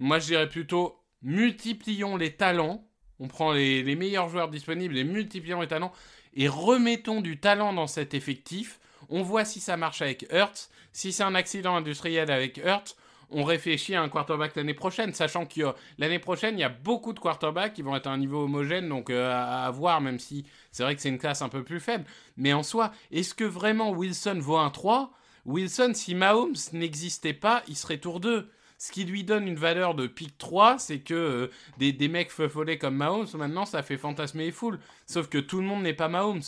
Moi 0.00 0.18
je 0.18 0.26
dirais 0.26 0.48
plutôt 0.48 0.98
multiplions 1.22 2.16
les 2.16 2.34
talents, 2.34 2.84
on 3.20 3.28
prend 3.28 3.52
les, 3.52 3.82
meilleurs 3.94 4.28
joueurs 4.28 4.48
disponibles 4.48 4.96
et 4.96 5.04
multiplions 5.04 5.60
les 5.60 5.68
talents 5.68 5.92
et 6.34 6.48
remettons 6.48 7.20
du 7.20 7.38
talent 7.38 7.72
dans 7.72 7.86
cet 7.86 8.14
effectif. 8.14 8.80
On 9.08 9.22
voit 9.22 9.44
si 9.44 9.60
ça 9.60 9.76
marche 9.76 10.02
avec 10.02 10.26
Hurts. 10.32 10.68
Si 10.92 11.12
c'est 11.12 11.22
un 11.22 11.34
accident 11.34 11.76
industriel 11.76 12.30
avec 12.30 12.58
Hurts, 12.58 12.96
on 13.30 13.44
réfléchit 13.44 13.94
à 13.94 14.02
un 14.02 14.08
quarterback 14.08 14.56
l'année 14.56 14.74
prochaine, 14.74 15.12
sachant 15.12 15.46
que 15.46 15.74
l'année 15.98 16.18
prochaine, 16.18 16.56
il 16.56 16.60
y 16.60 16.64
a 16.64 16.68
beaucoup 16.68 17.12
de 17.12 17.20
quarterbacks 17.20 17.74
qui 17.74 17.82
vont 17.82 17.94
être 17.94 18.06
à 18.06 18.10
un 18.10 18.18
niveau 18.18 18.44
homogène, 18.44 18.88
donc 18.88 19.10
euh, 19.10 19.30
à, 19.30 19.66
à 19.66 19.70
voir, 19.70 20.00
même 20.00 20.18
si 20.18 20.46
c'est 20.72 20.82
vrai 20.82 20.94
que 20.94 21.00
c'est 21.00 21.08
une 21.08 21.18
classe 21.18 21.42
un 21.42 21.48
peu 21.48 21.62
plus 21.62 21.80
faible. 21.80 22.04
Mais 22.36 22.52
en 22.52 22.62
soi, 22.62 22.92
est-ce 23.10 23.34
que 23.34 23.44
vraiment 23.44 23.90
Wilson 23.90 24.38
vaut 24.40 24.56
un 24.56 24.70
3 24.70 25.12
Wilson, 25.48 25.92
si 25.94 26.14
Mahomes 26.14 26.56
n'existait 26.74 27.32
pas, 27.32 27.62
il 27.68 27.76
serait 27.76 27.98
tour 27.98 28.20
2. 28.20 28.50
Ce 28.76 28.92
qui 28.92 29.04
lui 29.04 29.24
donne 29.24 29.48
une 29.48 29.56
valeur 29.56 29.94
de 29.94 30.06
pick 30.06 30.36
3, 30.36 30.78
c'est 30.78 31.00
que 31.00 31.14
euh, 31.14 31.50
des, 31.78 31.92
des 31.92 32.08
mecs 32.08 32.30
feufolés 32.30 32.76
comme 32.76 32.96
Mahomes, 32.96 33.26
maintenant, 33.34 33.64
ça 33.64 33.82
fait 33.82 33.96
fantasmer 33.96 34.44
les 34.44 34.52
foules. 34.52 34.78
Sauf 35.06 35.28
que 35.28 35.38
tout 35.38 35.58
le 35.58 35.66
monde 35.66 35.82
n'est 35.82 35.94
pas 35.94 36.08
Mahomes. 36.08 36.42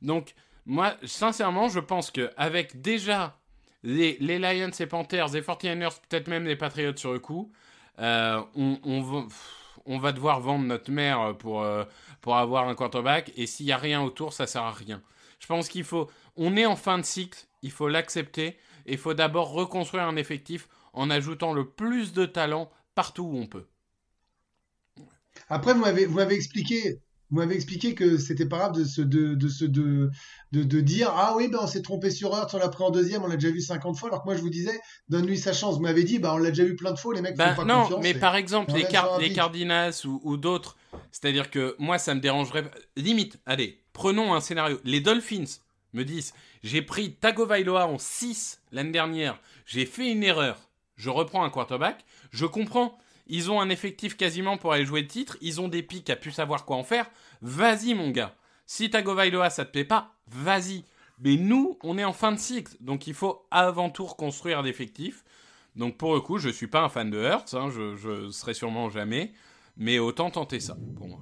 Donc, 0.00 0.34
moi, 0.64 0.96
sincèrement, 1.04 1.68
je 1.68 1.80
pense 1.80 2.10
qu'avec 2.10 2.80
déjà 2.80 3.38
les, 3.86 4.38
Lions 4.38 4.70
et 4.78 4.86
Panthers, 4.86 5.28
les 5.28 5.42
49ers, 5.42 6.00
peut-être 6.08 6.28
même 6.28 6.44
les 6.44 6.56
Patriots 6.56 6.96
sur 6.96 7.12
le 7.12 7.20
coup, 7.20 7.52
euh, 8.00 8.42
on, 8.54 9.98
va, 9.98 10.12
devoir 10.12 10.40
vendre 10.40 10.64
notre 10.64 10.90
mère 10.90 11.36
pour, 11.38 11.62
euh, 11.62 11.84
pour 12.20 12.36
avoir 12.36 12.68
un 12.68 12.74
quarterback, 12.74 13.32
et 13.36 13.46
s'il 13.46 13.66
n'y 13.66 13.72
a 13.72 13.78
rien 13.78 14.02
autour, 14.02 14.32
ça 14.32 14.46
sert 14.46 14.62
à 14.62 14.72
rien. 14.72 15.00
Je 15.38 15.46
pense 15.46 15.68
qu'il 15.68 15.84
faut. 15.84 16.10
On 16.36 16.56
est 16.56 16.66
en 16.66 16.76
fin 16.76 16.98
de 16.98 17.04
cycle, 17.04 17.38
il 17.62 17.70
faut 17.70 17.88
l'accepter, 17.88 18.58
et 18.86 18.92
il 18.92 18.98
faut 18.98 19.14
d'abord 19.14 19.52
reconstruire 19.52 20.04
un 20.04 20.16
effectif 20.16 20.68
en 20.92 21.08
ajoutant 21.08 21.52
le 21.52 21.68
plus 21.68 22.12
de 22.12 22.26
talent 22.26 22.70
partout 22.94 23.22
où 23.22 23.38
on 23.38 23.46
peut. 23.46 23.66
Après, 25.48 25.74
vous 25.74 25.80
m'avez 25.80 26.34
expliqué, 26.34 27.00
vous 27.30 27.38
m'avez 27.38 27.54
expliqué 27.56 27.94
que 27.94 28.18
c'était 28.18 28.46
pas 28.46 28.58
grave 28.58 28.72
de 28.72 28.84
se, 28.84 29.00
de, 29.02 29.34
de, 29.34 29.48
se- 29.48 29.64
de, 29.64 30.10
de, 30.52 30.62
de 30.62 30.80
dire 30.80 31.10
Ah 31.14 31.34
oui, 31.36 31.48
ben 31.48 31.58
on 31.62 31.66
s'est 31.66 31.82
trompé 31.82 32.10
sur 32.10 32.30
Hurts, 32.34 32.50
on 32.54 32.58
l'a 32.58 32.68
pris 32.68 32.84
en 32.84 32.90
deuxième, 32.90 33.22
on 33.24 33.26
l'a 33.26 33.36
déjà 33.36 33.50
vu 33.52 33.60
50 33.60 33.98
fois. 33.98 34.08
Alors 34.10 34.22
que 34.22 34.28
moi, 34.28 34.36
je 34.36 34.42
vous 34.42 34.50
disais 34.50 34.80
Donne-lui 35.08 35.36
sa 35.38 35.52
chance. 35.52 35.74
Vous 35.76 35.82
m'avez 35.82 36.04
dit 36.04 36.18
bah, 36.18 36.32
On 36.34 36.38
l'a 36.38 36.50
déjà 36.50 36.64
vu 36.64 36.76
plein 36.76 36.92
de 36.92 36.98
fois, 36.98 37.14
les 37.14 37.20
mecs 37.22 37.36
Bah, 37.36 37.54
font 37.54 37.62
pas 37.62 37.64
non, 37.74 37.82
confiance. 37.82 38.02
mais 38.02 38.10
et- 38.10 38.14
par 38.14 38.36
exemple, 38.36 38.72
les, 38.72 38.84
Car- 38.84 39.18
les. 39.18 39.32
Cardinals 39.32 39.94
ou, 40.04 40.20
ou 40.22 40.36
d'autres, 40.36 40.76
c'est-à-dire 41.10 41.50
que 41.50 41.74
moi, 41.78 41.98
ça 41.98 42.14
me 42.14 42.20
dérangerait. 42.20 42.70
Limite, 42.96 43.38
allez, 43.46 43.80
prenons 43.92 44.34
un 44.34 44.40
scénario. 44.40 44.78
Les 44.84 45.00
Dolphins 45.00 45.44
me 45.94 46.04
disent 46.04 46.32
J'ai 46.62 46.82
pris 46.82 47.14
Tagovailoa 47.14 47.86
en 47.88 47.98
6 47.98 48.60
l'année 48.72 48.92
dernière, 48.92 49.40
j'ai 49.66 49.84
fait 49.86 50.10
une 50.12 50.22
erreur, 50.22 50.58
je 50.96 51.10
reprends 51.10 51.44
un 51.44 51.50
quarterback, 51.50 52.04
je 52.30 52.46
comprends. 52.46 52.96
Ils 53.26 53.50
ont 53.50 53.60
un 53.60 53.70
effectif 53.70 54.16
quasiment 54.16 54.56
pour 54.56 54.72
aller 54.72 54.84
jouer 54.84 55.02
le 55.02 55.08
titre, 55.08 55.36
ils 55.40 55.60
ont 55.60 55.68
des 55.68 55.82
pics 55.82 56.10
à 56.10 56.16
plus 56.16 56.30
savoir 56.32 56.64
quoi 56.64 56.76
en 56.76 56.84
faire. 56.84 57.10
Vas-y, 57.42 57.94
mon 57.94 58.10
gars. 58.10 58.34
Si 58.66 58.90
Tagovailoa, 58.90 59.50
ça 59.50 59.64
te 59.64 59.72
plaît 59.72 59.84
pas, 59.84 60.14
vas-y. 60.28 60.84
Mais 61.20 61.36
nous, 61.36 61.78
on 61.82 61.96
est 61.98 62.04
en 62.04 62.12
fin 62.12 62.32
de 62.32 62.38
cycle, 62.38 62.72
donc 62.80 63.06
il 63.06 63.14
faut 63.14 63.46
avant 63.50 63.90
tout 63.90 64.04
reconstruire 64.04 64.62
l'effectif. 64.62 65.24
Donc 65.74 65.96
pour 65.96 66.14
le 66.14 66.20
coup, 66.20 66.38
je 66.38 66.48
suis 66.48 66.66
pas 66.66 66.82
un 66.82 66.88
fan 66.88 67.10
de 67.10 67.18
Hertz, 67.18 67.54
hein, 67.54 67.70
je, 67.70 67.96
je 67.96 68.30
serai 68.30 68.54
sûrement 68.54 68.90
jamais, 68.90 69.32
mais 69.76 69.98
autant 69.98 70.30
tenter 70.30 70.60
ça 70.60 70.76
pour 70.96 71.08
moi. 71.08 71.20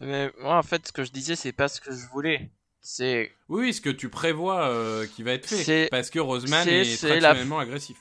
Mais 0.00 0.32
moi, 0.40 0.56
en 0.58 0.62
fait, 0.62 0.86
ce 0.86 0.92
que 0.92 1.04
je 1.04 1.12
disais, 1.12 1.36
c'est 1.36 1.52
pas 1.52 1.68
ce 1.68 1.80
que 1.80 1.92
je 1.92 2.06
voulais. 2.12 2.50
C'est 2.80 3.30
Oui, 3.48 3.72
ce 3.72 3.80
que 3.80 3.90
tu 3.90 4.08
prévois 4.08 4.66
euh, 4.68 5.06
qui 5.06 5.22
va 5.22 5.32
être 5.32 5.46
fait, 5.46 5.88
parce 5.90 6.10
que 6.10 6.18
Roseman 6.18 6.66
est, 6.68 6.96
c'est 6.96 7.08
la- 7.20 7.20
traditionnellement 7.20 7.58
agressif. 7.60 7.96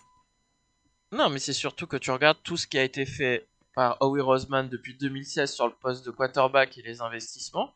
Non, 1.12 1.30
mais 1.30 1.40
c'est 1.40 1.54
surtout 1.54 1.88
que 1.88 1.98
tu 1.98 2.12
regardes 2.12 2.38
tout 2.44 2.58
ce 2.58 2.68
qui 2.68 2.78
a 2.78 2.84
été 2.84 3.06
fait 3.06 3.48
par 3.76 3.98
Howie 4.00 4.22
Roseman 4.22 4.70
depuis 4.70 4.96
2016 4.96 5.52
sur 5.52 5.68
le 5.68 5.74
poste 5.74 6.06
de 6.06 6.12
quarterback 6.12 6.78
et 6.78 6.82
les 6.82 7.02
investissements. 7.02 7.74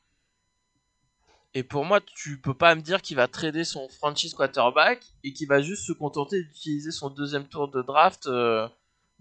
Et 1.54 1.64
pour 1.64 1.86
moi, 1.86 2.02
tu 2.02 2.38
peux 2.38 2.54
pas 2.54 2.76
me 2.76 2.82
dire 2.82 3.02
qu'il 3.02 3.16
va 3.16 3.28
trader 3.28 3.64
son 3.64 3.88
franchise 3.88 4.34
quarterback 4.34 5.02
et 5.24 5.32
qu'il 5.32 5.48
va 5.48 5.62
juste 5.62 5.86
se 5.86 5.94
contenter 5.94 6.44
d'utiliser 6.44 6.92
son 6.92 7.10
deuxième 7.10 7.46
tour 7.46 7.70
de 7.70 7.82
draft 7.82 8.28
euh, 8.28 8.68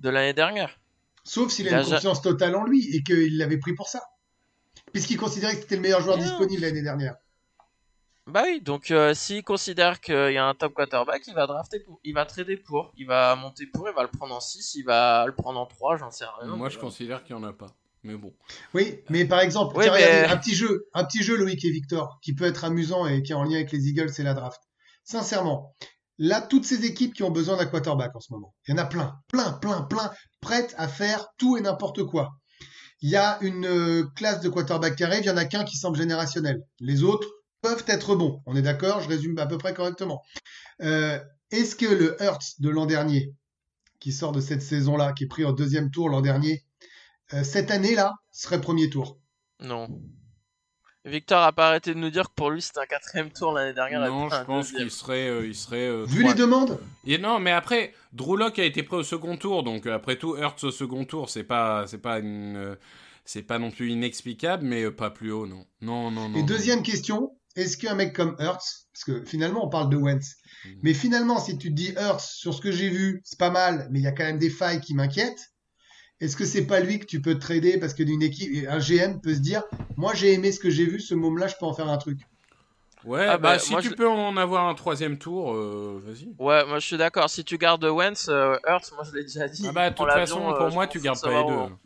de 0.00 0.08
l'année 0.08 0.32
dernière. 0.32 0.78
Sauf 1.22 1.52
s'il 1.52 1.66
Il 1.66 1.74
a 1.74 1.80
une 1.82 1.88
confiance 1.88 2.22
totale 2.22 2.56
en 2.56 2.64
lui 2.64 2.94
et 2.94 3.02
qu'il 3.02 3.38
l'avait 3.38 3.58
pris 3.58 3.74
pour 3.74 3.88
ça. 3.88 4.02
Puisqu'il 4.92 5.16
considérait 5.16 5.54
que 5.54 5.62
c'était 5.62 5.76
le 5.76 5.82
meilleur 5.82 6.00
joueur 6.00 6.18
non. 6.18 6.24
disponible 6.24 6.62
l'année 6.62 6.82
dernière. 6.82 7.16
Bah 8.26 8.42
oui, 8.46 8.62
donc 8.62 8.90
euh, 8.90 9.12
s'il 9.12 9.44
considère 9.44 10.00
qu'il 10.00 10.32
y 10.32 10.38
a 10.38 10.46
un 10.46 10.54
top 10.54 10.72
quarterback, 10.72 11.22
il 11.26 11.34
va 11.34 11.46
drafter 11.46 11.80
pour, 11.80 12.00
il 12.04 12.14
va 12.14 12.24
trader 12.24 12.56
pour, 12.56 12.90
il 12.96 13.06
va 13.06 13.36
monter 13.36 13.66
pour, 13.66 13.86
il 13.86 13.94
va 13.94 14.02
le 14.02 14.08
prendre 14.08 14.34
en 14.34 14.40
6, 14.40 14.76
il 14.76 14.84
va 14.84 15.26
le 15.26 15.34
prendre 15.34 15.60
en 15.60 15.66
3, 15.66 15.98
j'en 15.98 16.10
sais 16.10 16.24
rien. 16.24 16.48
moi, 16.56 16.70
je 16.70 16.76
voilà. 16.76 16.88
considère 16.88 17.22
qu'il 17.22 17.36
y 17.36 17.38
en 17.38 17.44
a 17.44 17.52
pas. 17.52 17.66
Mais 18.02 18.16
bon. 18.16 18.34
Oui, 18.72 19.00
mais 19.10 19.26
par 19.26 19.40
exemple, 19.40 19.76
Oui, 19.76 19.84
tiens, 19.84 19.92
mais- 19.94 20.06
regardez, 20.06 20.32
un 20.32 20.36
petit 20.38 20.54
jeu, 20.54 20.88
un 20.94 21.04
petit 21.04 21.22
jeu, 21.22 21.36
Loïc 21.36 21.64
et 21.64 21.70
Victor, 21.70 22.18
qui 22.22 22.34
peut 22.34 22.44
être 22.44 22.64
amusant 22.64 23.06
et 23.06 23.22
qui 23.22 23.32
est 23.32 23.34
en 23.34 23.44
lien 23.44 23.56
avec 23.56 23.72
les 23.72 23.88
Eagles 23.88 24.10
et 24.18 24.22
la 24.22 24.32
draft. 24.34 24.60
Sincèrement, 25.04 25.74
là, 26.18 26.40
toutes 26.40 26.64
ces 26.64 26.86
équipes 26.86 27.12
qui 27.12 27.22
ont 27.24 27.30
besoin 27.30 27.58
d'un 27.58 27.66
quarterback 27.66 28.16
en 28.16 28.20
ce 28.20 28.32
moment, 28.32 28.54
il 28.66 28.72
y 28.72 28.74
en 28.74 28.78
a 28.78 28.86
plein, 28.86 29.16
plein, 29.28 29.52
plein, 29.52 29.82
plein, 29.82 30.10
prêtes 30.40 30.74
à 30.78 30.88
faire 30.88 31.26
tout 31.36 31.58
et 31.58 31.60
n'importe 31.60 32.04
quoi. 32.04 32.30
Il 33.02 33.10
y 33.10 33.16
a 33.16 33.38
une 33.42 33.66
euh, 33.66 34.04
classe 34.16 34.40
de 34.40 34.48
quarterback 34.48 34.96
qui 34.96 35.04
arrive, 35.04 35.20
il 35.24 35.26
y 35.26 35.30
en 35.30 35.36
a 35.36 35.44
qu'un 35.44 35.64
qui 35.64 35.76
semble 35.76 35.98
générationnel. 35.98 36.62
Les 36.80 37.02
autres 37.02 37.28
peuvent 37.64 37.84
être 37.88 38.14
bons. 38.14 38.42
On 38.46 38.54
est 38.54 38.62
d'accord, 38.62 39.00
je 39.00 39.08
résume 39.08 39.38
à 39.38 39.46
peu 39.46 39.58
près 39.58 39.72
correctement. 39.74 40.22
Euh, 40.82 41.18
Est-ce 41.50 41.74
que 41.74 41.86
le 41.86 42.16
Hurts 42.22 42.60
de 42.60 42.68
l'an 42.68 42.86
dernier, 42.86 43.32
qui 44.00 44.12
sort 44.12 44.32
de 44.32 44.40
cette 44.40 44.62
saison-là, 44.62 45.12
qui 45.14 45.24
est 45.24 45.28
pris 45.28 45.44
en 45.44 45.52
deuxième 45.52 45.90
tour 45.90 46.08
l'an 46.10 46.20
dernier, 46.20 46.64
euh, 47.32 47.42
cette 47.42 47.70
année-là, 47.70 48.12
serait 48.32 48.60
premier 48.60 48.90
tour? 48.90 49.18
Non. 49.60 49.88
Victor 51.06 51.42
a 51.42 51.52
pas 51.52 51.68
arrêté 51.68 51.92
de 51.94 51.98
nous 51.98 52.10
dire 52.10 52.28
que 52.30 52.34
pour 52.34 52.50
lui 52.50 52.62
c'était 52.62 52.80
un 52.80 52.86
quatrième 52.86 53.30
tour 53.30 53.52
l'année 53.52 53.74
dernière. 53.74 54.00
Non, 54.08 54.28
je 54.30 54.42
pense 54.44 54.72
qu'il 54.72 54.90
serait, 54.90 55.28
euh, 55.28 55.46
il 55.46 55.54
serait. 55.54 55.86
euh, 55.86 56.04
Vu 56.06 56.22
les 56.22 56.34
demandes? 56.34 56.78
Et 57.04 57.18
non, 57.18 57.38
mais 57.38 57.50
après, 57.52 57.92
Drew 58.12 58.36
Lock 58.38 58.58
a 58.58 58.64
été 58.64 58.82
pris 58.82 58.96
au 58.96 59.02
second 59.02 59.36
tour, 59.36 59.62
donc 59.64 59.86
après 59.86 60.16
tout, 60.16 60.36
Hurts 60.36 60.64
au 60.64 60.70
second 60.70 61.04
tour, 61.04 61.28
c'est 61.28 61.44
pas, 61.44 61.86
c'est 61.86 61.98
pas 61.98 62.18
une, 62.20 62.56
euh, 62.56 62.74
c'est 63.26 63.42
pas 63.42 63.58
non 63.58 63.70
plus 63.70 63.90
inexplicable, 63.90 64.64
mais 64.64 64.84
euh, 64.84 64.90
pas 64.90 65.10
plus 65.10 65.30
haut, 65.30 65.46
non. 65.46 65.66
Non, 65.82 66.10
non, 66.10 66.30
non. 66.30 66.36
Et 66.36 66.40
non. 66.40 66.46
deuxième 66.46 66.82
question, 66.82 67.36
est-ce 67.56 67.76
qu'un 67.76 67.94
mec 67.94 68.14
comme 68.14 68.36
Hurts, 68.38 68.86
parce 68.92 69.04
que 69.06 69.24
finalement 69.24 69.66
on 69.66 69.68
parle 69.68 69.90
de 69.90 69.96
Wentz, 69.96 70.36
Mhm. 70.64 70.78
mais 70.82 70.94
finalement 70.94 71.38
si 71.40 71.56
tu 71.58 71.68
te 71.70 71.74
dis 71.74 71.92
Hurts, 71.96 72.20
sur 72.20 72.54
ce 72.54 72.60
que 72.60 72.70
j'ai 72.72 72.88
vu, 72.88 73.20
c'est 73.24 73.38
pas 73.38 73.50
mal, 73.50 73.88
mais 73.90 74.00
il 74.00 74.02
y 74.02 74.06
a 74.08 74.12
quand 74.12 74.24
même 74.24 74.38
des 74.38 74.50
failles 74.50 74.80
qui 74.80 74.94
m'inquiètent, 74.94 75.52
est-ce 76.20 76.36
que 76.36 76.44
c'est 76.44 76.66
pas 76.66 76.80
lui 76.80 76.98
que 76.98 77.06
tu 77.06 77.20
peux 77.20 77.38
trader 77.38 77.78
parce 77.78 77.94
que 77.94 78.02
d'une 78.02 78.22
équipe, 78.22 78.66
un 78.68 78.78
GM 78.78 79.20
peut 79.20 79.34
se 79.34 79.40
dire, 79.40 79.62
moi 79.96 80.14
j'ai 80.14 80.32
aimé 80.32 80.52
ce 80.52 80.60
que 80.60 80.70
j'ai 80.70 80.86
vu, 80.86 81.00
ce 81.00 81.14
môme-là, 81.14 81.48
je 81.48 81.54
peux 81.58 81.66
en 81.66 81.74
faire 81.74 81.88
un 81.88 81.98
truc. 81.98 82.18
Ouais, 83.04 83.26
Ah, 83.28 83.36
bah, 83.36 83.52
bah, 83.54 83.58
si 83.58 83.70
moi, 83.72 83.82
tu 83.82 83.90
je- 83.90 83.94
peux 83.94 84.08
en 84.08 84.34
avoir 84.38 84.66
un 84.66 84.74
troisième 84.74 85.18
tour, 85.18 85.52
euh, 85.54 86.00
vas-y. 86.06 86.34
Ouais, 86.38 86.64
moi 86.64 86.78
je 86.78 86.86
suis 86.86 86.96
d'accord. 86.96 87.28
Si 87.28 87.44
tu 87.44 87.58
gardes 87.58 87.84
Wentz, 87.84 88.28
euh, 88.30 88.56
Hurts, 88.66 88.92
moi 88.94 89.04
je 89.04 89.14
l'ai 89.14 89.24
déjà 89.24 89.46
dit. 89.46 89.66
Ah 89.68 89.72
bah, 89.72 89.90
de 89.90 89.94
toute 89.94 90.10
façon, 90.10 90.48
euh, 90.48 90.54
pour 90.56 90.70
moi, 90.70 90.86
tu 90.86 91.00
gardes 91.00 91.18
de 91.18 91.22
pas 91.28 91.42
les 91.42 91.44
deux. 91.44 91.54
où. 91.54 91.78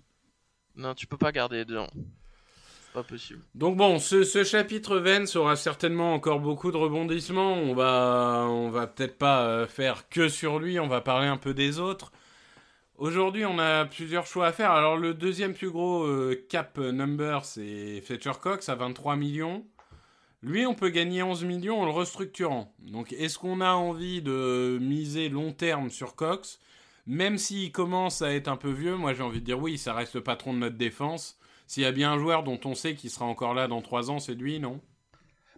Non, 0.76 0.94
tu 0.94 1.08
peux 1.08 1.16
pas 1.16 1.32
garder 1.32 1.56
les 1.56 1.64
deux. 1.64 1.80
Possible. 3.02 3.42
Donc 3.54 3.76
bon, 3.76 3.98
ce, 3.98 4.24
ce 4.24 4.44
chapitre 4.44 4.98
Vence 4.98 5.36
aura 5.36 5.56
certainement 5.56 6.14
encore 6.14 6.40
beaucoup 6.40 6.70
de 6.70 6.76
rebondissements. 6.76 7.54
On 7.54 7.74
va, 7.74 8.46
on 8.48 8.70
va 8.70 8.86
peut-être 8.86 9.18
pas 9.18 9.42
euh, 9.42 9.66
faire 9.66 10.08
que 10.08 10.28
sur 10.28 10.58
lui. 10.58 10.78
On 10.78 10.88
va 10.88 11.00
parler 11.00 11.26
un 11.28 11.36
peu 11.36 11.54
des 11.54 11.78
autres. 11.78 12.12
Aujourd'hui, 12.96 13.44
on 13.44 13.58
a 13.58 13.84
plusieurs 13.84 14.26
choix 14.26 14.46
à 14.46 14.52
faire. 14.52 14.72
Alors 14.72 14.96
le 14.96 15.14
deuxième 15.14 15.54
plus 15.54 15.70
gros 15.70 16.04
euh, 16.04 16.46
cap 16.48 16.78
number, 16.78 17.44
c'est 17.44 18.00
Fletcher 18.00 18.32
Cox 18.40 18.68
à 18.68 18.74
23 18.74 19.16
millions. 19.16 19.64
Lui, 20.42 20.66
on 20.66 20.74
peut 20.74 20.90
gagner 20.90 21.22
11 21.22 21.44
millions 21.44 21.80
en 21.80 21.84
le 21.84 21.90
restructurant. 21.90 22.72
Donc, 22.78 23.12
est-ce 23.12 23.38
qu'on 23.38 23.60
a 23.60 23.72
envie 23.72 24.22
de 24.22 24.78
miser 24.80 25.28
long 25.28 25.52
terme 25.52 25.90
sur 25.90 26.14
Cox? 26.14 26.60
Même 27.08 27.38
s'il 27.38 27.72
commence 27.72 28.22
à 28.22 28.34
être 28.34 28.48
un 28.48 28.56
peu 28.56 28.70
vieux, 28.70 28.94
moi 28.96 29.14
j'ai 29.14 29.22
envie 29.22 29.40
de 29.40 29.44
dire 29.46 29.58
oui, 29.58 29.78
ça 29.78 29.94
reste 29.94 30.14
le 30.14 30.22
patron 30.22 30.52
de 30.52 30.58
notre 30.58 30.76
défense. 30.76 31.37
S'il 31.68 31.84
y 31.84 31.86
a 31.86 31.92
bien 31.92 32.10
un 32.12 32.18
joueur 32.18 32.42
dont 32.42 32.58
on 32.64 32.74
sait 32.74 32.94
qu'il 32.94 33.10
sera 33.10 33.26
encore 33.26 33.54
là 33.54 33.68
dans 33.68 33.82
3 33.82 34.10
ans, 34.10 34.18
c'est 34.18 34.34
lui, 34.34 34.58
non? 34.58 34.80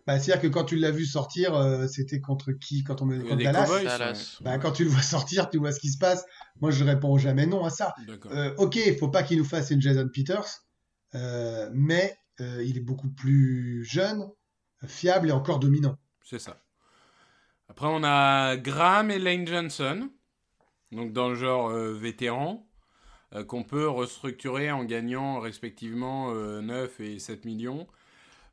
Bah, 0.06 0.18
C'est-à-dire 0.18 0.42
que 0.42 0.48
quand 0.48 0.64
tu 0.64 0.76
l'as 0.76 0.90
vu 0.90 1.06
sortir, 1.06 1.54
euh, 1.54 1.86
c'était 1.86 2.20
contre 2.20 2.50
qui? 2.52 2.82
Quand 2.82 3.00
on 3.00 3.10
a 3.10 3.18
contre 3.18 3.36
Dallas? 3.36 3.66
Cowboys, 3.66 3.84
Dallas. 3.84 4.38
bah, 4.40 4.58
Quand 4.58 4.72
tu 4.72 4.84
le 4.84 4.90
vois 4.90 5.02
sortir, 5.02 5.48
tu 5.48 5.58
vois 5.58 5.70
ce 5.72 5.78
qui 5.80 5.88
se 5.88 5.98
passe. 5.98 6.24
Moi 6.60 6.72
je 6.72 6.82
réponds 6.84 7.16
jamais 7.16 7.46
non 7.46 7.64
à 7.64 7.70
ça. 7.70 7.94
Euh, 8.26 8.52
ok, 8.58 8.76
il 8.76 8.96
faut 8.98 9.08
pas 9.08 9.22
qu'il 9.22 9.38
nous 9.38 9.44
fasse 9.44 9.70
une 9.70 9.80
Jason 9.80 10.08
Peters, 10.12 10.64
euh, 11.14 11.70
mais 11.72 12.18
euh, 12.40 12.64
il 12.64 12.76
est 12.76 12.82
beaucoup 12.82 13.10
plus 13.10 13.84
jeune, 13.84 14.26
fiable 14.86 15.28
et 15.28 15.32
encore 15.32 15.60
dominant. 15.60 15.96
C'est 16.24 16.40
ça. 16.40 16.60
Après, 17.68 17.86
on 17.88 18.02
a 18.02 18.56
Graham 18.56 19.12
et 19.12 19.20
Lane 19.20 19.46
Johnson, 19.46 20.10
donc 20.90 21.12
dans 21.12 21.28
le 21.28 21.36
genre 21.36 21.70
euh, 21.70 21.92
vétéran, 21.92 22.68
euh, 23.34 23.44
qu'on 23.44 23.62
peut 23.62 23.88
restructurer 23.88 24.70
en 24.70 24.84
gagnant 24.84 25.40
respectivement 25.40 26.32
euh, 26.32 26.60
9 26.60 27.00
et 27.00 27.18
7 27.18 27.44
millions. 27.44 27.86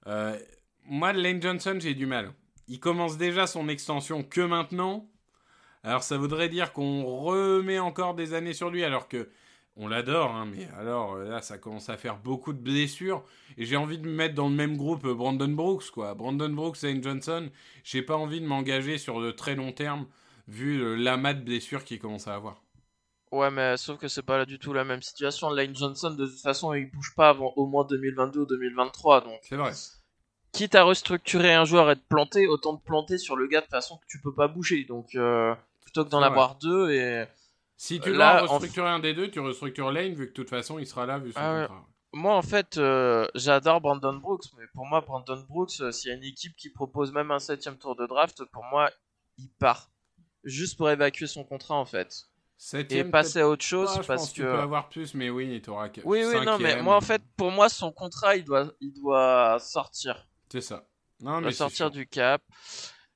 Euh, 0.07 0.37
moi, 0.85 1.13
Lane 1.13 1.41
Johnson, 1.41 1.77
j'ai 1.79 1.93
du 1.93 2.05
mal. 2.05 2.31
Il 2.67 2.79
commence 2.79 3.17
déjà 3.17 3.47
son 3.47 3.69
extension 3.69 4.23
que 4.23 4.41
maintenant. 4.41 5.09
Alors, 5.83 6.03
ça 6.03 6.17
voudrait 6.17 6.49
dire 6.49 6.73
qu'on 6.73 7.05
remet 7.05 7.79
encore 7.79 8.15
des 8.15 8.33
années 8.33 8.53
sur 8.53 8.69
lui, 8.69 8.83
alors 8.83 9.07
que 9.07 9.29
on 9.79 9.87
l'adore, 9.87 10.31
hein, 10.31 10.47
mais 10.51 10.67
alors 10.77 11.15
euh, 11.15 11.29
là, 11.29 11.41
ça 11.41 11.57
commence 11.57 11.89
à 11.89 11.97
faire 11.97 12.17
beaucoup 12.17 12.51
de 12.51 12.59
blessures. 12.59 13.23
Et 13.57 13.65
j'ai 13.65 13.77
envie 13.77 13.99
de 13.99 14.07
me 14.07 14.13
mettre 14.13 14.33
dans 14.33 14.49
le 14.49 14.55
même 14.55 14.75
groupe 14.75 15.05
euh, 15.05 15.13
Brandon 15.13 15.47
Brooks, 15.47 15.91
quoi. 15.91 16.15
Brandon 16.15 16.49
Brooks 16.49 16.83
et 16.83 16.87
Lane 16.87 17.03
Johnson, 17.03 17.49
j'ai 17.83 18.01
pas 18.01 18.17
envie 18.17 18.41
de 18.41 18.45
m'engager 18.45 18.97
sur 18.97 19.21
de 19.21 19.31
très 19.31 19.55
long 19.55 19.71
terme, 19.71 20.07
vu 20.47 20.81
euh, 20.81 20.95
l'amas 20.95 21.33
de 21.35 21.41
blessures 21.41 21.83
qu'il 21.83 21.99
commence 21.99 22.27
à 22.27 22.33
avoir. 22.33 22.63
Ouais, 23.31 23.51
mais 23.51 23.75
sauf 23.77 23.97
que 23.99 24.07
c'est 24.07 24.21
pas 24.21 24.37
là 24.37 24.45
du 24.45 24.57
tout 24.57 24.71
la 24.73 24.83
même 24.85 25.01
situation. 25.01 25.49
Lane 25.49 25.75
Johnson, 25.75 26.11
de 26.11 26.25
toute 26.25 26.39
façon, 26.39 26.73
il 26.73 26.89
bouge 26.89 27.13
pas 27.15 27.29
avant 27.29 27.51
au 27.57 27.65
moins 27.65 27.83
2022 27.85 28.39
ou 28.41 28.45
2023. 28.45 29.21
Donc, 29.21 29.39
C'est 29.41 29.57
vrai. 29.57 29.73
quitte 30.53 30.75
à 30.75 30.83
restructurer 30.83 31.53
un 31.53 31.65
joueur 31.65 31.91
et 31.91 31.95
te 31.97 32.07
planter, 32.07 32.47
autant 32.47 32.77
te 32.77 32.85
planter 32.85 33.17
sur 33.17 33.35
le 33.35 33.47
gars 33.47 33.61
de 33.61 33.67
façon 33.67 33.97
que 33.97 34.05
tu 34.07 34.21
peux 34.21 34.33
pas 34.33 34.47
bouger. 34.47 34.86
Donc, 34.86 35.13
euh, 35.15 35.53
plutôt 35.82 36.05
que 36.05 36.09
d'en 36.09 36.21
avoir 36.21 36.55
deux 36.55 36.89
et. 36.91 37.25
Si 37.80 37.99
tu 37.99 38.11
Là, 38.11 38.39
dois 38.39 38.49
en- 38.49 38.53
restructurer 38.53 38.88
un 38.89 38.99
des 38.99 39.13
deux, 39.13 39.30
tu 39.30 39.39
restructures 39.39 39.91
Lane, 39.91 40.13
vu 40.13 40.25
que 40.25 40.30
de 40.32 40.34
toute 40.34 40.49
façon, 40.49 40.80
il 40.80 40.88
sera 40.88 41.05
là, 41.05 41.19
vu 41.19 41.32
son 41.32 41.39
Ah 41.39 41.67
contrat. 41.67 41.86
Moi, 42.13 42.34
en 42.36 42.41
fait, 42.41 42.78
euh, 42.78 43.28
j'adore 43.36 43.82
Brandon 43.82 44.13
Brooks, 44.15 44.45
mais 44.57 44.65
pour 44.73 44.86
moi, 44.88 45.01
Brandon 45.01 45.43
Brooks, 45.47 45.82
euh, 45.82 45.91
s'il 45.91 46.09
y 46.09 46.13
a 46.13 46.17
une 46.17 46.23
équipe 46.23 46.55
qui 46.55 46.69
propose 46.71 47.11
même 47.11 47.30
un 47.30 47.38
septième 47.39 47.78
tour 47.78 47.95
de 47.95 48.07
draft, 48.07 48.43
pour 48.51 48.63
moi, 48.63 48.89
il 49.38 49.49
part. 49.59 49.91
Juste 50.43 50.78
pour 50.78 50.89
évacuer 50.89 51.28
son 51.28 51.43
contrat, 51.43 51.75
en 51.75 51.86
fait. 51.86 52.23
Septième, 52.60 53.08
et 53.08 53.12
passer 53.12 53.41
à 53.41 53.47
autre 53.47 53.64
chose 53.64 53.97
pas, 53.97 54.03
parce 54.03 54.30
que 54.32 54.36
tu 54.36 54.41
peux 54.41 54.51
avoir 54.60 54.89
plus, 54.89 55.14
mais 55.14 55.30
oui, 55.30 55.62
tu 55.62 55.70
auras 55.70 55.89
oui 56.03 56.24
oui 56.26 56.43
non 56.45 56.58
mais 56.58 56.82
moi 56.82 56.95
en 56.95 57.01
fait 57.01 57.22
pour 57.38 57.51
moi 57.51 57.70
son 57.70 57.91
contrat 57.91 58.36
il 58.36 58.43
doit 58.43 58.72
il 58.82 58.91
doit 58.93 59.60
sortir. 59.60 60.28
C'est 60.51 60.62
ça. 60.62 60.88
Non, 61.20 61.34
il 61.34 61.38
mais 61.38 61.41
doit 61.43 61.51
sortir 61.51 61.91
du 61.91 62.08
cap. 62.08 62.41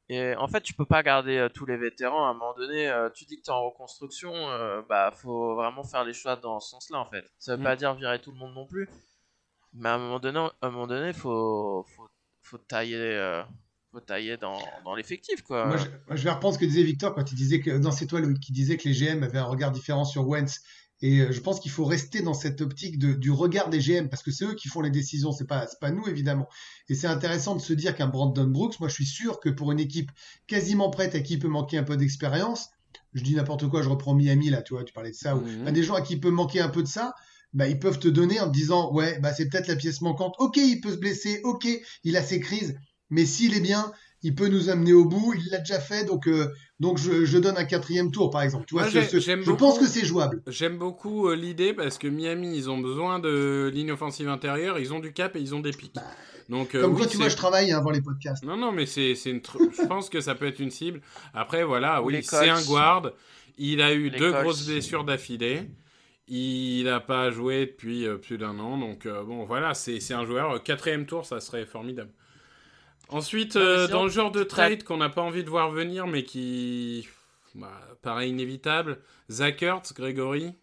Et 0.09 0.35
en 0.35 0.47
fait 0.47 0.61
tu 0.61 0.73
peux 0.75 0.85
pas 0.85 1.01
garder 1.01 1.37
euh, 1.37 1.49
tous 1.49 1.65
les 1.65 1.77
vétérans. 1.77 2.27
À 2.27 2.29
un 2.29 2.33
moment 2.33 2.53
donné 2.53 2.87
euh, 2.89 3.09
tu 3.09 3.25
dis 3.25 3.37
que 3.37 3.43
t'es 3.43 3.49
en 3.51 3.65
reconstruction 3.65 4.31
euh, 4.35 4.81
bah 4.87 5.11
faut 5.15 5.55
vraiment 5.55 5.83
faire 5.83 6.03
les 6.03 6.13
choix 6.13 6.35
dans 6.35 6.59
ce 6.59 6.69
sens 6.69 6.89
là 6.91 6.99
en 6.99 7.05
fait. 7.05 7.25
Ça 7.39 7.55
veut 7.55 7.61
Mm. 7.61 7.63
pas 7.63 7.75
dire 7.75 7.93
virer 7.95 8.19
tout 8.21 8.31
le 8.31 8.37
monde 8.37 8.53
non 8.53 8.67
plus. 8.67 8.87
Mais 9.73 9.89
à 9.89 9.93
un 9.95 9.97
moment 9.97 10.19
donné 10.19 10.37
à 10.39 10.51
un 10.67 10.69
moment 10.69 10.85
donné 10.87 11.13
faut 11.13 11.83
faut, 11.95 12.07
faut 12.41 12.57
tailler 12.59 12.97
euh, 12.97 13.41
tailler 13.99 14.37
dans, 14.37 14.57
dans 14.85 14.95
l'effectif 14.95 15.41
quoi. 15.41 15.65
Moi 15.67 15.77
je, 15.77 15.85
moi, 16.07 16.15
je 16.15 16.23
vais 16.23 16.31
reprendre 16.31 16.53
ce 16.55 16.59
que 16.59 16.65
disait 16.65 16.83
Victor 16.83 17.13
quand 17.13 17.31
il 17.31 17.35
disait 17.35 17.59
que 17.59 17.71
non 17.71 17.91
c'est 17.91 18.05
toi 18.07 18.21
qui 18.41 18.51
disait 18.53 18.77
que 18.77 18.87
les 18.87 18.93
GM 18.95 19.23
avaient 19.23 19.39
un 19.39 19.43
regard 19.45 19.71
différent 19.71 20.05
sur 20.05 20.27
Wentz. 20.27 20.61
Et 21.03 21.19
euh, 21.21 21.31
je 21.31 21.39
pense 21.41 21.59
qu'il 21.59 21.71
faut 21.71 21.83
rester 21.83 22.21
dans 22.21 22.35
cette 22.35 22.61
optique 22.61 22.99
de, 22.99 23.13
du 23.13 23.31
regard 23.31 23.69
des 23.69 23.79
GM 23.79 24.07
parce 24.07 24.21
que 24.21 24.29
c'est 24.29 24.45
eux 24.45 24.53
qui 24.53 24.67
font 24.69 24.81
les 24.81 24.91
décisions 24.91 25.31
c'est 25.31 25.47
pas 25.47 25.65
c'est 25.67 25.79
pas 25.79 25.89
nous 25.91 26.07
évidemment. 26.07 26.47
Et 26.89 26.95
c'est 26.95 27.07
intéressant 27.07 27.55
de 27.55 27.61
se 27.61 27.73
dire 27.73 27.95
qu'un 27.95 28.07
Brandon 28.07 28.45
Brooks 28.47 28.79
moi 28.79 28.87
je 28.87 28.93
suis 28.93 29.05
sûr 29.07 29.39
que 29.39 29.49
pour 29.49 29.71
une 29.71 29.79
équipe 29.79 30.11
quasiment 30.47 30.89
prête 30.91 31.15
à 31.15 31.19
qui 31.21 31.33
il 31.33 31.39
peut 31.39 31.47
manquer 31.47 31.77
un 31.79 31.83
peu 31.83 31.97
d'expérience 31.97 32.69
je 33.13 33.23
dis 33.23 33.35
n'importe 33.35 33.67
quoi 33.67 33.81
je 33.81 33.89
reprends 33.89 34.13
Miami 34.13 34.49
là 34.51 34.61
tu 34.61 34.73
vois 34.73 34.83
tu 34.83 34.93
parlais 34.93 35.11
de 35.11 35.15
ça 35.15 35.35
ou 35.35 35.41
Mhm. 35.41 35.65
ben, 35.65 35.73
des 35.73 35.83
gens 35.83 35.95
à 35.95 36.01
qui 36.01 36.13
il 36.13 36.19
peut 36.21 36.29
manquer 36.29 36.61
un 36.61 36.69
peu 36.69 36.83
de 36.83 36.87
ça 36.87 37.13
bah, 37.53 37.67
ils 37.67 37.79
peuvent 37.79 37.99
te 37.99 38.07
donner 38.07 38.39
en 38.39 38.47
te 38.47 38.53
disant 38.53 38.93
ouais 38.93 39.19
bah 39.19 39.33
c'est 39.33 39.49
peut-être 39.49 39.67
la 39.67 39.75
pièce 39.75 39.99
manquante. 40.01 40.35
Ok 40.39 40.55
il 40.57 40.79
peut 40.81 40.91
se 40.91 40.97
blesser. 40.97 41.41
Ok 41.43 41.67
il 42.05 42.15
a 42.15 42.21
ses 42.23 42.39
crises 42.39 42.75
mais 43.11 43.25
s'il 43.25 43.55
est 43.55 43.61
bien 43.61 43.91
il 44.23 44.35
peut 44.35 44.49
nous 44.49 44.69
amener 44.69 44.93
au 44.93 45.03
bout, 45.05 45.33
il 45.35 45.49
l'a 45.49 45.57
déjà 45.57 45.79
fait, 45.79 46.05
donc, 46.05 46.27
euh, 46.27 46.53
donc 46.79 46.99
je, 46.99 47.25
je 47.25 47.37
donne 47.39 47.57
un 47.57 47.65
quatrième 47.65 48.11
tour, 48.11 48.29
par 48.29 48.43
exemple. 48.43 48.65
Tu 48.67 48.75
vois, 48.75 48.83
Moi, 48.83 48.91
ce- 48.91 48.99
j'ai- 48.99 49.07
ce- 49.07 49.19
j'aime 49.19 49.39
je 49.41 49.45
beaucoup- 49.47 49.57
pense 49.57 49.79
que 49.79 49.87
c'est 49.87 50.05
jouable. 50.05 50.43
J'aime 50.45 50.77
beaucoup 50.77 51.27
euh, 51.27 51.35
l'idée 51.35 51.73
parce 51.73 51.97
que 51.97 52.07
Miami, 52.07 52.55
ils 52.55 52.69
ont 52.69 52.77
besoin 52.77 53.17
de 53.17 53.71
ligne 53.73 53.91
offensive 53.91 54.29
intérieure, 54.29 54.77
ils 54.77 54.93
ont 54.93 54.99
du 54.99 55.11
cap 55.11 55.35
et 55.35 55.39
ils 55.39 55.55
ont 55.55 55.59
des 55.59 55.71
pics. 55.71 55.95
Donc, 56.49 56.75
euh, 56.75 56.81
Comme 56.81 56.91
oui, 56.91 56.97
quoi, 56.99 57.07
tu 57.07 57.17
vois, 57.17 57.29
je 57.29 57.35
travaille 57.35 57.71
hein, 57.71 57.79
avant 57.79 57.89
les 57.89 58.01
podcasts. 58.01 58.43
Non, 58.45 58.57
non, 58.57 58.71
mais 58.71 58.85
c'est 58.85 59.15
c'est 59.15 59.31
une. 59.31 59.39
tr- 59.39 59.57
je 59.75 59.87
pense 59.87 60.07
que 60.07 60.21
ça 60.21 60.35
peut 60.35 60.45
être 60.45 60.59
une 60.59 60.69
cible. 60.69 61.01
Après, 61.33 61.63
voilà, 61.63 62.03
Ou 62.03 62.05
oui, 62.11 62.19
c'est 62.21 62.47
un 62.47 62.61
guard. 62.61 63.13
Il 63.57 63.81
a 63.81 63.91
eu 63.91 64.09
Les 64.11 64.19
deux 64.19 64.31
grosses 64.33 64.67
blessures 64.67 65.03
d'affilée. 65.03 65.63
Il 66.27 66.83
n'a 66.85 66.99
pas 66.99 67.31
joué 67.31 67.65
depuis 67.65 68.05
plus 68.21 68.37
d'un 68.37 68.59
an. 68.59 68.77
Donc, 68.77 69.07
euh, 69.07 69.23
bon, 69.23 69.45
voilà, 69.45 69.73
c'est 69.73 69.99
c'est 69.99 70.13
un 70.13 70.25
joueur. 70.25 70.61
Quatrième 70.63 71.07
tour, 71.07 71.25
ça 71.25 71.39
serait 71.39 71.65
formidable. 71.65 72.11
Ensuite, 73.11 73.57
euh, 73.57 73.87
sinon, 73.87 73.97
dans 73.99 74.03
le 74.05 74.09
genre 74.09 74.31
de 74.31 74.43
trade 74.43 74.83
qu'on 74.83 74.97
n'a 74.97 75.09
pas 75.09 75.21
envie 75.21 75.43
de 75.43 75.49
voir 75.49 75.69
venir, 75.69 76.07
mais 76.07 76.23
qui 76.23 77.07
bah, 77.55 77.79
paraît 78.01 78.29
inévitable, 78.29 78.99
Zach 79.29 79.61
Ertz, 79.61 79.93
Grégory, 79.93 80.55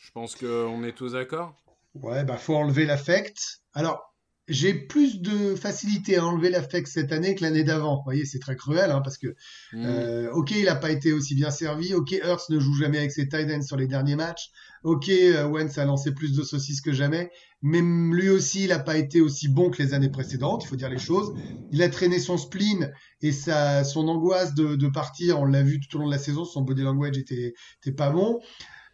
je 0.00 0.10
pense 0.12 0.34
qu'on 0.34 0.82
est 0.84 0.92
tous 0.92 1.12
d'accord. 1.12 1.54
Ouais, 1.94 2.24
bah, 2.24 2.36
faut 2.36 2.56
enlever 2.56 2.84
l'affect. 2.84 3.60
Alors, 3.74 4.13
j'ai 4.46 4.74
plus 4.74 5.20
de 5.20 5.54
facilité 5.54 6.16
à 6.16 6.26
enlever 6.26 6.50
l'affect 6.50 6.86
cette 6.86 7.12
année 7.12 7.34
que 7.34 7.42
l'année 7.42 7.64
d'avant. 7.64 7.96
Vous 7.96 8.02
voyez, 8.04 8.24
c'est 8.26 8.38
très 8.38 8.56
cruel, 8.56 8.90
hein, 8.90 9.00
parce 9.02 9.16
que, 9.16 9.28
Mm. 9.72 9.84
euh, 9.86 10.30
ok, 10.32 10.50
il 10.52 10.64
n'a 10.66 10.74
pas 10.76 10.90
été 10.90 11.12
aussi 11.12 11.34
bien 11.34 11.50
servi. 11.50 11.94
Ok, 11.94 12.12
Hurts 12.12 12.50
ne 12.50 12.60
joue 12.60 12.74
jamais 12.74 12.98
avec 12.98 13.12
ses 13.12 13.28
tight 13.28 13.50
ends 13.50 13.62
sur 13.62 13.76
les 13.76 13.86
derniers 13.86 14.16
matchs. 14.16 14.50
Ok, 14.82 15.08
euh, 15.08 15.46
Wentz 15.46 15.78
a 15.78 15.86
lancé 15.86 16.12
plus 16.12 16.34
de 16.36 16.42
saucisses 16.42 16.82
que 16.82 16.92
jamais. 16.92 17.30
Mais 17.62 17.80
lui 17.80 18.28
aussi, 18.28 18.64
il 18.64 18.68
n'a 18.68 18.78
pas 18.78 18.98
été 18.98 19.22
aussi 19.22 19.48
bon 19.48 19.70
que 19.70 19.82
les 19.82 19.94
années 19.94 20.10
précédentes, 20.10 20.64
il 20.64 20.66
faut 20.66 20.76
dire 20.76 20.90
les 20.90 20.98
choses. 20.98 21.32
Il 21.72 21.82
a 21.82 21.88
traîné 21.88 22.18
son 22.18 22.36
spleen 22.36 22.92
et 23.22 23.32
sa, 23.32 23.84
son 23.84 24.06
angoisse 24.08 24.54
de, 24.54 24.76
de 24.76 24.88
partir, 24.88 25.40
on 25.40 25.46
l'a 25.46 25.62
vu 25.62 25.80
tout 25.80 25.96
au 25.96 26.00
long 26.00 26.06
de 26.06 26.12
la 26.12 26.18
saison, 26.18 26.44
son 26.44 26.60
body 26.60 26.82
language 26.82 27.16
était, 27.16 27.54
était 27.80 27.96
pas 27.96 28.10
bon. 28.10 28.40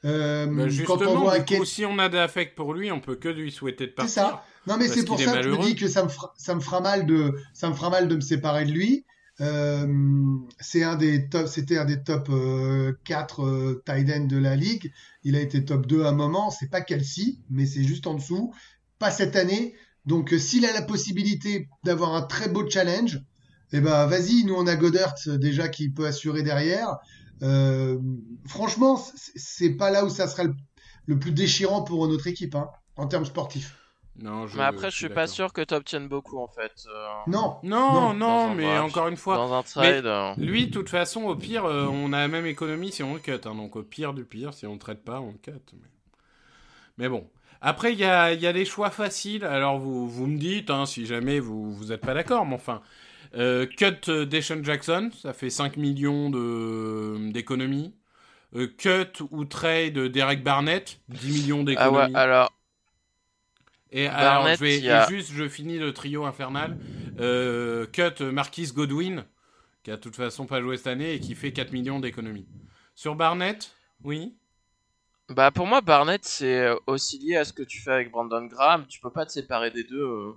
Euh, 0.04 0.46
Bah, 0.46 0.68
quand 0.86 0.98
justement, 0.98 1.12
on 1.12 1.18
voit 1.20 1.34
un 1.34 1.38
du 1.40 1.44
coup, 1.44 1.54
Kate- 1.58 1.64
si 1.66 1.84
on 1.84 1.98
a 1.98 2.08
de 2.08 2.16
l'affect 2.16 2.54
pour 2.56 2.72
lui, 2.74 2.90
on 2.90 3.00
peut 3.00 3.16
que 3.16 3.28
lui 3.28 3.50
souhaiter 3.52 3.86
de 3.86 3.90
C'est 3.90 3.94
partir. 3.94 4.12
ça. 4.14 4.44
Non, 4.66 4.76
mais 4.78 4.88
c'est 4.88 5.04
pour 5.04 5.18
ça 5.18 5.36
que 5.36 5.42
je 5.42 5.48
me 5.50 5.58
dis 5.62 5.74
que 5.74 5.88
ça 5.88 6.04
me 6.04 6.08
fera, 6.08 6.32
ça 6.36 6.54
me 6.54 6.60
fera 6.60 6.80
mal 6.80 7.06
de, 7.06 7.34
ça 7.54 7.68
me 7.68 7.74
fera 7.74 7.90
mal 7.90 8.08
de 8.08 8.16
me 8.16 8.20
séparer 8.20 8.64
de 8.64 8.72
lui. 8.72 9.04
Euh, 9.40 9.86
c'est 10.58 10.82
un 10.82 10.96
des 10.96 11.28
top, 11.28 11.46
c'était 11.48 11.78
un 11.78 11.86
des 11.86 12.02
top 12.02 12.28
euh, 12.30 12.92
4 13.04 13.42
euh, 13.44 13.82
tight 13.86 14.10
ends 14.10 14.26
de 14.26 14.36
la 14.36 14.54
ligue. 14.56 14.92
Il 15.24 15.34
a 15.36 15.40
été 15.40 15.64
top 15.64 15.86
2 15.86 16.04
à 16.04 16.08
un 16.08 16.12
moment. 16.12 16.50
C'est 16.50 16.68
pas 16.70 16.82
Kelsey, 16.82 17.38
mais 17.48 17.64
c'est 17.66 17.82
juste 17.84 18.06
en 18.06 18.14
dessous. 18.14 18.52
Pas 18.98 19.10
cette 19.10 19.36
année. 19.36 19.74
Donc, 20.06 20.32
euh, 20.34 20.38
s'il 20.38 20.66
a 20.66 20.72
la 20.72 20.82
possibilité 20.82 21.68
d'avoir 21.84 22.14
un 22.14 22.22
très 22.22 22.48
beau 22.48 22.68
challenge, 22.68 23.20
eh 23.72 23.80
ben, 23.80 24.06
vas-y. 24.06 24.44
Nous, 24.44 24.54
on 24.54 24.66
a 24.66 24.76
Goddard 24.76 25.14
euh, 25.28 25.38
déjà 25.38 25.68
qui 25.68 25.88
peut 25.90 26.06
assurer 26.06 26.42
derrière. 26.42 26.96
Euh, 27.42 27.98
franchement, 28.46 28.96
c'est- 28.96 29.70
pas 29.76 29.90
là 29.90 30.04
où 30.04 30.10
ça 30.10 30.28
sera 30.28 30.44
le, 30.44 30.54
le 31.06 31.18
plus 31.18 31.32
déchirant 31.32 31.82
pour 31.82 32.06
notre 32.08 32.26
équipe, 32.26 32.54
hein, 32.54 32.68
en 32.96 33.06
termes 33.06 33.24
sportifs. 33.24 33.76
Non, 34.16 34.46
je, 34.46 34.58
mais 34.58 34.64
après 34.64 34.90
je 34.90 34.96
suis 34.96 35.08
pas 35.08 35.26
d'accord. 35.26 35.34
sûr 35.34 35.52
que 35.52 35.62
tu 35.62 35.74
obtiennes 35.74 36.08
beaucoup 36.08 36.38
en 36.38 36.48
fait 36.48 36.72
euh, 36.86 37.06
Non, 37.28 37.58
Non, 37.62 38.12
Non, 38.14 38.54
mais 38.54 38.66
match, 38.66 38.92
encore 38.92 39.08
une 39.08 39.16
fois, 39.16 39.36
dans 39.36 39.54
un 39.54 39.62
trade 39.62 40.06
euh, 40.06 40.34
lui, 40.36 40.66
de 40.66 40.70
toute 40.70 40.88
façon, 40.88 41.22
au 41.24 41.36
pire, 41.36 41.64
euh, 41.64 41.86
on 41.86 42.12
a 42.12 42.18
la 42.18 42.28
même 42.28 42.46
économie 42.46 42.92
si 42.92 43.02
on 43.02 43.14
le 43.14 43.20
cut. 43.20 43.32
hein, 43.44 43.54
donc 43.54 43.76
au 43.76 43.82
pire 43.82 44.12
du 44.14 44.24
pire, 44.24 44.52
si 44.54 44.66
on 44.66 44.74
ne 44.74 44.78
traite 44.78 45.02
pas, 45.04 45.20
on 45.20 45.32
le 45.32 45.38
cut. 45.38 45.52
Mais, 45.72 45.88
mais 46.98 47.08
bon. 47.08 47.28
Après, 47.62 47.92
il 47.92 47.98
y 47.98 48.04
a, 48.04 48.32
il 48.32 48.40
y 48.40 48.46
a 48.46 48.52
des 48.52 48.64
choix 48.64 48.90
faciles. 48.90 49.44
Alors 49.44 49.78
vous, 49.78 50.08
vous 50.08 50.26
me 50.26 50.38
dites, 50.38 50.70
hein, 50.70 50.86
si 50.86 51.04
jamais 51.06 51.40
vous 51.40 51.72
vous 51.74 51.92
êtes 51.92 52.00
pas 52.00 52.14
d'accord, 52.14 52.46
mais 52.46 52.54
enfin, 52.54 52.80
euh, 53.34 53.66
cut 53.66 54.08
euh, 54.08 54.26
Deshaun 54.26 54.64
Jackson, 54.64 55.10
ça 55.20 55.32
fait 55.32 55.50
5 55.50 55.76
millions 55.76 56.30
de 56.30 57.30
d'économies. 57.32 57.94
Euh, 58.56 58.68
cut 58.68 59.22
ou 59.30 59.44
trade 59.44 59.98
Derek 59.98 60.42
Barnett, 60.42 61.00
10 61.08 61.32
millions 61.32 61.64
ah 61.74 61.90
d'économies. 61.90 62.12
ouais 62.12 62.20
alors 62.20 62.52
Et 63.92 64.06
alors, 64.06 64.52
je 64.52 64.58
vais, 64.60 64.88
a- 64.88 64.98
et 64.98 65.00
juste, 65.00 65.32
je 65.32 65.48
finis 65.48 65.78
le 65.78 65.92
trio 65.92 66.24
infernal. 66.24 66.76
Euh, 67.18 67.86
cut 67.86 68.22
Marquis 68.24 68.68
Godwin, 68.72 69.24
qui 69.82 69.90
a 69.90 69.96
de 69.96 70.00
toute 70.00 70.16
façon 70.16 70.46
pas 70.46 70.60
joué 70.60 70.76
cette 70.76 70.86
année 70.88 71.14
et 71.14 71.20
qui 71.20 71.34
fait 71.34 71.52
4 71.52 71.72
millions 71.72 72.00
d'économies. 72.00 72.48
Sur 72.94 73.16
Barnett, 73.16 73.72
oui. 74.04 74.34
Bah 75.30 75.50
pour 75.50 75.66
moi 75.66 75.80
Barnett 75.80 76.26
c'est 76.26 76.58
euh, 76.66 76.76
aussi 76.86 77.18
lié 77.18 77.36
à 77.36 77.44
ce 77.46 77.54
que 77.54 77.62
tu 77.62 77.80
fais 77.80 77.92
avec 77.92 78.10
Brandon 78.10 78.44
Graham. 78.44 78.86
Tu 78.86 79.00
peux 79.00 79.10
pas 79.10 79.24
te 79.24 79.32
séparer 79.32 79.70
des 79.70 79.84
deux. 79.84 80.34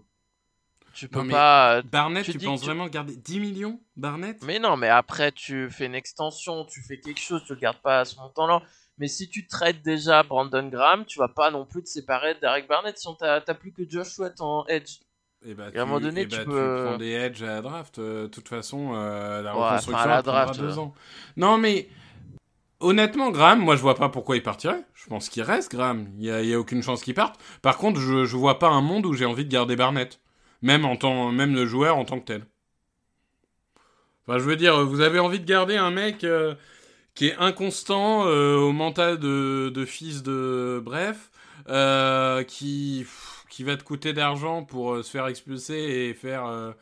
Euh. 0.94 0.98
Tu 0.98 1.08
peux 1.08 1.22
Non, 1.24 1.30
pas. 1.30 1.78
euh, 1.78 1.82
Barnett, 1.84 2.24
tu 2.26 2.34
tu, 2.34 2.40
penses 2.40 2.62
tu- 2.62 2.66
vraiment 2.68 2.88
garder 2.88 3.16
10 3.16 3.40
millions 3.40 3.80
Barnett? 3.96 4.42
Mais 4.44 4.60
non, 4.60 4.78
mais 4.78 4.90
après 4.90 5.32
tu 5.32 5.70
fais 5.70 5.86
une 5.88 5.96
extension, 5.96 6.66
tu 6.66 6.82
fais 6.82 7.00
quelque 7.00 7.20
chose, 7.20 7.44
tu 7.46 7.54
le 7.54 7.60
gardes 7.60 7.82
pas 7.82 8.02
à 8.02 8.06
ce 8.06 8.16
montant-là. 8.18 8.62
Mais 9.00 9.08
si 9.08 9.28
tu 9.28 9.48
traites 9.48 9.82
déjà 9.82 10.22
Brandon 10.22 10.68
Graham, 10.70 11.06
tu 11.06 11.18
vas 11.18 11.28
pas 11.28 11.50
non 11.50 11.66
plus 11.66 11.82
te 11.84 11.90
séparer 11.90 12.36
d'Eric 12.40 12.68
Barnett 12.68 12.98
si 12.98 13.08
t'as 13.20 13.42
plus 13.56 13.74
que 13.74 13.90
Josh 13.90 14.10
Sweat 14.10 14.40
en 14.40 14.66
edge. 14.68 15.00
Et 15.46 15.56
bah, 15.56 15.70
Et 15.74 15.80
à 15.80 15.82
un 15.82 15.86
moment 15.86 16.00
donné, 16.00 16.22
eh 16.22 16.28
tu 16.28 16.38
bah, 16.38 16.46
peux- 16.46 16.84
prends 16.86 16.98
des 16.98 17.12
edges 17.12 17.42
à 17.44 17.48
la 17.48 17.62
draft. 17.62 17.98
euh, 18.00 18.24
De 18.24 18.28
toute 18.28 18.48
façon, 18.48 18.94
euh, 18.94 19.42
la 19.42 19.54
Ouais, 19.56 19.62
reconstruction 19.64 19.98
enfin, 19.98 20.08
la 20.10 20.22
prendra 20.24 20.46
draft, 20.46 20.60
deux 20.60 20.78
euh. 20.78 20.82
ans. 20.82 20.94
Non, 21.36 21.58
mais 21.58 21.90
honnêtement, 22.80 23.32
Graham, 23.32 23.60
moi, 23.60 23.76
je 23.76 23.82
vois 23.82 23.96
pas 23.96 24.10
pourquoi 24.10 24.36
il 24.38 24.44
partirait. 24.44 24.84
Je 24.94 25.08
pense 25.08 25.30
qu'il 25.30 25.42
reste, 25.44 25.72
Graham. 25.72 26.08
Il 26.18 26.24
y 26.26 26.32
a, 26.32 26.42
il 26.42 26.48
y 26.50 26.54
a 26.54 26.60
aucune 26.60 26.84
chance 26.84 27.02
qu'il 27.04 27.14
parte. 27.14 27.40
Par 27.62 27.78
contre, 27.78 28.00
je, 28.00 28.26
je 28.26 28.38
vois 28.38 28.60
pas 28.60 28.70
un 28.70 28.82
monde 28.82 29.06
où 29.06 29.14
j'ai 29.14 29.26
envie 29.26 29.44
de 29.46 29.52
garder 29.52 29.76
Barnett. 29.76 30.20
Même 30.64 30.86
en 30.86 30.96
tant, 30.96 31.32
même 31.32 31.54
le 31.54 31.68
joueur 31.68 31.98
en 31.98 32.06
tant 32.06 32.20
que 32.20 32.26
tel. 32.26 32.46
Enfin, 34.26 34.40
je 34.40 34.46
veux 34.46 34.56
dire, 34.56 34.86
vous 34.86 35.02
avez 35.02 35.20
envie 35.20 35.40
de 35.40 35.46
garder 35.46 35.76
un 35.76 35.92
mec 35.92 36.24
euh, 36.24 36.56
qui 37.16 37.28
est 37.28 37.36
inconstant 37.36 38.26
euh, 38.28 38.56
au 38.58 38.72
mental 38.72 39.20
de, 39.20 39.70
de 39.70 39.86
fils 39.86 40.24
de 40.24 40.82
bref, 40.84 41.30
euh, 41.70 42.44
qui 42.44 43.06
qui 43.50 43.64
va 43.64 43.78
te 43.78 43.84
coûter 43.84 44.14
d'argent 44.14 44.64
pour 44.64 45.04
se 45.04 45.12
faire 45.12 45.28
expulser 45.28 45.76
et 45.76 46.14
faire 46.16 46.74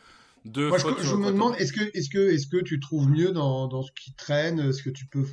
deux 0.45 0.69
Moi, 0.69 0.77
je, 0.77 0.83
fautes 0.83 0.99
me 1.17 1.27
côté. 1.27 1.33
demande, 1.33 1.55
est-ce 1.57 1.73
que, 1.73 1.81
est-ce 1.93 2.09
que, 2.09 2.31
est-ce 2.31 2.47
que 2.47 2.61
tu 2.63 2.79
trouves 2.79 3.09
mieux 3.09 3.31
dans, 3.33 3.67
dans 3.67 3.83
ce 3.83 3.91
qui 3.91 4.13
traîne, 4.13 4.59
est-ce 4.59 4.81
que 4.83 4.89
tu 4.89 5.05
peux. 5.07 5.25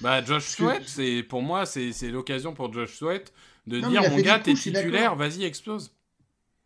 Bah, 0.00 0.22
Josh 0.24 0.48
Sweat, 0.48 0.82
c'est 0.86 1.22
pour 1.22 1.42
moi, 1.42 1.66
c'est 1.66 1.92
l'occasion 2.10 2.54
pour 2.54 2.72
Josh 2.72 2.96
Sweat 2.96 3.32
de 3.66 3.80
Non, 3.80 3.88
dire 3.88 4.10
mon 4.10 4.18
gars, 4.18 4.38
t'es 4.38 4.54
titulaire, 4.54 5.16
vas-y, 5.16 5.44
explose. 5.44 5.92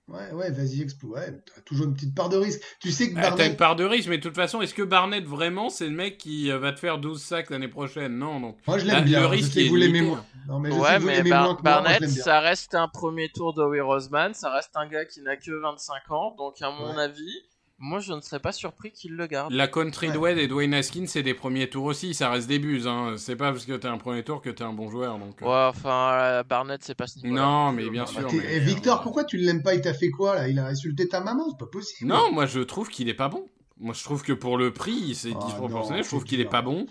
Ouais, 0.06 0.30
ouais, 0.32 0.50
vas-y, 0.50 0.82
explo. 0.82 1.14
Ouais, 1.14 1.40
t'as 1.54 1.62
toujours 1.62 1.86
une 1.86 1.94
petite 1.94 2.14
part 2.14 2.28
de 2.28 2.36
risque. 2.36 2.60
Tu 2.78 2.92
sais 2.92 3.08
que 3.08 3.14
T'as 3.14 3.30
Barnett. 3.30 3.50
une 3.52 3.56
part 3.56 3.74
de 3.74 3.84
risque, 3.84 4.08
mais 4.10 4.18
de 4.18 4.22
toute 4.22 4.34
façon, 4.34 4.60
est-ce 4.60 4.74
que 4.74 4.82
Barnett 4.82 5.24
vraiment, 5.24 5.70
c'est 5.70 5.86
le 5.86 5.94
mec 5.94 6.18
qui 6.18 6.50
euh, 6.50 6.58
va 6.58 6.72
te 6.72 6.78
faire 6.78 6.98
12 6.98 7.22
sacs 7.22 7.48
l'année 7.48 7.68
prochaine? 7.68 8.18
Non, 8.18 8.38
donc. 8.38 8.58
Moi, 8.66 8.78
je 8.78 8.84
l'aime 8.84 9.04
bien. 9.04 9.20
le 9.20 9.26
je 9.26 9.30
risque 9.30 9.52
sais 9.54 9.60
que 9.62 9.64
est 9.66 9.68
vous 9.70 9.76
l'aimez 9.76 10.02
moins. 10.02 10.24
Non, 10.46 10.58
mais 10.60 10.70
je 10.70 10.76
ouais, 10.76 10.98
vous 10.98 11.06
mais 11.06 11.22
Bar- 11.22 11.42
moins 11.44 11.48
moi. 11.52 11.56
Je 11.58 11.62
Barnett, 11.62 12.08
ça 12.10 12.40
reste 12.40 12.74
un 12.74 12.88
premier 12.88 13.30
tour 13.30 13.54
d'Howie 13.54 13.80
Roseman, 13.80 14.34
ça 14.34 14.50
reste 14.50 14.72
un 14.74 14.86
gars 14.86 15.06
qui 15.06 15.22
n'a 15.22 15.36
que 15.38 15.50
25 15.62 16.10
ans, 16.10 16.34
donc 16.36 16.60
à 16.60 16.70
mon 16.70 16.94
Ouais. 16.96 17.02
avis, 17.02 17.40
moi 17.84 18.00
je 18.00 18.12
ne 18.14 18.20
serais 18.20 18.40
pas 18.40 18.52
surpris 18.52 18.90
qu'il 18.92 19.12
le 19.14 19.26
garde. 19.26 19.52
La 19.52 19.68
Country 19.68 20.08
Ouais. 20.16 20.42
Et 20.42 20.48
Dwayne 20.48 20.72
Haskins, 20.74 21.06
c'est 21.06 21.22
des 21.22 21.34
premiers 21.34 21.68
tours 21.68 21.84
aussi, 21.84 22.14
ça 22.14 22.30
reste 22.30 22.48
des 22.48 22.58
buts. 22.58 22.82
Hein. 22.86 23.14
C'est 23.18 23.36
pas 23.36 23.52
parce 23.52 23.66
que 23.66 23.74
t'es 23.74 23.88
un 23.88 23.98
premier 23.98 24.22
tour 24.24 24.40
que 24.40 24.48
t'es 24.50 24.64
un 24.64 24.72
bon 24.72 24.90
joueur. 24.90 25.18
Donc, 25.18 25.42
euh. 25.42 25.46
Ouais, 25.46 25.68
enfin, 25.68 26.12
euh, 26.14 26.42
Barnett, 26.42 26.82
c'est 26.82 26.94
pas 26.94 27.06
ce 27.06 27.18
niveau 27.18 27.34
Non, 27.36 27.72
mais 27.72 27.88
bien 27.90 28.06
sûr. 28.06 28.26
mais- 28.32 28.40
eh, 28.52 28.58
Victor, 28.60 29.02
pourquoi 29.02 29.24
tu 29.24 29.36
l'aimes 29.36 29.62
pas? 29.62 29.74
Il 29.74 29.80
t'a 29.82 29.92
fait 29.94 30.10
quoi 30.10 30.34
là? 30.34 30.48
Il 30.48 30.58
a 30.58 30.66
insulté 30.66 31.08
ta 31.08 31.20
maman 31.20 31.50
C'est 31.50 31.58
pas 31.58 31.66
possible. 31.70 32.08
Non, 32.08 32.32
moi 32.32 32.46
je 32.46 32.60
trouve 32.60 32.88
qu'il 32.88 33.08
est 33.08 33.14
pas 33.14 33.28
bon. 33.28 33.46
Moi 33.78 33.92
je 33.92 34.02
trouve 34.02 34.22
que 34.22 34.32
pour 34.32 34.56
le 34.56 34.72
prix, 34.72 35.14
c'est 35.14 35.32
Ah, 35.38 35.44
disproportionné. 35.44 36.02
je 36.02 36.08
trouve 36.08 36.24
qu'il 36.24 36.40
est 36.40 36.44
dur. 36.44 36.50
pas 36.50 36.62
bon. 36.62 36.86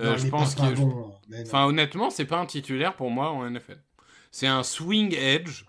Euh, 0.00 0.12
Non, 0.12 0.16
je 0.16 0.28
pense 0.28 0.54
que. 0.54 0.74
bon. 0.76 1.12
Enfin, 1.42 1.64
honnêtement, 1.66 2.08
c'est 2.10 2.24
pas 2.24 2.38
un 2.38 2.46
titulaire 2.46 2.94
pour 2.94 3.10
moi 3.10 3.30
en 3.30 3.44
NFL. 3.50 3.82
C'est 4.30 4.46
un 4.46 4.62
swing 4.62 5.14
edge 5.14 5.64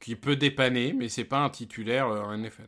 qui 0.00 0.16
peut 0.16 0.36
dépanner, 0.36 0.94
mais 0.98 1.08
c'est 1.08 1.24
pas 1.24 1.38
un 1.44 1.50
titulaire 1.50 2.08
euh, 2.08 2.22
en 2.22 2.32
NFL. 2.38 2.66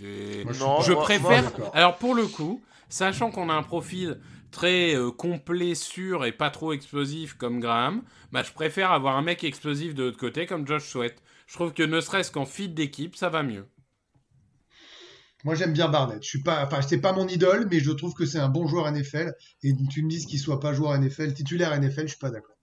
Non, 0.00 0.80
Je 0.82 0.92
moi- 0.92 1.02
préfère. 1.02 1.58
moi. 1.58 1.70
Alors 1.74 1.96
pour 1.96 2.14
le 2.14 2.26
coup, 2.26 2.62
sachant 2.88 3.30
qu'on 3.30 3.48
a 3.50 3.54
un 3.54 3.62
profil 3.62 4.18
très 4.50 4.94
euh, 4.94 5.10
complet, 5.10 5.74
sûr 5.74 6.24
et 6.24 6.32
pas 6.32 6.50
trop 6.50 6.72
explosif 6.72 7.34
comme 7.34 7.60
Graham, 7.60 8.02
bah 8.32 8.42
je 8.42 8.52
préfère 8.52 8.90
avoir 8.92 9.16
un 9.16 9.22
mec 9.22 9.44
explosif 9.44 9.94
de 9.94 10.04
l'autre 10.04 10.18
côté 10.18 10.46
comme 10.46 10.66
Josh 10.66 10.84
Sweat. 10.88 11.16
Je 11.46 11.54
trouve 11.54 11.72
que 11.72 11.82
ne 11.82 12.00
serait-ce 12.00 12.30
qu'en 12.30 12.46
fit 12.46 12.68
d'équipe, 12.68 13.16
ça 13.16 13.28
va 13.28 13.42
mieux. 13.42 13.66
Moi, 15.44 15.54
j'aime 15.54 15.72
bien 15.72 15.88
Barnett. 15.88 16.22
Je 16.22 16.28
suis 16.28 16.42
pas, 16.42 16.64
enfin, 16.66 16.82
c'est 16.82 17.00
pas 17.00 17.12
mon 17.12 17.26
idole, 17.26 17.66
mais 17.70 17.80
je 17.80 17.90
trouve 17.92 18.12
que 18.12 18.26
c'est 18.26 18.38
un 18.38 18.48
bon 18.50 18.66
joueur 18.66 18.86
NFL. 18.92 19.32
Et 19.62 19.72
tu 19.90 20.02
me 20.04 20.10
dises 20.10 20.26
qu'il 20.26 20.38
soit 20.38 20.60
pas 20.60 20.74
joueur 20.74 20.92
NFL, 20.98 21.32
titulaire 21.32 21.72
NFL, 21.80 22.02
je 22.02 22.08
suis 22.08 22.18
pas 22.18 22.30
d'accord. 22.30 22.54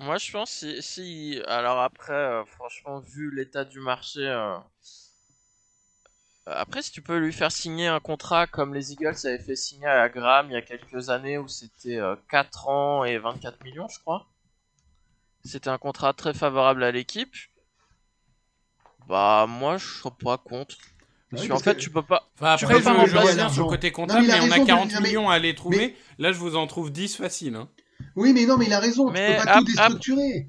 Moi, 0.00 0.16
je 0.18 0.30
pense 0.30 0.50
si, 0.50 0.80
si 0.82 1.42
alors 1.48 1.80
après, 1.80 2.12
euh, 2.12 2.44
franchement, 2.44 3.00
vu 3.00 3.34
l'état 3.34 3.64
du 3.64 3.80
marché, 3.80 4.20
euh, 4.26 4.56
après, 6.46 6.82
si 6.82 6.92
tu 6.92 7.02
peux 7.02 7.18
lui 7.18 7.32
faire 7.32 7.50
signer 7.52 7.88
un 7.88 8.00
contrat 8.00 8.46
comme 8.46 8.74
les 8.74 8.92
Eagles 8.92 9.16
avaient 9.24 9.38
fait 9.38 9.56
signer 9.56 9.86
à 9.88 10.08
Graham 10.08 10.46
il 10.50 10.54
y 10.54 10.56
a 10.56 10.62
quelques 10.62 11.10
années 11.10 11.36
où 11.36 11.48
c'était 11.48 11.96
euh, 11.98 12.14
4 12.30 12.68
ans 12.68 13.04
et 13.04 13.18
24 13.18 13.62
millions, 13.64 13.88
je 13.88 13.98
crois. 14.00 14.26
C'était 15.44 15.68
un 15.68 15.78
contrat 15.78 16.12
très 16.12 16.32
favorable 16.32 16.84
à 16.84 16.90
l'équipe. 16.92 17.34
Bah, 19.08 19.46
moi, 19.48 19.78
je 19.78 19.86
serais 19.86 20.10
pas 20.22 20.38
contre. 20.38 20.76
Parce 21.30 21.42
Oui, 21.42 21.48
qu'en 21.48 21.54
parce 21.54 21.64
fait, 21.64 21.74
que- 21.74 21.80
tu 21.80 21.90
peux 21.90 22.02
pas. 22.02 22.28
Enfin, 22.36 22.56
Tu 22.56 22.64
après, 22.64 22.76
peux 22.78 22.82
pas 22.84 22.90
je, 22.92 22.96
je 23.10 23.16
remplacer 23.16 23.28
reviens 23.32 23.48
sur 23.50 23.64
le 23.64 23.68
côté 23.68 23.88
Non, 23.88 23.94
comptable, 23.96 24.26
mais 24.26 24.34
on 24.34 24.36
a 24.36 24.40
raison 24.42 24.62
de- 24.62 24.66
40 24.66 24.92
non, 24.92 25.00
mais- 25.00 25.08
millions 25.08 25.28
à 25.30 25.34
aller 25.34 25.54
trouver. 25.54 25.96
Là, 26.18 26.32
je 26.32 26.38
vous 26.38 26.56
en 26.56 26.66
trouve 26.66 26.90
10 26.92 27.16
facile. 27.16 27.54
Hein. 27.56 27.68
Oui, 28.18 28.32
mais 28.32 28.44
non, 28.46 28.56
mais 28.58 28.66
il 28.66 28.72
a 28.72 28.80
raison. 28.80 29.10
Mais 29.10 29.34
tu 29.36 29.38
peux 29.40 29.44
pas 29.44 29.50
ap- 29.52 29.58
tout 29.60 29.64
déstructurer. 29.64 30.48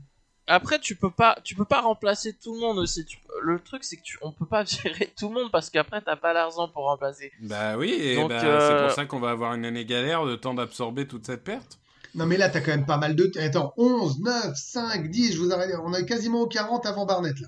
Après, 0.52 0.80
tu 0.80 0.96
peux 0.96 1.12
pas, 1.12 1.38
tu 1.44 1.54
peux 1.54 1.66
pas 1.66 1.82
remplacer 1.82 2.34
tout 2.34 2.56
le 2.56 2.60
monde 2.60 2.80
aussi. 2.80 3.06
Tu- 3.06 3.20
Le 3.44 3.60
truc, 3.60 3.84
c'est 3.84 3.98
que 3.98 4.02
tu... 4.02 4.18
on 4.24 4.32
peut 4.32 4.48
pas 4.48 4.66
gérer 4.66 5.14
tout 5.18 5.28
le 5.30 5.36
monde 5.36 5.52
parce 5.52 5.70
qu'après, 5.70 6.02
t'as 6.02 6.16
pas 6.16 6.34
l'argent 6.34 6.68
pour 6.68 6.86
remplacer. 6.86 7.32
Bah 7.42 7.78
oui, 7.78 7.92
et 7.92 8.16
Donc, 8.16 8.30
bah, 8.30 8.44
euh, 8.44 8.68
c'est 8.80 8.84
pour 8.86 8.96
ça 8.96 9.06
qu'on 9.06 9.20
va 9.20 9.30
avoir 9.30 9.54
une 9.54 9.64
année 9.66 9.86
galère, 9.86 10.26
le 10.26 10.38
temps 10.38 10.56
d'absorber 10.56 11.08
toute 11.08 11.26
cette 11.28 11.44
perte. 11.44 11.78
Non, 12.16 12.26
mais 12.26 12.38
là, 12.38 12.50
t'as 12.50 12.62
quand 12.62 12.72
même 12.72 12.88
pas 12.88 12.98
mal 12.98 13.16
de. 13.16 13.32
Attends, 13.40 13.74
11, 13.78 14.22
9, 14.22 14.56
5, 14.56 15.10
10, 15.12 15.34
je 15.34 15.38
vous 15.40 15.52
arrête. 15.54 15.70
On 15.84 15.94
est 15.94 16.06
quasiment 16.08 16.42
aux 16.42 16.48
40 16.48 16.84
avant 16.88 17.06
Barnett, 17.06 17.40
là. 17.40 17.48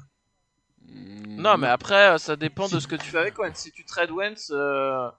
Mm, 0.88 1.42
Non, 1.42 1.58
mais 1.58 1.68
après, 1.68 2.10
euh, 2.14 2.18
ça 2.20 2.36
dépend 2.36 2.68
de 2.68 2.80
ce 2.80 2.86
que 2.88 2.96
tu 2.96 3.10
fais 3.10 3.18
avec 3.18 3.40
Wentz. 3.40 3.58
Si 3.58 3.72
tu 3.72 3.84
trades 3.86 4.12
Wentz, 4.12 4.52
euh, 4.54 5.10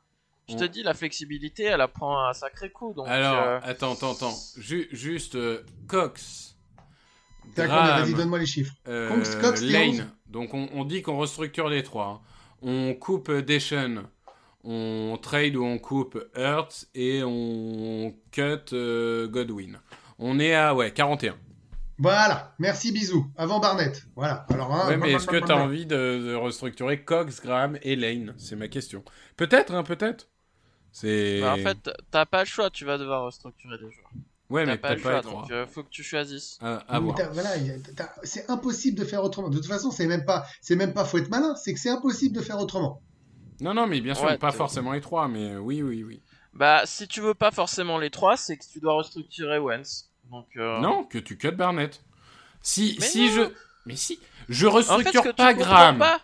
je 0.53 0.57
te 0.59 0.65
dis, 0.65 0.83
la 0.83 0.95
flexibilité, 0.95 1.65
elle 1.65 1.81
apprend 1.81 2.27
un 2.27 2.33
sacré 2.33 2.71
coup. 2.71 2.93
Donc, 2.95 3.09
Alors, 3.09 3.35
euh, 3.37 3.59
attends, 3.63 3.93
attends, 3.95 4.13
attends. 4.13 4.37
Ju- 4.59 4.89
juste 4.93 5.35
euh, 5.35 5.63
Cox, 5.89 6.57
Vas-y, 7.57 8.15
donne-moi 8.15 8.39
les 8.39 8.47
chiffres. 8.47 8.75
euh, 8.89 9.09
Cox, 9.09 9.35
Cox, 9.37 9.61
Lane. 9.63 9.91
11. 9.91 10.05
Donc 10.29 10.55
on, 10.55 10.69
on 10.73 10.85
dit 10.85 11.03
qu'on 11.03 11.19
restructure 11.19 11.69
les 11.69 11.83
trois. 11.83 12.23
On 12.63 12.95
coupe 12.95 13.31
Deschamps, 13.31 14.05
on 14.65 15.19
trade 15.21 15.57
ou 15.57 15.65
on 15.65 15.79
coupe 15.79 16.19
Hurts 16.37 16.87
et 16.95 17.23
on 17.25 18.15
cut 18.31 18.43
euh, 18.73 19.27
Godwin. 19.29 19.81
On 20.19 20.39
est 20.39 20.55
à 20.55 20.75
ouais 20.75 20.93
41. 20.93 21.37
Voilà, 21.99 22.55
merci, 22.59 22.91
bisous. 22.91 23.27
Avant 23.37 23.61
Barnett. 23.61 24.03
Voilà. 24.17 24.47
Alors, 24.51 24.73
hein, 24.73 24.89
ouais, 24.89 24.97
mais 24.97 25.13
est-ce 25.13 25.27
que 25.27 25.37
tu 25.37 25.53
as 25.53 25.57
envie 25.57 25.85
de, 25.87 26.23
de 26.27 26.35
restructurer 26.35 27.05
Cox, 27.05 27.41
Graham 27.43 27.79
et 27.83 27.95
Lane? 27.97 28.35
C'est 28.39 28.57
ma 28.57 28.67
question. 28.69 29.05
Peut-être, 29.37 29.75
hein, 29.75 29.83
peut-être. 29.83 30.29
C'est. 30.93 31.41
bah, 31.41 31.55
en 31.55 31.57
fait, 31.57 31.91
t'as 32.11 32.27
pas 32.27 32.41
le 32.41 32.47
choix, 32.47 32.71
tu 32.71 32.85
vas 32.85 32.99
devoir 32.99 33.25
restructurer 33.25 33.77
les 33.79 33.91
joueurs. 33.91 34.11
ouais, 34.51 34.65
T'as 34.65 34.73
mais 34.73 34.79
pas 34.79 34.95
le 34.95 35.01
choix, 35.01 35.17
les 35.17 35.21
trois. 35.23 35.43
donc 35.43 35.51
euh, 35.51 35.67
faut 35.67 35.83
que 35.83 35.91
tu 35.91 36.03
choisisses. 36.03 36.59
À, 36.61 36.77
à 36.89 37.01
Mais 37.01 37.07
voir. 37.07 37.17
t'as- 37.17 37.29
voilà, 37.31 37.51
c'est 38.23 38.49
impossible 38.51 38.99
de 38.99 39.05
faire 39.05 39.25
autrement. 39.25 39.49
De 39.49 39.57
toute 39.57 39.67
façon, 39.67 39.91
c'est 39.91 40.07
même 40.07 40.25
pas, 40.25 40.47
c'est 40.61 40.77
même 40.77 40.93
pas 40.93 41.05
faut 41.05 41.19
être 41.19 41.31
malin, 41.31 41.55
c'est 41.57 41.73
que 41.75 41.81
c'est 41.81 41.91
impossible 41.91 42.35
de 42.37 42.43
faire 42.43 42.59
autrement. 42.59 43.01
Non, 43.61 43.75
non, 43.75 43.87
mais 43.87 44.01
bien 44.01 44.15
sûr, 44.15 44.27
Ouais, 44.27 44.39
pas 44.39 44.51
t'es- 44.51 44.57
forcément 44.59 44.93
les 44.93 45.01
trois, 45.01 45.29
mais 45.29 45.53
euh, 45.53 45.59
oui, 45.59 45.83
oui, 45.83 46.03
oui. 46.03 46.21
Bah, 46.55 46.83
si 46.85 47.09
tu 47.09 47.21
veux 47.21 47.35
pas 47.35 47.51
forcément 47.51 47.99
les 47.99 48.11
trois, 48.11 48.37
c'est 48.37 48.57
que 48.57 48.65
tu 48.71 48.81
dois 48.81 48.95
restructurer 48.95 49.59
Wentz. 49.59 50.11
Donc, 50.31 50.47
euh, 50.57 50.81
Non, 50.81 51.05
que 51.05 51.19
tu 51.19 51.37
cut 51.39 51.53
Barnett. 51.53 52.03
Si, 52.63 52.97
Mais 53.01 53.07
si 53.07 53.27
non. 53.27 53.33
je. 53.33 53.53
Mais 53.87 53.97
si. 53.97 54.19
Je 54.49 54.67
En 54.67 54.71
fait, 54.71 54.77
restructure 54.77 55.23
ce 55.23 55.29
que 55.29 55.37
pas 55.37 55.55
Graham. 55.55 55.99
pas, 55.99 56.21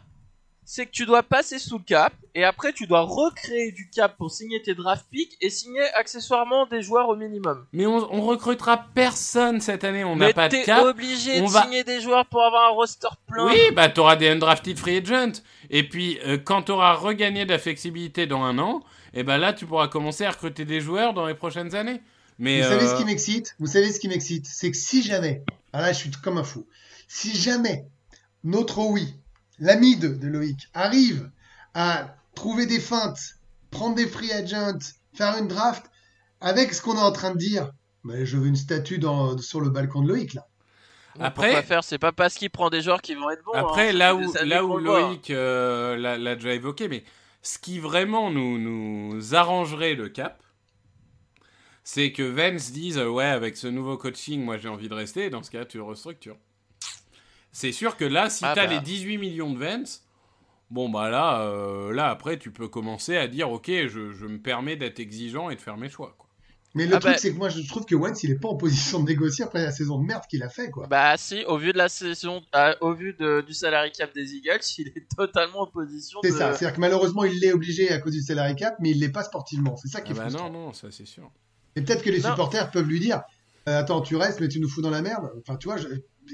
c'est 0.71 0.85
que 0.85 0.91
tu 0.91 1.07
dois 1.07 1.23
passer 1.23 1.59
sous 1.59 1.79
le 1.79 1.85
cap 1.85 2.12
et 2.35 2.45
après 2.45 2.75
tu 2.75 2.87
dois 2.87 3.01
recréer 3.01 3.73
du 3.73 3.89
cap 3.89 4.19
pour 4.19 4.31
signer 4.31 4.61
tes 4.61 4.75
draft 4.75 5.07
picks 5.11 5.35
et 5.41 5.49
signer 5.49 5.81
accessoirement 5.95 6.66
des 6.66 6.83
joueurs 6.83 7.09
au 7.09 7.16
minimum. 7.16 7.64
Mais 7.73 7.87
on, 7.87 7.97
on 8.12 8.21
recrutera 8.21 8.85
personne 8.95 9.62
cette 9.62 9.83
année, 9.83 10.05
on 10.05 10.14
n'a 10.14 10.35
pas 10.35 10.49
de 10.51 10.57
t'es 10.57 10.64
cap. 10.64 10.85
obligé 10.85 11.41
on 11.41 11.47
de 11.47 11.51
va- 11.51 11.62
signer 11.62 11.85
des 11.85 12.03
joueurs 12.03 12.27
pour 12.27 12.43
avoir 12.45 12.71
un 12.71 12.75
roster 12.75 13.09
plein. 13.27 13.47
Oui, 13.47 13.59
bah 13.75 13.89
t'auras 13.89 14.16
des 14.16 14.29
undrafted 14.29 14.79
free 14.79 14.99
agents. 14.99 15.41
Et 15.71 15.89
puis, 15.89 16.19
euh, 16.27 16.37
quand 16.37 16.62
t'auras 16.62 16.93
regagné 16.93 17.47
de 17.47 17.51
la 17.51 17.59
flexibilité 17.59 18.27
dans 18.27 18.43
un 18.43 18.59
an, 18.59 18.83
et 19.14 19.23
ben 19.23 19.39
là, 19.39 19.55
tu 19.55 19.64
pourras 19.64 19.89
commencer 19.89 20.25
à 20.27 20.31
recruter 20.33 20.66
des 20.66 20.83
joueurs 20.83 21.14
dans 21.14 21.27
les 21.27 21.35
prochaines 21.35 21.75
années. 21.75 22.03
Mais 22.39 22.61
Vous 22.61 22.69
savez 22.69 22.85
euh, 22.85 22.89
ce 22.95 22.99
qui 22.99 23.05
m'excite? 23.07 23.57
Vous 23.59 23.66
savez 23.66 23.91
ce 23.91 23.99
qui 24.01 24.09
m'excite? 24.09 24.47
C'est 24.47 24.71
que 24.71 24.77
si 24.77 25.03
jamais, 25.03 25.43
ah 25.73 25.81
là 25.81 25.93
je 25.93 25.99
suis 25.99 26.11
comme 26.11 26.37
un 26.37 26.45
fou, 26.45 26.66
si 27.09 27.35
jamais 27.35 27.87
notre 28.45 28.79
oui, 28.81 29.14
l'ami 29.59 29.97
de, 29.97 30.09
de 30.09 30.29
Loïc, 30.29 30.69
arrive 30.75 31.31
à 31.75 32.15
trouver 32.35 32.67
des 32.67 32.81
feintes, 32.81 33.37
prendre 33.71 33.95
des 33.95 34.07
free 34.07 34.33
agents, 34.33 34.79
faire 35.15 35.37
une 35.39 35.49
draft, 35.49 35.87
avec 36.41 36.73
ce 36.73 36.83
qu'on 36.83 36.97
est 36.97 37.01
en 37.01 37.13
train 37.13 37.33
de 37.33 37.39
dire, 37.39 37.73
mais 38.05 38.25
je 38.27 38.37
veux 38.37 38.47
une 38.47 38.57
statue 38.57 38.99
dans, 38.99 39.37
sur 39.39 39.61
le 39.61 39.71
balcon 39.71 40.03
de 40.03 40.09
Loïc 40.09 40.35
là. 40.35 40.47
Après- 41.21 41.49
pourquoi 41.49 41.63
faire? 41.63 41.85
C'est 41.85 41.99
pas 41.99 42.13
parce 42.13 42.35
qu'il 42.35 42.51
prend 42.51 42.71
des 42.71 42.81
joueurs 42.81 43.03
qui 43.03 43.15
vont 43.15 43.29
être 43.31 43.43
bons. 43.43 43.53
Après, 43.53 43.91
hein, 43.91 43.93
là 43.93 44.15
où, 44.15 44.79
là. 44.79 45.01
Loïc 45.01 45.31
euh, 45.31 45.97
l'a 45.97 46.17
l'a 46.17 46.37
déjà 46.37 46.55
évoqué, 46.55 46.87
mais 46.87 47.03
ce 47.43 47.59
qui 47.59 47.81
vraiment 47.81 48.31
nous, 48.31 48.59
nous 48.59 49.35
arrangerait 49.35 49.95
le 49.95 50.09
cap, 50.09 50.43
c'est 51.83 52.13
que 52.13 52.23
Vance 52.23 52.71
dise 52.71 52.99
euh, 52.99 53.09
Ouais, 53.09 53.25
avec 53.25 53.57
ce 53.57 53.67
nouveau 53.67 53.97
coaching, 53.97 54.45
moi 54.45 54.59
j'ai 54.59 54.69
envie 54.69 54.89
de 54.89 54.95
rester, 54.95 55.31
dans 55.31 55.43
ce 55.43 55.51
cas, 55.51 55.65
tu 55.65 55.81
restructures. 55.81 56.37
C'est 57.53 57.72
sûr 57.72 57.96
que 57.96 58.05
là, 58.05 58.30
si 58.30 58.44
Ah 58.44 58.53
t'as 58.55 58.66
bah. 58.66 58.74
les 58.74 58.80
18 58.80 59.18
millions 59.18 59.53
de 59.53 59.59
Vance, 59.59 60.03
bon 60.70 60.88
bah 60.88 61.11
là, 61.11 61.40
euh, 61.42 61.92
là 61.92 62.09
après, 62.11 62.38
tu 62.38 62.51
peux 62.51 62.68
commencer 62.68 63.16
à 63.16 63.26
dire 63.26 63.51
Ok, 63.51 63.66
je, 63.68 64.12
je 64.12 64.26
me 64.26 64.38
permets 64.38 64.76
d'être 64.76 65.01
exigeant 65.01 65.51
et 65.51 65.57
de 65.57 65.61
faire 65.61 65.76
mes 65.76 65.88
choix. 65.88 66.14
Quoi. 66.18 66.26
Mais 66.74 66.86
le 66.86 66.94
Ah 66.96 67.01
truc 67.01 67.12
bah- 67.14 67.18
c'est 67.18 67.32
que 67.32 67.38
moi 67.38 67.49
je 67.49 67.66
trouve 67.66 67.86
que 67.86 67.94
Wentz 67.94 68.22
il 68.22 68.30
est 68.30 68.38
pas 68.38 68.49
en 68.49 68.55
position 68.57 69.01
de 69.03 69.09
négocier 69.09 69.42
après 69.44 69.62
la 69.64 69.72
saison 69.72 69.99
de 69.99 70.07
merde 70.07 70.22
qu'il 70.28 70.42
a 70.42 70.51
fait 70.51 70.70
quoi. 70.70 70.86
Bah 70.86 71.16
si, 71.16 71.42
au 71.46 71.57
vu 71.57 71.72
de 71.72 71.78
la 71.78 71.88
saison, 71.88 72.42
euh, 72.55 72.74
au 72.82 72.92
vu 72.92 73.14
de- 73.18 73.40
du 73.40 73.55
salary 73.55 73.90
cap 73.90 74.14
des 74.14 74.34
Eagles, 74.34 74.61
il 74.78 74.88
est 74.88 75.09
totalement 75.16 75.62
en 75.62 75.66
position 75.66 76.20
c'est 76.22 76.30
de. 76.30 76.36
ça, 76.36 76.53
c'est-à-dire 76.53 76.76
que 76.76 76.80
malheureusement 76.80 77.24
il 77.24 77.40
l'est 77.40 77.53
obligé 77.53 77.90
à 77.90 77.99
cause 77.99 78.12
du 78.12 78.20
salary 78.20 78.55
cap, 78.55 78.76
mais 78.80 78.90
il 78.90 79.01
l'est 79.01 79.09
pas 79.09 79.24
sportivement. 79.24 79.76
C'est 79.76 79.88
ça 79.88 80.03
qui 80.03 80.12
Ah 80.12 80.14
est 80.14 80.18
bah 80.18 80.22
frustrant. 80.28 80.51
non, 80.51 80.66
non, 80.66 80.72
ça 80.74 80.88
c'est 80.90 81.07
sûr. 81.07 81.30
Et 81.74 81.80
peut-être 81.82 82.03
que 82.03 82.11
les 82.11 82.20
Non. 82.20 82.28
supporters 82.30 82.70
peuvent 82.70 82.86
lui 82.86 83.01
dire 83.01 83.22
euh, 83.68 83.80
Attends, 83.80 84.03
tu 84.03 84.16
restes, 84.16 84.40
mais 84.40 84.49
tu 84.49 84.61
nous 84.61 84.68
fous 84.68 84.82
dans 84.82 84.90
la 84.90 85.01
merde. 85.03 85.30
Enfin, 85.40 85.57
tu 85.57 85.68
vois, 85.68 85.78
je- 85.78 85.88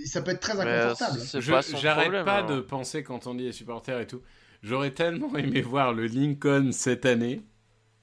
ça 0.07 0.23
peut 0.23 0.33
être 0.33 0.41
très 0.41 0.59
inconfortable. 0.59 1.19
pas 1.21 1.61
J'arrête 1.79 2.03
problème, 2.05 2.25
pas 2.25 2.41
hein. 2.43 2.47
de 2.47 2.61
penser 2.61 3.03
quand 3.03 3.27
on 3.27 3.35
dit 3.35 3.45
les 3.45 3.53
supporters 3.53 4.01
et 4.01 4.07
tout. 4.07 4.23
J'aurais 4.63 4.93
tellement 4.93 5.37
aimé 5.37 5.61
voir 5.63 5.93
le 5.93 6.07
Lincoln 6.07 6.71
cette 6.73 7.05
année 7.07 7.43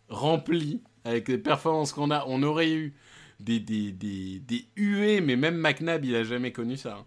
rempli 0.10 0.82
avec 1.04 1.28
les 1.28 1.38
performances 1.38 1.94
qu'on 1.94 2.12
a. 2.12 2.24
On 2.28 2.44
aurait 2.44 2.72
eu 2.72 2.96
des, 3.39 3.60
des, 3.60 3.92
des, 3.92 4.39
des 4.39 4.66
huées, 4.76 5.22
mais 5.22 5.36
même 5.36 5.56
McNabb, 5.58 6.06
il 6.06 6.16
a 6.16 6.24
jamais 6.24 6.52
connu 6.52 6.78
ça. 6.78 6.98
hein. 6.98 7.06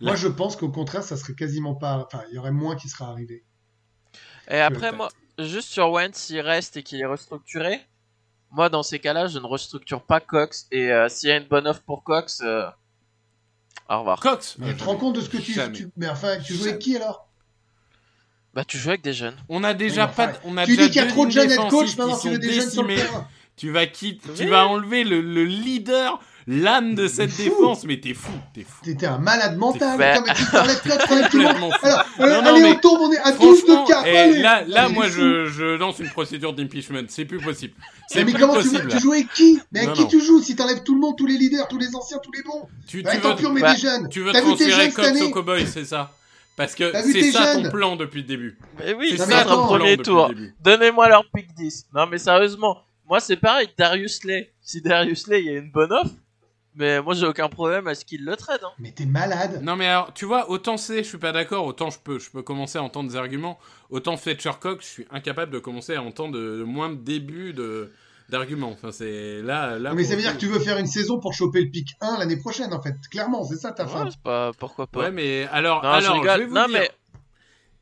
Moi, 0.00 0.14
je 0.14 0.28
pense 0.28 0.54
qu'au 0.56 0.70
contraire, 0.70 1.02
ça 1.02 1.16
serait 1.16 1.34
quasiment 1.34 1.74
pas. 1.74 1.98
Enfin, 2.06 2.22
il 2.30 2.36
y 2.36 2.38
aurait 2.38 2.52
moins 2.52 2.76
qui 2.76 2.88
sera 2.88 3.10
arrivé. 3.10 3.44
Et 4.48 4.58
après, 4.60 4.90
Peut-être. 4.92 4.96
moi, 4.96 5.08
juste 5.38 5.68
sur 5.68 5.90
Wentz, 5.90 6.16
s'il 6.16 6.40
reste 6.40 6.76
et 6.76 6.82
qu'il 6.82 7.00
est 7.00 7.06
restructuré, 7.06 7.80
moi, 8.50 8.68
dans 8.70 8.82
ces 8.82 8.98
cas-là, 9.00 9.26
je 9.26 9.38
ne 9.38 9.44
restructure 9.46 10.02
pas 10.02 10.20
Cox. 10.20 10.66
Et 10.70 10.90
euh, 10.92 11.08
s'il 11.08 11.28
y 11.28 11.32
a 11.32 11.36
une 11.36 11.48
bonne 11.48 11.66
offre 11.66 11.82
pour 11.82 12.04
Cox, 12.04 12.40
euh, 12.42 12.66
au 13.88 13.98
revoir. 13.98 14.20
Cox 14.20 14.56
Mais 14.58 14.70
tu 14.72 14.76
te 14.78 14.84
rends 14.84 14.96
compte 14.96 15.16
de 15.16 15.20
ce 15.20 15.28
que 15.28 15.38
tu. 15.38 15.52
Jamais. 15.52 15.72
tu- 15.76 15.88
Mais 15.96 16.08
enfin, 16.08 16.38
tu 16.38 16.54
joues 16.54 16.64
avec 16.64 16.78
qui 16.78 16.96
alors? 16.96 17.26
Bah, 18.54 18.64
tu 18.64 18.78
joues 18.78 18.88
avec 18.90 19.02
des 19.02 19.12
jeunes. 19.12 19.36
On 19.48 19.62
a 19.62 19.74
déjà 19.74 20.04
Oui, 20.06 20.10
mais 20.10 20.16
pas. 20.16 20.22
enfin, 20.24 20.32
de- 20.32 20.38
On 20.44 20.56
a 20.56 20.64
Tu 20.64 20.72
déjà 20.72 20.82
dis 20.84 20.88
qu'il 20.90 21.00
y 21.00 21.04
a 21.04 21.06
deux 21.06 21.12
trop 21.12 21.26
de 21.26 21.30
lignes 21.30 21.40
jeunes 21.40 21.50
head 21.50 21.70
coach, 21.70 21.70
défensives 21.70 21.98
maintenant 21.98 22.16
qui 22.16 22.22
tu 22.22 22.28
veux 22.28 22.34
sont 22.34 22.40
des 22.40 22.52
jeunes 22.52 22.70
sur 22.70 22.82
le 22.82 22.88
décimées. 22.88 23.08
terrain. 23.10 23.28
Tu 23.56 23.70
vas, 23.72 23.86
quitter, 23.86 24.28
tu 24.36 24.42
Oui. 24.44 24.48
vas 24.48 24.66
enlever 24.68 25.04
le, 25.04 25.20
le 25.20 25.44
leader, 25.44 26.20
l'âme 26.48 26.94
de 26.94 27.06
cette 27.06 27.36
défense, 27.36 27.84
mais 27.84 28.00
t'es 28.00 28.14
fou, 28.14 28.32
t'es 28.54 28.62
fou. 28.64 28.82
T'étais 28.82 29.06
un 29.06 29.18
malade 29.18 29.56
mental. 29.58 29.98
Mais 29.98 30.14
tu 30.34 30.42
tu 31.30 31.44
euh, 31.44 32.40
allez, 32.42 32.62
mais 32.62 32.70
on 32.72 32.74
tombe, 32.80 33.00
on 33.02 33.12
est 33.12 33.18
à 33.18 33.32
12 33.32 33.36
Franchement, 33.64 33.84
de 33.84 33.88
4. 33.88 34.04
eh, 34.06 34.16
allez. 34.18 34.38
là, 34.42 34.64
là 34.66 34.88
mais 34.88 34.94
moi, 34.94 35.08
je, 35.08 35.46
je 35.46 35.76
lance 35.76 35.98
une 35.98 36.08
procédure 36.08 36.54
d'impeachment. 36.54 37.04
C'est 37.08 37.26
plus 37.26 37.38
possible. 37.38 37.74
C'est 38.08 38.24
Mais 38.24 38.32
plus 38.32 38.40
comment 38.40 38.54
tu, 38.54 38.62
possible. 38.62 38.82
veux, 38.84 38.88
tu 38.88 38.98
joues 39.00 39.12
avec 39.12 39.32
qui 39.34 39.60
Mais 39.72 39.80
avec 39.80 39.90
Non, 39.90 39.94
qui 39.94 40.02
non. 40.02 40.08
tu 40.08 40.20
joues 40.24 40.40
Si 40.42 40.56
t'enlèves 40.56 40.82
tout 40.82 40.94
le 40.94 41.00
monde, 41.00 41.16
tous 41.18 41.26
les 41.26 41.36
leaders, 41.36 41.68
tous 41.68 41.78
les 41.78 41.94
anciens, 41.94 42.18
tous 42.22 42.32
les 42.32 42.42
bons 42.42 42.66
tu, 42.86 43.02
tu 43.02 43.20
Tant 43.20 43.34
veux, 43.34 43.46
on 43.46 43.52
met 43.52 43.60
bah, 43.60 43.74
des 43.74 43.80
jeunes. 43.80 44.08
tu 44.08 44.20
veux 44.22 44.32
transférer 44.32 44.90
année 45.04 45.22
au 45.22 45.30
Cowboy, 45.30 45.66
c'est 45.66 45.84
ça 45.84 46.12
Parce 46.56 46.74
que 46.74 46.90
c'est 47.12 47.30
ça 47.30 47.54
ton 47.56 47.68
plan 47.68 47.96
depuis 47.96 48.22
le 48.22 48.26
début. 48.26 48.58
Mais 48.78 48.94
oui, 48.94 49.14
C'est 49.18 49.26
mais 49.26 49.34
ça 49.34 49.44
ton 49.44 49.66
premier 49.66 49.98
tour. 49.98 50.32
Donnez-moi 50.62 51.08
leur 51.10 51.24
pick 51.34 51.52
10. 51.54 51.86
Non, 51.94 52.06
mais 52.06 52.18
sérieusement, 52.18 52.78
Moi, 53.06 53.20
c'est 53.20 53.36
pareil, 53.36 53.68
Darius 53.76 54.24
Lay. 54.24 54.50
Si 54.62 54.80
Darius 54.80 55.26
Lay, 55.28 55.40
il 55.40 55.46
y 55.46 55.50
a 55.50 55.58
une 55.58 55.70
bonne 55.70 55.92
offre, 55.92 56.12
mais 56.78 57.02
moi, 57.02 57.12
j'ai 57.14 57.26
aucun 57.26 57.48
problème 57.48 57.86
à 57.88 57.94
ce 57.94 58.04
qu'il 58.04 58.24
le 58.24 58.36
trade. 58.36 58.60
Hein. 58.64 58.70
Mais 58.78 58.92
t'es 58.92 59.04
malade. 59.04 59.60
Non 59.62 59.76
mais 59.76 59.86
alors, 59.86 60.14
tu 60.14 60.24
vois, 60.24 60.48
autant 60.50 60.76
c'est, 60.78 60.98
je 61.02 61.08
suis 61.08 61.18
pas 61.18 61.32
d'accord, 61.32 61.66
autant 61.66 61.90
je 61.90 61.98
peux, 61.98 62.18
je 62.18 62.30
peux 62.30 62.42
commencer 62.42 62.78
à 62.78 62.82
entendre 62.82 63.10
des 63.10 63.16
arguments, 63.16 63.58
autant 63.90 64.16
Fletcher 64.16 64.52
Cox, 64.60 64.84
je 64.86 64.90
suis 64.90 65.06
incapable 65.10 65.52
de 65.52 65.58
commencer 65.58 65.94
à 65.96 66.02
entendre 66.02 66.34
de, 66.38 66.58
de 66.58 66.64
moins 66.64 66.88
de 66.88 66.94
début 66.96 67.52
de 67.52 67.92
d'arguments. 68.30 68.70
Enfin, 68.72 68.92
c'est 68.92 69.40
là, 69.42 69.78
là. 69.78 69.94
mais 69.94 70.04
ça 70.04 70.10
veut 70.10 70.16
le 70.16 70.22
dire 70.22 70.34
que 70.34 70.38
tu 70.38 70.48
veux 70.48 70.58
faire 70.58 70.76
une 70.76 70.86
saison 70.86 71.18
pour 71.18 71.32
choper 71.32 71.62
le 71.62 71.70
pic 71.70 71.96
1 72.02 72.18
l'année 72.18 72.36
prochaine, 72.36 72.72
en 72.74 72.82
fait. 72.82 72.94
Clairement, 73.10 73.42
c'est 73.44 73.56
ça 73.56 73.72
ta 73.72 73.84
Ouais, 73.86 73.90
fin. 73.90 74.08
pas, 74.22 74.52
pourquoi 74.58 74.86
pas. 74.86 75.00
Ouais, 75.00 75.10
mais 75.10 75.46
alors, 75.50 75.82
Non, 75.82 75.98
je 76.00 76.04
alors, 76.06 76.20
rigole. 76.20 76.40
vais 76.40 76.44
vous 76.46 76.54
Non, 76.54 76.66
dire, 76.66 76.78
mais- 76.80 76.90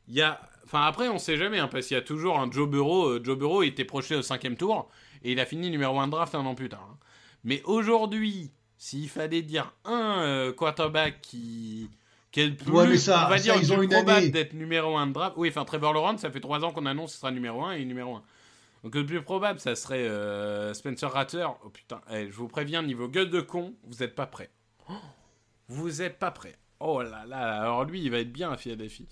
il 0.07 0.15
y 0.15 0.21
a, 0.21 0.39
enfin 0.63 0.83
après, 0.85 1.09
on 1.09 1.17
sait 1.17 1.35
jamais, 1.35 1.59
hein, 1.59 1.67
parce 1.69 1.85
qu'il 1.87 1.95
y 1.95 1.99
a 1.99 2.03
toujours 2.03 2.39
un 2.39 2.49
Joe 2.49 2.69
Burrow. 2.69 3.07
euh, 3.09 3.21
Joe 3.21 3.37
Burrow 3.37 3.61
il 3.63 3.67
était 3.67 3.83
projeté 3.83 4.15
au 4.15 4.21
cinquième 4.21 4.55
tour 4.55 4.87
et 5.21 5.33
il 5.33 5.39
a 5.41 5.45
fini 5.45 5.69
numéro 5.69 5.99
1 5.99 6.07
de 6.07 6.11
draft 6.11 6.33
un 6.33 6.45
an 6.45 6.55
plus 6.55 6.69
tard. 6.69 6.87
hein. 6.93 6.97
Mais 7.43 7.61
aujourd'hui, 7.65 8.51
s'il 8.77 9.09
fallait 9.09 9.41
dire 9.41 9.73
un 9.85 10.19
euh, 10.21 10.53
quarterback 10.53 11.21
qui 11.21 11.89
qui 12.31 12.41
est 12.41 12.47
le 12.47 12.55
plus, 12.55 12.71
Ouais, 12.71 12.87
mais 12.87 12.97
ça- 12.97 13.25
on 13.25 13.29
va 13.29 13.37
ça, 13.37 13.43
dire, 13.43 13.55
ils 13.55 13.67
le 13.67 13.73
ont 13.73 13.77
plus 13.77 13.85
une 13.85 13.91
probable 13.91 14.31
d'être 14.31 14.53
numéro 14.53 14.97
1 14.97 15.07
de 15.07 15.13
draft. 15.13 15.35
Oui, 15.37 15.49
enfin 15.49 15.65
Trevor 15.65 15.93
Lawrence, 15.93 16.19
ça 16.21 16.29
fait 16.29 16.41
3 16.41 16.63
ans 16.63 16.71
qu'on 16.71 16.85
annonce 16.85 17.11
qu'il 17.11 17.19
sera 17.19 17.31
numéro 17.31 17.63
1 17.63 17.73
et 17.73 17.85
numéro 17.85 18.15
1. 18.15 18.23
Donc 18.83 18.93
le 18.95 19.05
plus 19.05 19.21
probable, 19.23 19.59
ça 19.59 19.75
serait 19.75 20.07
euh, 20.07 20.73
Spencer 20.73 21.09
Ratter. 21.11 21.47
Oh 21.65 21.69
putain, 21.69 22.01
eh, 22.11 22.27
je 22.27 22.33
vous 22.35 22.47
préviens, 22.47 22.83
niveau 22.83 23.07
gueule 23.07 23.29
de 23.29 23.41
con, 23.41 23.73
vous 23.85 24.03
êtes 24.03 24.13
pas 24.13 24.27
prêts. 24.27 24.51
Oh, 24.89 24.93
vous 25.69 26.01
êtes 26.01 26.19
pas 26.19 26.31
prêts. 26.31 26.55
Oh 26.79 27.01
là 27.01 27.25
là, 27.25 27.61
alors 27.61 27.85
lui, 27.85 28.01
il 28.03 28.11
va 28.11 28.19
être 28.19 28.31
bien 28.31 28.51
à 28.51 28.57
Philadelphie. 28.57 29.07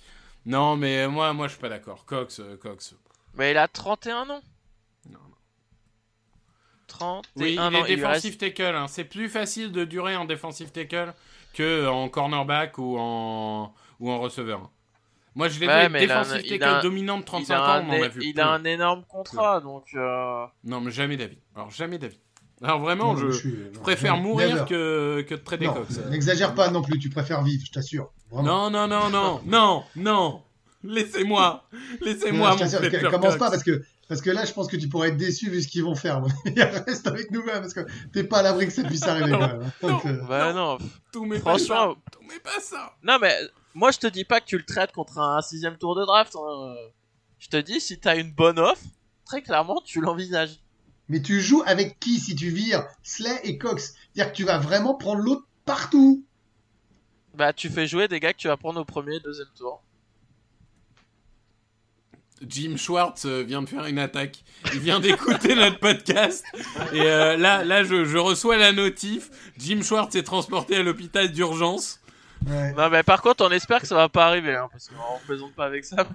Non, 0.46 0.76
mais 0.78 1.08
moi, 1.08 1.34
moi, 1.34 1.48
je 1.48 1.54
suis 1.54 1.62
pas 1.62 1.70
d'accord. 1.70 2.06
Cox, 2.06 2.40
euh, 2.40 2.58
Cox. 2.58 2.94
Mais 3.34 3.52
il 3.52 3.58
a 3.58 3.68
31 3.68 4.30
ans. 4.30 4.42
Non, 5.10 5.18
non. 5.20 5.35
31 6.98 7.22
Oui, 7.36 7.44
il 7.54 7.60
est 7.60 7.64
il 7.64 7.70
lui 7.70 7.78
reste- 7.78 7.88
défensif 8.26 8.38
tackle. 8.38 8.76
hein. 8.76 8.86
C'est 8.88 9.04
plus 9.06 9.30
facile 9.30 9.72
de 9.72 9.84
durer 9.86 10.16
en 10.16 10.26
défensif 10.26 10.72
tackle 10.72 11.14
que 11.54 11.88
en 11.88 12.10
cornerback 12.10 12.78
ou 12.78 12.98
en 13.00 13.74
ou 14.00 14.12
en 14.12 14.20
receveur. 14.20 14.70
Moi, 15.36 15.50
je 15.50 15.60
l'ai 15.60 15.68
Ouais, 15.68 15.88
vu 15.90 16.00
défensif 16.00 16.48
tackle 16.48 16.64
a 16.64 16.82
dominant 16.82 17.18
de 17.18 17.22
il 17.22 17.26
35 17.26 17.54
a 17.56 17.60
ans, 17.80 17.86
on 17.88 17.90
en 18.00 18.02
a 18.04 18.08
vu. 18.08 18.22
il 18.24 18.40
a 18.40 18.50
un 18.52 18.64
énorme 18.64 19.04
contrat, 19.08 19.60
donc. 19.60 19.84
euh, 19.96 20.46
Non, 20.64 20.80
mais 20.82 20.92
jamais 20.92 21.18
d'avis. 21.18 21.40
Alors, 21.56 21.72
jamais 21.72 21.98
d'avis. 21.98 22.20
Alors, 22.64 22.80
vraiment, 22.80 23.14
Non, 23.14 23.20
je, 23.20 23.32
je 23.32 23.38
suis- 23.38 23.52
je 23.72 23.76
non, 23.76 23.82
préfère 23.82 24.16
mourir 24.16 24.66
que, 24.66 25.26
que 25.28 25.36
de 25.36 25.40
trader 25.42 25.68
Non, 25.68 25.74
Cox. 25.74 26.00
n'exagère 26.10 26.56
pas 26.56 26.70
non 26.70 26.82
plus, 26.82 26.98
tu 27.00 27.10
préfères 27.10 27.44
vivre, 27.44 27.64
je 27.66 27.72
t'assure. 27.72 28.12
Non, 28.32 28.70
non, 28.70 28.88
non, 28.88 29.10
non, 29.10 29.42
non, 29.46 29.84
non. 29.98 30.42
Laissez-moi. 30.84 31.66
Laissez-moi, 32.02 32.50
Non, 32.52 32.58
mon 32.58 32.66
je 32.66 32.78
t'assure, 32.78 33.12
commence 33.12 33.38
pas 33.38 33.50
parce 33.50 33.64
que, 33.64 33.84
parce 34.08 34.22
que 34.22 34.30
là, 34.30 34.46
je 34.46 34.54
pense 34.54 34.68
que 34.68 34.78
tu 34.78 34.88
pourrais 34.90 35.10
être 35.10 35.18
déçu 35.18 35.50
vu 35.50 35.62
ce 35.62 35.68
qu'ils 35.68 35.84
vont 35.84 35.96
faire. 35.96 36.22
Reste 36.88 37.08
avec 37.08 37.32
nous 37.32 37.44
même 37.44 37.62
parce 37.62 37.74
que 37.74 37.82
t'es 38.14 38.24
pas 38.24 38.40
à 38.40 38.42
l'abri 38.44 38.68
que 38.68 38.74
ça 38.74 38.84
puisse 38.84 39.04
arriver 39.04 39.32
quand 39.32 39.40
même. 39.40 39.72
Donc, 39.82 40.06
euh, 40.06 40.22
Bah 40.28 40.54
non. 40.54 40.78
Tout 41.12 41.26
mais 41.26 41.40
Franchement- 41.40 41.96
pas 41.96 42.02
ça. 42.06 42.12
Tout 42.12 42.20
mais 42.30 42.40
pas 42.40 42.60
ça. 42.60 42.94
Non, 43.04 43.18
mais 43.20 43.36
moi, 43.74 43.92
je 43.92 43.98
te 44.00 44.08
dis 44.08 44.24
pas 44.26 44.40
que 44.42 44.46
tu 44.46 44.58
le 44.58 44.66
traites 44.66 44.92
contre 44.92 45.18
un 45.20 45.42
sixième 45.42 45.78
tour 45.78 45.96
de 45.96 46.06
draft. 46.06 46.36
hein. 46.36 46.76
Je 47.40 47.50
te 47.50 47.58
dis, 47.58 47.80
si 47.82 48.00
t'as 48.00 48.18
une 48.18 48.32
bonne 48.32 48.60
offre, 48.60 48.84
très 49.26 49.42
clairement, 49.42 49.82
tu 49.84 50.02
l'envisages. 50.02 50.60
Mais 51.10 51.22
tu 51.22 51.40
joues 51.42 51.62
avec 51.68 52.00
qui 52.00 52.20
si 52.20 52.36
tu 52.36 52.50
vires 52.50 52.84
Slay 53.04 53.40
et 53.44 53.58
Cox? 53.58 53.94
C'est-à-dire 54.14 54.32
que 54.32 54.38
tu 54.38 54.44
vas 54.44 54.58
vraiment 54.58 54.96
prendre 54.96 55.22
l'autre 55.22 55.46
partout. 55.66 56.24
Bah, 57.36 57.54
tu 57.54 57.70
fais 57.70 57.86
jouer 57.86 58.08
des 58.08 58.20
gars 58.20 58.34
que 58.34 58.38
tu 58.40 58.48
vas 58.48 58.58
prendre 58.58 58.80
au 58.80 58.86
premier 58.86 59.16
et 59.18 59.20
deuxième 59.20 59.50
tour. 59.58 59.84
Jim 62.48 62.76
Schwartz 62.78 63.26
euh, 63.26 63.44
vient 63.44 63.62
de 63.62 63.70
faire 63.70 63.86
une 63.86 64.00
attaque. 64.00 64.44
Il 64.74 64.80
vient 64.80 65.00
d'écouter 65.00 65.56
notre 65.56 65.80
podcast. 65.80 66.44
Et 66.94 67.02
euh, 67.02 67.38
là, 67.38 67.64
là 67.64 67.84
je, 67.84 68.06
je 68.06 68.18
reçois 68.18 68.58
la 68.58 68.72
notif. 68.72 69.30
Jim 69.58 69.82
Schwartz 69.82 70.16
est 70.16 70.24
transporté 70.24 70.76
à 70.76 70.84
l'hôpital 70.84 71.32
d'urgence. 71.32 72.00
Ouais. 72.48 72.74
Non, 72.74 72.90
mais 72.90 73.04
par 73.04 73.22
contre, 73.22 73.46
on 73.46 73.52
espère 73.52 73.82
que 73.82 73.88
ça 73.88 73.96
va 73.96 74.10
pas 74.10 74.28
arriver, 74.28 74.56
hein, 74.56 74.68
parce 74.72 74.90
qu'on 74.90 75.26
plaisante 75.26 75.54
pas 75.54 75.66
avec 75.66 75.86
ça. 75.86 76.08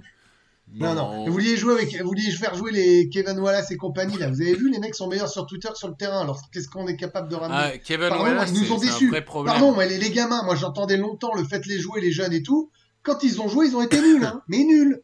Non, 0.73 0.95
non. 0.95 1.25
Vous 1.27 1.33
vouliez 1.33 1.57
jouer 1.57 1.73
avec, 1.75 2.01
vous 2.01 2.07
vouliez 2.07 2.31
faire 2.31 2.55
jouer 2.55 2.71
les 2.71 3.09
Kevin 3.09 3.41
Wallace 3.41 3.73
et 3.73 3.77
compagnie 3.77 4.17
là. 4.19 4.29
Vous 4.29 4.41
avez 4.41 4.55
vu, 4.55 4.71
les 4.71 4.79
mecs 4.79 4.95
sont 4.95 5.09
meilleurs 5.09 5.29
sur 5.29 5.45
Twitter 5.47 5.69
que 5.73 5.77
sur 5.79 5.89
le 5.89 5.95
terrain. 5.97 6.21
Alors 6.21 6.41
qu'est-ce 6.53 6.69
qu'on 6.69 6.87
est 6.87 6.97
capable 6.97 7.29
de 7.29 7.35
ramener 7.35 7.59
Ah, 7.75 7.79
Kevin 7.79 8.09
Pardon, 8.11 8.23
Wallace, 8.25 8.51
ils 8.55 8.61
nous 8.63 8.73
ont 8.73 8.79
c'est- 8.79 8.87
c'est 8.87 8.91
un 8.93 8.95
déçus. 8.95 9.09
vrai 9.11 9.25
problème. 9.25 9.53
Pardon, 9.55 9.75
mais 9.77 9.89
les, 9.89 9.99
les 9.99 10.11
gamins, 10.11 10.45
moi 10.45 10.55
j'entendais 10.55 10.97
longtemps 10.97 11.35
le 11.35 11.43
fait 11.43 11.59
de 11.59 11.67
les 11.67 11.81
jouer, 11.81 12.01
les 12.01 12.13
jeunes 12.13 12.33
et 12.33 12.45
tout. 12.45 12.71
Quand 13.03 13.25
ils 13.25 13.41
ont 13.41 13.49
joué, 13.49 13.67
ils 13.67 13.75
ont 13.75 13.83
été 13.83 14.01
nuls, 14.01 14.25
hein. 14.25 14.43
Mais 14.47 14.59
nuls. 14.59 15.01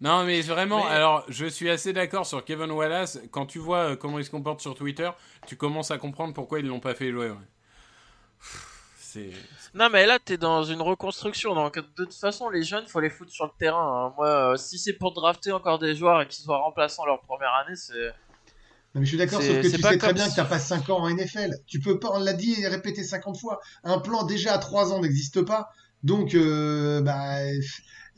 Non, 0.00 0.24
mais 0.24 0.40
vraiment, 0.42 0.84
Mais- 0.84 0.90
alors, 0.90 1.24
je 1.28 1.46
suis 1.46 1.70
assez 1.70 1.92
d'accord 1.92 2.26
sur 2.26 2.44
Kevin 2.44 2.70
Wallace. 2.72 3.18
Quand 3.30 3.46
tu 3.46 3.58
vois 3.58 3.90
euh, 3.92 3.96
comment 3.96 4.18
il 4.18 4.24
se 4.24 4.30
comporte 4.30 4.60
sur 4.60 4.74
Twitter, 4.74 5.10
tu 5.46 5.56
commences 5.56 5.90
à 5.90 5.98
comprendre 5.98 6.34
pourquoi 6.34 6.58
ils 6.60 6.66
l'ont 6.66 6.80
pas 6.80 6.94
fait 6.94 7.10
jouer. 7.10 7.30
ouais. 7.30 7.36
C'est. 8.98 9.30
Non, 9.74 9.88
mais 9.90 10.06
là, 10.06 10.18
t'es 10.22 10.36
dans 10.36 10.64
une 10.64 10.82
reconstruction. 10.82 11.54
Donc, 11.54 11.76
de 11.76 11.80
toute 12.04 12.14
façon, 12.14 12.48
les 12.50 12.62
jeunes, 12.62 12.86
faut 12.86 13.00
les 13.00 13.10
foutre 13.10 13.30
sur 13.32 13.44
le 13.44 13.52
terrain. 13.58 14.06
hein. 14.08 14.14
Moi, 14.16 14.26
euh, 14.26 14.56
si 14.56 14.78
c'est 14.78 14.92
pour 14.94 15.12
drafter 15.12 15.52
encore 15.52 15.78
des 15.78 15.94
joueurs 15.94 16.20
et 16.22 16.26
qu'ils 16.26 16.44
soient 16.44 16.58
remplaçants 16.58 17.06
leur 17.06 17.20
première 17.22 17.54
année, 17.54 17.76
c'est. 17.76 18.08
Non, 18.94 19.00
mais 19.00 19.04
je 19.04 19.08
suis 19.10 19.18
d'accord, 19.18 19.42
sauf 19.42 19.56
que 19.60 19.68
c'est 19.68 19.76
tu 19.76 19.82
pas 19.82 19.90
sais 19.92 19.98
très 19.98 20.12
bien 20.12 20.24
si- 20.24 20.30
que 20.30 20.36
t'as 20.36 20.44
pas 20.44 20.58
5 20.60 20.88
ans 20.90 20.98
en 20.98 21.08
NFL. 21.08 21.54
Tu 21.66 21.80
peux 21.80 21.98
pas, 21.98 22.10
on 22.12 22.18
l'a 22.20 22.32
dit 22.32 22.60
et 22.60 22.68
répété 22.68 23.02
50 23.02 23.38
fois, 23.38 23.60
un 23.82 23.98
plan 23.98 24.24
déjà 24.24 24.52
à 24.54 24.58
3 24.58 24.92
ans 24.92 25.00
n'existe 25.00 25.42
pas. 25.42 25.70
Donc, 26.04 26.34
euh, 26.34 27.00
bah, 27.00 27.38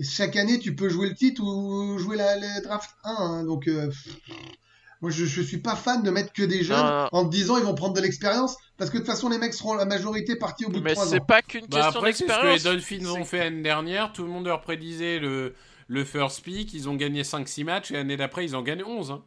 chaque 0.04 0.36
année, 0.36 0.58
tu 0.58 0.74
peux 0.74 0.88
jouer 0.88 1.08
le 1.08 1.14
titre 1.14 1.42
ou 1.42 1.98
jouer 1.98 2.16
la, 2.16 2.36
le 2.36 2.62
draft 2.62 2.90
1. 3.04 3.10
hein. 3.18 3.44
donc, 3.44 3.66
euh, 3.68 3.90
moi, 5.02 5.10
je, 5.10 5.24
je 5.26 5.42
suis 5.42 5.58
pas 5.58 5.76
fan 5.76 6.02
de 6.02 6.10
mettre 6.10 6.32
que 6.32 6.42
des 6.42 6.62
jeunes 6.62 6.78
Non, 6.78 7.02
non. 7.02 7.08
en 7.12 7.24
te 7.26 7.30
disant 7.30 7.58
ils 7.58 7.64
vont 7.64 7.74
prendre 7.74 7.94
de 7.94 8.00
l'expérience 8.00 8.56
parce 8.78 8.90
que 8.90 8.96
de 8.96 9.02
toute 9.02 9.10
façon, 9.12 9.28
les 9.28 9.38
mecs 9.38 9.52
seront 9.54 9.74
la 9.74 9.84
majorité 9.84 10.36
partis 10.36 10.64
au 10.64 10.70
bout 10.70 10.80
Mais 10.80 10.90
de 10.90 10.94
3 10.94 11.06
c'est 11.06 11.20
ans. 11.20 11.24
pas 11.24 11.42
qu'une 11.42 11.66
Bah 11.66 11.78
question 11.82 11.98
après, 12.00 12.12
c'est 12.12 12.18
ce 12.24 12.24
que 12.24 12.32
les 12.32 12.52
d'expérience. 12.52 12.62
Dolphins 12.62 12.98
C'est- 13.14 13.20
ont 13.20 13.24
fait 13.24 13.38
l'année 13.38 13.62
dernière. 13.62 14.12
Tout 14.12 14.22
le 14.22 14.28
monde 14.30 14.46
leur 14.46 14.60
prédisait 14.62 15.18
le, 15.18 15.54
le 15.88 16.04
first 16.04 16.42
pick. 16.42 16.72
Ils 16.74 16.88
ont 16.88 16.94
gagné 16.94 17.22
5-6 17.24 17.64
matchs 17.64 17.90
et 17.90 17.94
l'année 17.94 18.16
d'après, 18.16 18.44
ils 18.44 18.56
ont 18.56 18.62
gagné 18.62 18.84
11. 18.84 19.10
hein. 19.10 19.22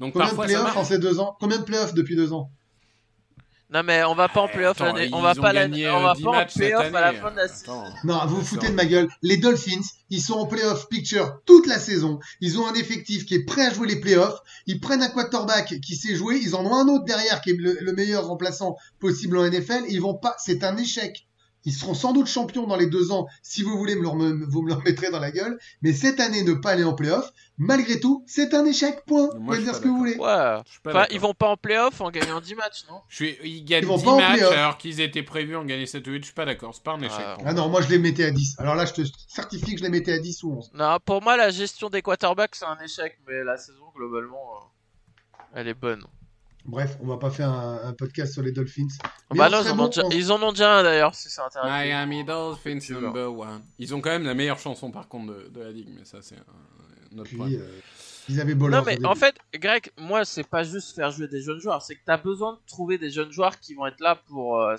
Donc 0.00 0.14
Combien 0.14 0.26
parfois, 0.26 0.46
de 0.46 0.52
ça 0.52 0.58
playoffs 0.58 0.76
en 0.76 0.84
ces 0.84 0.98
deux 0.98 1.20
ans? 1.20 1.36
Combien 1.38 1.58
de 1.58 1.64
playoffs 1.64 1.94
depuis 1.94 2.16
deux 2.16 2.32
ans? 2.32 2.50
Non, 3.72 3.82
mais 3.84 4.04
on 4.04 4.14
va 4.14 4.28
pas 4.28 4.42
en 4.42 4.48
playoff 4.48 4.78
l'année. 4.80 5.08
On 5.12 5.20
va 5.22 5.34
pas. 5.34 5.50
On 5.50 5.54
euh, 5.54 6.02
va 6.02 6.14
10 6.14 6.22
pas 6.22 6.30
en 6.30 6.46
playoff 6.46 6.94
à 6.94 7.00
la 7.00 7.12
fin 7.14 7.30
de 7.30 7.36
la 7.36 7.48
saison. 7.48 7.82
Attends. 7.82 7.94
Non, 8.04 8.26
vous 8.26 8.36
vous 8.36 8.44
foutez 8.44 8.68
de 8.68 8.74
ma 8.74 8.84
gueule. 8.84 9.08
Les 9.22 9.38
Dolphins, 9.38 9.80
ils 10.10 10.20
sont 10.20 10.34
en 10.34 10.46
playoff 10.46 10.88
picture 10.88 11.40
toute 11.46 11.66
la 11.66 11.78
saison. 11.78 12.18
Ils 12.40 12.58
ont 12.58 12.66
un 12.66 12.74
effectif 12.74 13.24
qui 13.24 13.34
est 13.34 13.44
prêt 13.44 13.66
à 13.66 13.72
jouer 13.72 13.86
les 13.86 14.00
playoffs. 14.00 14.40
Ils 14.66 14.78
prennent 14.78 15.02
un 15.02 15.08
quarterback 15.08 15.80
qui 15.80 15.96
sait 15.96 16.14
jouer. 16.14 16.38
Ils 16.42 16.54
en 16.54 16.66
ont 16.66 16.74
un 16.74 16.88
autre 16.88 17.04
derrière 17.04 17.40
qui 17.40 17.50
est 17.50 17.56
le, 17.56 17.78
le 17.80 17.92
meilleur 17.92 18.26
remplaçant 18.26 18.76
possible 19.00 19.38
en 19.38 19.48
NFL. 19.48 19.84
Ils 19.88 20.02
vont 20.02 20.18
pas. 20.18 20.34
C'est 20.38 20.64
un 20.64 20.76
échec. 20.76 21.26
Ils 21.64 21.72
seront 21.72 21.94
sans 21.94 22.12
doute 22.12 22.26
champions 22.26 22.66
dans 22.66 22.76
les 22.76 22.86
deux 22.88 23.12
ans. 23.12 23.26
Si 23.42 23.62
vous 23.62 23.76
voulez, 23.78 23.94
me 23.94 24.02
leur, 24.02 24.16
me- 24.16 24.44
vous 24.46 24.62
me 24.62 24.68
leur 24.68 24.82
mettrez 24.82 25.10
dans 25.10 25.20
la 25.20 25.30
gueule. 25.30 25.58
Mais 25.82 25.92
cette 25.92 26.18
année, 26.20 26.42
ne 26.42 26.54
pas 26.54 26.70
aller 26.70 26.82
en 26.84 26.94
playoff, 26.94 27.30
malgré 27.58 28.00
tout, 28.00 28.24
c'est 28.26 28.52
un 28.54 28.64
échec. 28.66 29.04
Point. 29.06 29.28
Vous 29.34 29.44
pouvez 29.44 29.62
dire 29.62 29.74
ce 29.74 29.80
que 29.80 29.88
vous 29.88 29.96
voulez. 29.98 30.16
Ouais. 30.16 30.60
Enfin, 30.86 31.06
ils 31.10 31.20
vont 31.20 31.34
pas 31.34 31.48
en 31.48 31.56
playoff 31.56 32.00
en 32.00 32.10
gagnant 32.10 32.40
10 32.40 32.54
matchs, 32.56 32.84
non? 32.90 33.00
Je 33.08 33.14
suis... 33.16 33.38
Ils 33.44 33.64
gagnent 33.64 33.84
Ils 33.84 33.86
vont 33.88 33.96
10 33.96 34.04
pas 34.04 34.10
en 34.10 34.16
matchs 34.18 34.32
playoff. 34.38 34.52
alors 34.52 34.78
qu'ils 34.78 35.00
étaient 35.00 35.22
prévus 35.22 35.54
en 35.56 35.64
gagner 35.64 35.86
7 35.86 36.06
ou 36.08 36.10
8. 36.10 36.18
Je 36.20 36.24
suis 36.26 36.34
pas 36.34 36.44
d'accord. 36.44 36.74
C'est 36.74 36.82
pas 36.82 36.92
un 36.92 37.00
échec. 37.00 37.12
Ah. 37.20 37.36
Ah 37.44 37.52
non, 37.54 37.68
moi 37.68 37.80
je 37.80 37.88
les 37.88 37.98
mettais 37.98 38.24
à 38.24 38.30
10. 38.32 38.56
Alors 38.58 38.74
là, 38.74 38.84
je 38.84 38.92
te 38.94 39.02
certifie 39.28 39.72
que 39.74 39.78
je 39.78 39.84
les 39.84 39.90
mettais 39.90 40.12
à 40.12 40.18
10 40.18 40.42
ou 40.42 40.52
11. 40.58 40.70
Non, 40.74 40.98
pour 41.04 41.22
moi, 41.22 41.36
la 41.36 41.50
gestion 41.50 41.90
des 41.90 42.02
quarterbacks, 42.02 42.54
c'est 42.56 42.64
un 42.64 42.78
échec. 42.84 43.18
Mais 43.28 43.44
la 43.44 43.56
saison, 43.56 43.84
globalement, 43.94 44.56
euh, 44.56 45.38
elle 45.54 45.68
est 45.68 45.74
bonne. 45.74 46.02
Bref, 46.64 46.96
on 47.02 47.06
va 47.06 47.16
pas 47.16 47.30
faire 47.30 47.50
un, 47.50 47.80
un 47.88 47.92
podcast 47.92 48.32
sur 48.34 48.42
les 48.42 48.52
Dolphins. 48.52 48.86
Mais 49.32 49.38
bah 49.38 49.48
on 49.48 49.50
non, 49.50 49.62
ils 49.62 49.70
en, 49.70 49.76
bon, 49.76 49.84
ont 49.84 49.88
déjà, 49.88 50.02
on- 50.06 50.10
ils 50.10 50.32
en 50.32 50.42
ont 50.42 50.52
déjà 50.52 50.78
un 50.78 50.82
d'ailleurs, 50.84 51.14
si 51.14 51.28
c'est 51.28 51.40
intéressant. 51.40 51.72
Miami 51.72 52.24
Dolphins 52.24 52.78
number 52.90 53.32
one. 53.36 53.62
Ils 53.78 53.94
ont 53.94 54.00
quand 54.00 54.10
même 54.10 54.24
la 54.24 54.34
meilleure 54.34 54.58
chanson 54.60 54.90
par 54.92 55.08
contre 55.08 55.32
de, 55.34 55.48
de 55.48 55.60
la 55.60 55.72
ligue, 55.72 55.88
mais 55.90 56.04
ça 56.04 56.18
c'est 56.22 56.36
un, 56.36 57.18
autre 57.18 57.24
Puis, 57.24 57.36
point. 57.36 57.50
euh, 57.52 57.80
ils 58.28 58.40
avaient 58.40 58.54
Non 58.54 58.82
mais 58.86 59.04
en 59.04 59.16
fait, 59.16 59.34
Greg, 59.54 59.90
moi 59.98 60.24
c'est 60.24 60.46
pas 60.46 60.62
juste 60.62 60.94
faire 60.94 61.10
jouer 61.10 61.26
des 61.26 61.42
jeunes 61.42 61.58
joueurs, 61.58 61.82
c'est 61.82 61.96
que 61.96 62.00
t'as 62.06 62.16
besoin 62.16 62.52
de 62.52 62.58
trouver 62.68 62.96
des 62.96 63.10
jeunes 63.10 63.32
joueurs 63.32 63.58
qui 63.58 63.74
vont 63.74 63.86
être 63.86 64.00
là 64.00 64.14
pour 64.28 64.60
euh, 64.60 64.76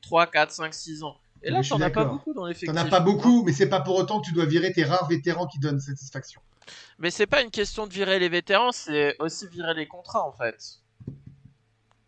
3, 0.00 0.26
4, 0.28 0.50
5, 0.50 0.72
6 0.74 1.02
ans. 1.02 1.16
Et 1.42 1.50
Mais 1.50 1.58
là 1.58 1.62
t'en 1.68 1.80
as 1.80 1.90
pas 1.90 2.04
beaucoup 2.06 2.32
dans 2.32 2.46
l'effectif. 2.46 2.70
T'en 2.74 2.80
as 2.80 2.84
pas 2.86 3.00
beaucoup, 3.00 3.42
mais 3.44 3.52
c'est 3.52 3.68
pas 3.68 3.80
pour 3.80 3.96
autant 3.96 4.20
que 4.20 4.26
tu 4.26 4.32
dois 4.32 4.46
virer 4.46 4.72
tes 4.72 4.84
rares 4.84 5.08
vétérans 5.08 5.46
qui 5.46 5.58
donnent 5.58 5.80
satisfaction. 5.80 6.40
Mais 6.98 7.10
c'est 7.10 7.26
pas 7.26 7.42
une 7.42 7.50
question 7.50 7.86
de 7.86 7.92
virer 7.92 8.18
les 8.20 8.28
vétérans, 8.28 8.70
c'est 8.72 9.16
aussi 9.18 9.46
virer 9.48 9.74
les 9.74 9.86
contrats 9.88 10.24
en 10.26 10.32
fait. 10.32 10.78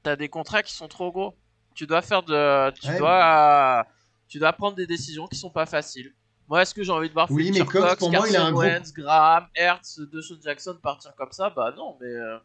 T'as 0.05 0.17
des 0.17 0.29
contrats 0.29 0.63
qui 0.63 0.73
sont 0.75 0.87
trop 0.87 1.11
gros. 1.11 1.35
Tu 1.75 1.87
dois 1.87 2.03
faire 2.03 2.23
de, 2.23 2.71
tu 2.79 2.87
Ouais. 2.87 2.99
dois, 2.99 3.85
tu 4.29 4.39
dois 4.39 4.53
prendre 4.53 4.77
des 4.77 4.87
décisions 4.87 5.27
qui 5.27 5.37
sont 5.39 5.51
pas 5.51 5.67
faciles. 5.67 6.13
Moi, 6.47 6.61
est-ce 6.63 6.75
que 6.75 6.83
j'ai 6.85 6.93
envie 6.93 7.09
de 7.09 7.15
voir 7.15 7.29
Oui, 7.31 7.47
Fletcher 7.47 7.61
mais 7.61 7.67
Cox, 7.67 7.85
Cox, 7.89 7.97
pour 7.99 8.13
moi, 8.13 8.29
il 8.29 8.37
a 8.37 8.45
un 8.45 8.53
gros- 8.53 8.63
Graham, 8.95 9.47
Hertz, 9.55 9.99
DeShaun 10.13 10.39
Jackson 10.45 10.77
partir 10.83 11.15
comme 11.17 11.33
ça? 11.33 11.49
Bah 11.51 11.73
non, 11.75 11.97
mais 12.01 12.07
euh, 12.07 12.37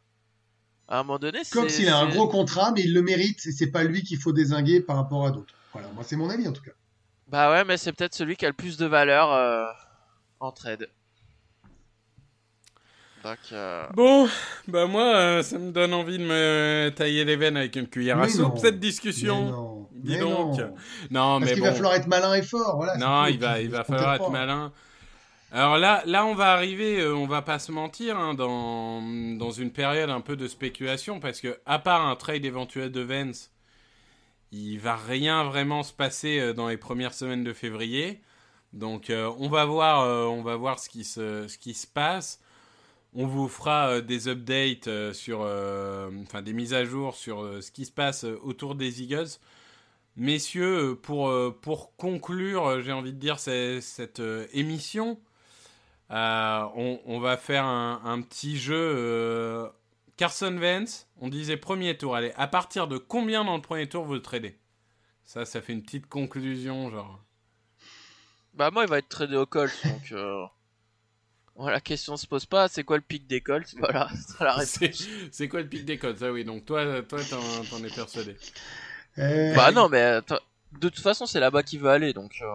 à 0.87 0.99
un 0.99 1.03
moment 1.03 1.19
donné, 1.19 1.43
c'est. 1.43 1.51
Cox, 1.53 1.77
il 1.79 1.89
a 1.89 1.97
un 1.97 2.07
gros 2.09 2.29
contrat, 2.29 2.71
mais 2.71 2.81
il 2.83 2.93
le 2.93 3.01
mérite, 3.01 3.45
et 3.45 3.51
c'est 3.51 3.69
pas 3.71 3.83
lui 3.83 4.03
qu'il 4.03 4.17
faut 4.17 4.31
désinguer 4.31 4.79
par 4.79 4.95
rapport 4.95 5.27
à 5.27 5.31
d'autres. 5.31 5.53
Voilà, 5.73 5.89
moi 5.89 6.03
c'est 6.05 6.15
mon 6.15 6.29
avis 6.29 6.47
en 6.47 6.53
tout 6.53 6.63
cas. 6.63 6.71
Bah 7.27 7.51
ouais, 7.51 7.65
mais 7.65 7.75
c'est 7.77 7.91
peut-être 7.91 8.15
celui 8.15 8.37
qui 8.37 8.45
a 8.45 8.49
le 8.49 8.55
plus 8.55 8.77
de 8.77 8.85
valeur 8.87 9.31
euh, 9.33 9.65
en 10.39 10.51
trade. 10.53 10.89
Donc, 13.23 13.37
euh, 13.51 13.85
Bon, 13.95 14.29
bah 14.67 14.85
moi, 14.85 15.15
euh, 15.15 15.43
ça 15.43 15.57
me 15.57 15.71
donne 15.71 15.93
envie 15.93 16.17
de 16.17 16.23
me 16.23 16.89
tailler 16.95 17.25
les 17.25 17.35
veines 17.35 17.57
avec 17.57 17.75
une 17.75 17.87
cuillère 17.87 18.19
à 18.19 18.29
soupe, 18.29 18.55
non. 18.55 18.55
cette 18.55 18.75
Mais 18.75 18.79
discussion. 18.79 19.45
non, 19.51 19.89
Dis 19.91 20.13
mais 20.13 20.19
donc. 20.19 20.57
non. 20.57 20.73
Non, 21.11 21.39
Parce 21.39 21.41
mais 21.41 21.53
qu'il 21.53 21.59
bon. 21.61 21.67
va 21.67 21.73
falloir 21.73 21.95
être 21.95 22.07
malin 22.07 22.33
et 22.35 22.41
fort, 22.41 22.77
voilà. 22.77 22.97
Non, 22.97 23.25
il 23.25 23.39
va, 23.39 23.59
il 23.61 23.69
va 23.69 23.83
falloir 23.83 24.15
être 24.15 24.29
malin. 24.29 24.71
Alors 25.51 25.77
là, 25.77 26.03
là, 26.05 26.25
on 26.25 26.35
va 26.35 26.51
arriver, 26.53 26.99
euh, 27.01 27.15
on 27.15 27.25
va 27.27 27.41
pas 27.41 27.59
se 27.59 27.71
mentir, 27.71 28.17
hein, 28.17 28.35
dans, 28.35 29.01
dans 29.37 29.51
une 29.51 29.71
période 29.71 30.09
un 30.11 30.21
peu 30.21 30.35
de 30.35 30.47
spéculation, 30.47 31.19
parce 31.19 31.41
que 31.41 31.59
à 31.65 31.79
part 31.79 32.05
un 32.05 32.15
trade 32.15 32.45
éventuel 32.45 32.91
de 32.91 33.01
Vance, 33.01 33.49
il 34.51 34.77
va 34.79 34.95
rien 34.95 35.43
vraiment 35.43 35.83
se 35.83 35.91
passer 35.93 36.39
euh, 36.39 36.53
dans 36.53 36.67
les 36.69 36.77
premières 36.77 37.13
semaines 37.13 37.43
de 37.43 37.53
février. 37.53 38.21
Donc, 38.73 39.09
euh, 39.09 39.31
on 39.39 39.49
va 39.49 39.65
voir, 39.65 40.01
euh, 40.01 40.25
on 40.25 40.43
va 40.43 40.55
voir 40.55 40.77
ce 40.79 40.87
qui 40.89 41.03
se, 41.03 41.47
ce 41.47 41.57
qui 41.57 41.73
se 41.73 41.87
passe. 41.87 42.39
On 43.13 43.25
vous 43.25 43.47
fera 43.47 43.89
euh, 43.89 44.01
des 44.01 44.27
updates 44.27 44.87
euh, 44.87 45.13
sur, 45.13 45.41
euh, 45.41 46.11
enfin 46.21 46.41
des 46.41 46.53
mises 46.53 46.73
à 46.73 46.85
jour 46.85 47.15
sur 47.15 47.63
ce 47.63 47.71
qui 47.71 47.85
se 47.85 47.91
passe 47.91 48.23
autour 48.23 48.75
des 48.75 49.01
Eagles. 49.01 49.39
Messieurs, 50.15 50.99
pour, 51.01 51.31
pour 51.61 51.95
conclure, 51.95 52.81
j'ai 52.81 52.91
envie 52.91 53.13
de 53.13 53.19
dire 53.19 53.39
cette 53.39 54.21
émission, 54.51 55.17
on, 56.09 57.19
va 57.21 57.37
faire 57.37 57.63
un, 57.63 58.21
petit 58.21 58.57
jeu. 58.57 59.71
Carson 60.17 60.57
Vance, 60.59 61.07
on 61.21 61.29
disait 61.29 61.55
premier 61.55 61.97
tour. 61.97 62.17
Allez, 62.17 62.33
à 62.35 62.47
partir 62.47 62.89
de 62.89 62.97
combien 62.97 63.45
dans 63.45 63.55
le 63.55 63.61
premier 63.61 63.87
tour 63.87 64.03
vous 64.03 64.15
le 64.15 64.21
tradez? 64.21 64.57
Ça, 65.23 65.45
ça 65.45 65.61
fait 65.61 65.71
une 65.71 65.83
petite 65.83 66.07
conclusion, 66.07 66.91
genre. 66.91 67.23
Bah, 68.55 68.71
moi, 68.71 68.83
il 68.83 68.89
va 68.89 68.97
être 68.97 69.07
tradé 69.07 69.37
aux 69.37 69.45
Colts, 69.45 69.71
donc. 69.85 70.13
Voilà, 71.59 71.75
la 71.77 71.81
question 71.81 72.15
se 72.17 72.25
pose 72.25 72.45
pas, 72.45 72.67
c'est 72.69 72.83
quoi 72.83 72.95
le 72.97 73.03
pic 73.03 73.27
des 73.27 73.41
Colts 73.41 73.75
Voilà, 73.77 74.09
c'est 74.27 74.39
la 74.43 74.59
C'est 74.65 74.85
réponse. 74.85 75.07
c'est 75.31 75.47
quoi 75.49 75.61
le 75.61 75.67
pic 75.69 75.85
des 75.85 75.97
codes 75.97 76.17
Ah 76.21 76.31
oui, 76.31 76.43
donc 76.45 76.65
toi, 76.65 77.01
toi 77.03 77.19
t'en 77.29 77.41
t'en 77.69 77.83
es 77.83 77.89
persuadé. 77.89 78.37
Euh, 79.17 79.53
Bah, 79.55 79.71
non, 79.71 79.89
mais 79.89 80.01
attends, 80.01 80.39
de 80.79 80.89
toute 80.89 81.01
façon, 81.03 81.25
c'est 81.25 81.39
là-bas 81.39 81.63
qu'il 81.63 81.79
veut 81.79 81.89
aller, 81.89 82.13
donc. 82.13 82.39
euh, 82.41 82.47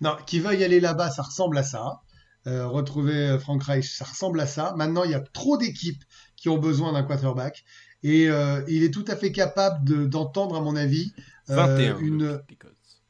Non, 0.00 0.16
qui 0.26 0.40
veuille 0.40 0.62
aller 0.64 0.80
là-bas, 0.80 1.10
ça 1.10 1.22
ressemble 1.22 1.58
à 1.58 1.62
ça. 1.62 2.00
Euh, 2.46 2.66
retrouver 2.66 3.14
euh, 3.30 3.38
Frank 3.38 3.62
Reich, 3.62 3.90
ça 3.90 4.04
ressemble 4.04 4.40
à 4.40 4.46
ça. 4.46 4.74
Maintenant, 4.76 5.04
il 5.04 5.10
y 5.10 5.14
a 5.14 5.20
trop 5.20 5.58
d'équipes 5.58 6.02
qui 6.36 6.48
ont 6.48 6.58
besoin 6.58 6.92
d'un 6.92 7.02
quarterback. 7.02 7.64
Et 8.02 8.30
euh, 8.30 8.62
il 8.68 8.82
est 8.82 8.90
tout 8.92 9.04
à 9.08 9.16
fait 9.16 9.32
capable 9.32 9.84
de- 9.84 10.06
d'entendre, 10.06 10.56
à 10.56 10.60
mon 10.62 10.74
avis, 10.76 11.12
euh, 11.50 11.56
21. 11.56 11.98
le 11.98 12.02
une, 12.06 12.42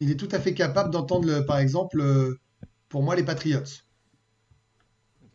il 0.01 0.11
est 0.11 0.17
tout 0.17 0.29
à 0.33 0.41
fait 0.41 0.55
capable 0.55 0.91
d'entendre, 0.91 1.29
le- 1.29 1.45
par 1.47 1.59
exemple, 1.59 2.01
euh, 2.01 2.41
pour 2.89 3.03
moi, 3.05 3.15
les 3.15 3.23
Patriots. 3.23 3.63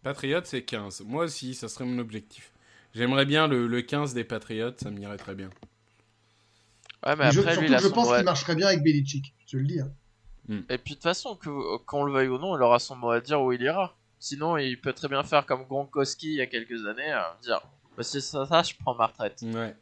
Patriots, 0.05 0.41
c'est 0.43 0.61
15. 0.61 1.01
Moi 1.07 1.25
aussi, 1.25 1.55
ça 1.55 1.67
serait 1.67 1.83
mon 1.83 1.97
objectif. 1.97 2.51
J'aimerais 2.93 3.25
bien 3.25 3.47
le, 3.47 3.65
le 3.65 3.81
15 3.81 4.13
des 4.13 4.23
Patriots, 4.23 4.71
ça 4.77 4.91
m'irait 4.91 5.17
très 5.17 5.33
bien. 5.33 5.49
Ouais, 7.05 7.15
mais 7.15 7.25
Mais 7.25 7.31
je, 7.31 7.41
surtout 7.41 7.61
lui, 7.61 7.67
je 7.69 7.77
son 7.87 7.91
pense 7.91 8.13
qu'il 8.15 8.23
marcherait 8.23 8.55
bien 8.55 8.67
avec 8.67 8.83
Belichick, 8.83 9.33
je 9.45 9.51
te 9.51 9.57
le 9.57 9.63
dis. 9.65 9.79
hein. 9.79 9.91
Et 10.69 10.77
puis, 10.77 10.91
de 10.91 10.97
toute 10.97 11.03
façon, 11.03 11.35
que- 11.35 11.77
qu'on 11.85 12.03
le 12.03 12.13
veuille 12.13 12.27
ou 12.27 12.37
non, 12.37 12.55
il 12.55 12.61
aura 12.61 12.77
son 12.77 12.95
mot 12.95 13.09
à 13.09 13.19
dire 13.19 13.41
où 13.41 13.51
il 13.51 13.61
ira. 13.63 13.95
Sinon, 14.19 14.57
il 14.57 14.79
peut 14.79 14.93
très 14.93 15.07
bien 15.07 15.23
faire 15.23 15.45
comme 15.47 15.63
Gronkowski 15.65 16.27
il 16.27 16.35
y 16.35 16.41
a 16.41 16.45
quelques 16.45 16.85
années, 16.85 17.11
euh, 17.11 17.21
dire 17.41 17.61
bah, 17.97 18.03
si 18.03 18.11
c'est 18.11 18.21
ça, 18.21 18.45
ça, 18.45 18.61
je 18.61 18.73
prends 18.79 18.93
ma 18.93 19.07
retraite. 19.07 19.41
Ouais. 19.43 19.75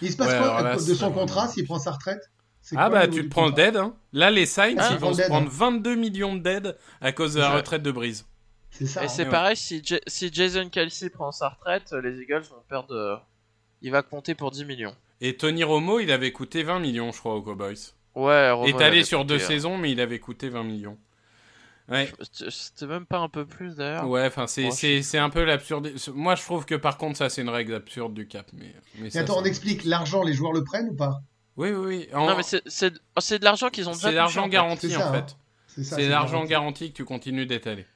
Il 0.00 0.12
se 0.12 0.16
passe 0.16 0.28
Ouais, 0.28 0.38
quoi 0.38 0.62
là, 0.62 0.76
de 0.76 0.94
son 0.94 1.10
contrat 1.12 1.48
s'il 1.48 1.64
prend 1.64 1.80
sa 1.80 1.90
retraite? 1.90 2.30
C'est 2.62 2.76
Ah 2.78 2.88
quoi 2.88 3.00
bah 3.00 3.08
tu 3.08 3.24
te 3.24 3.28
prends 3.30 3.46
le 3.46 3.52
dead. 3.52 3.76
Hein. 3.76 3.94
Là, 4.12 4.30
les 4.30 4.46
Saints, 4.46 4.76
Ah, 4.78 4.90
ils 4.92 4.98
vont 4.98 5.12
se 5.12 5.22
prendre 5.22 5.48
hein. 5.48 5.52
22 5.52 5.94
millions 5.96 6.34
de 6.36 6.40
dead 6.40 6.76
à 7.00 7.10
cause 7.12 7.34
de 7.34 7.40
la 7.40 7.50
retraite 7.56 7.82
de 7.82 7.90
Brise. 7.90 8.24
C'est 8.78 8.86
ça. 8.86 9.02
Et 9.02 9.04
hein. 9.04 9.08
c'est 9.08 9.24
ouais. 9.24 9.30
pareil, 9.30 9.56
si, 9.56 9.82
si 10.06 10.30
Jason 10.32 10.68
Kelsey 10.68 11.10
prend 11.10 11.32
sa 11.32 11.48
retraite, 11.50 11.92
euh, 11.92 12.00
les 12.02 12.20
Eagles 12.20 12.42
vont 12.50 12.62
perdre. 12.68 12.94
euh, 12.94 13.16
Il 13.82 13.90
va 13.90 14.02
compter 14.02 14.34
pour 14.34 14.50
10 14.50 14.64
millions. 14.64 14.94
Et 15.20 15.36
Tony 15.36 15.64
Romo, 15.64 15.98
il 16.00 16.10
avait 16.10 16.32
coûté 16.32 16.62
20 16.62 16.78
millions, 16.80 17.10
je 17.12 17.18
crois, 17.18 17.34
aux 17.34 17.42
Cowboys. 17.42 17.74
Ouais, 18.14 18.50
Romo, 18.50 18.66
Étalé 18.66 19.04
sur 19.04 19.24
deux 19.24 19.36
euh, 19.36 19.38
saisons, 19.38 19.78
mais 19.78 19.90
il 19.92 20.00
avait 20.00 20.18
coûté 20.18 20.48
20 20.48 20.62
millions. 20.64 20.98
Ouais, 21.88 22.10
C'était 22.50 22.86
même 22.86 23.06
pas 23.06 23.18
un 23.18 23.28
peu 23.28 23.46
plus 23.46 23.76
d'ailleurs. 23.76 24.08
ouais, 24.08 24.26
enfin, 24.26 24.46
c'est 24.48 24.62
Moi, 24.64 24.70
c'est- 24.72 25.02
c'est 25.02 25.18
un 25.18 25.30
peu 25.30 25.44
l'absurde. 25.44 25.92
Moi, 26.14 26.34
je 26.34 26.42
trouve 26.42 26.64
que 26.66 26.74
par 26.74 26.98
contre, 26.98 27.16
ça, 27.16 27.28
c'est 27.30 27.42
une 27.42 27.48
règle 27.48 27.74
absurde 27.74 28.12
du 28.12 28.26
cap. 28.26 28.46
Mais, 28.54 28.74
mais 28.96 29.02
Mais 29.04 29.10
ça, 29.10 29.20
attends, 29.20 29.38
on 29.38 29.44
explique, 29.44 29.84
l'argent, 29.84 30.24
les 30.24 30.32
joueurs 30.32 30.52
le 30.52 30.64
prennent 30.64 30.88
ou 30.88 30.96
pas? 30.96 31.20
Oui, 31.56 31.70
oui, 31.70 31.86
oui. 31.86 32.08
En- 32.12 32.26
Non, 32.26 32.36
mais 32.36 32.42
c'est- 32.42 32.62
c'est 32.66 32.92
c'est 33.20 33.38
de 33.38 33.44
l'argent 33.44 33.68
qu'ils 33.70 33.88
ont 33.88 33.92
déjà 33.92 34.08
C'est 34.08 34.14
l'argent 34.14 34.42
touché, 34.44 34.58
en 34.58 34.62
fait. 34.62 34.66
garanti, 34.66 34.88
C'est 34.90 34.98
ça, 34.98 35.08
en 35.08 35.12
fait. 35.12 35.36
C'est 35.68 35.84
ça, 35.84 35.96
C'est 35.96 36.08
l'argent 36.08 36.32
garanti. 36.44 36.50
garanti 36.50 36.90
que 36.90 36.96
tu 36.96 37.04
continues 37.04 37.46
d'étaler. 37.46 37.86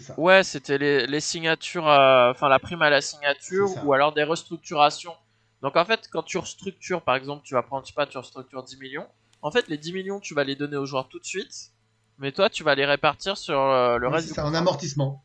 Ça. 0.00 0.18
Ouais, 0.20 0.42
c'était 0.44 0.76
les, 0.76 1.06
les 1.06 1.20
signatures, 1.20 1.88
euh, 1.88 2.30
enfin 2.30 2.48
la 2.48 2.58
prime 2.58 2.82
à 2.82 2.90
la 2.90 3.00
signature 3.00 3.70
ou 3.84 3.92
alors 3.94 4.12
des 4.12 4.22
restructurations. 4.22 5.14
Donc 5.62 5.76
en 5.76 5.84
fait, 5.84 6.08
quand 6.12 6.22
tu 6.22 6.36
restructures, 6.38 7.02
par 7.02 7.16
exemple, 7.16 7.42
tu 7.44 7.54
vas 7.54 7.62
prendre, 7.62 7.84
je 7.84 7.88
sais 7.88 7.94
pas, 7.94 8.06
tu 8.06 8.18
restructures 8.18 8.62
10 8.62 8.76
millions. 8.78 9.06
En 9.40 9.50
fait, 9.50 9.68
les 9.68 9.78
10 9.78 9.92
millions, 9.92 10.20
tu 10.20 10.34
vas 10.34 10.44
les 10.44 10.56
donner 10.56 10.76
aux 10.76 10.84
joueurs 10.84 11.08
tout 11.08 11.18
de 11.18 11.24
suite, 11.24 11.70
mais 12.18 12.32
toi, 12.32 12.50
tu 12.50 12.64
vas 12.64 12.74
les 12.74 12.84
répartir 12.84 13.36
sur 13.36 13.58
euh, 13.58 13.96
le 13.98 14.08
Oui, 14.08 14.14
reste 14.14 14.34
c'est 14.34 14.40
un 14.40 14.54
amortissement. 14.54 15.22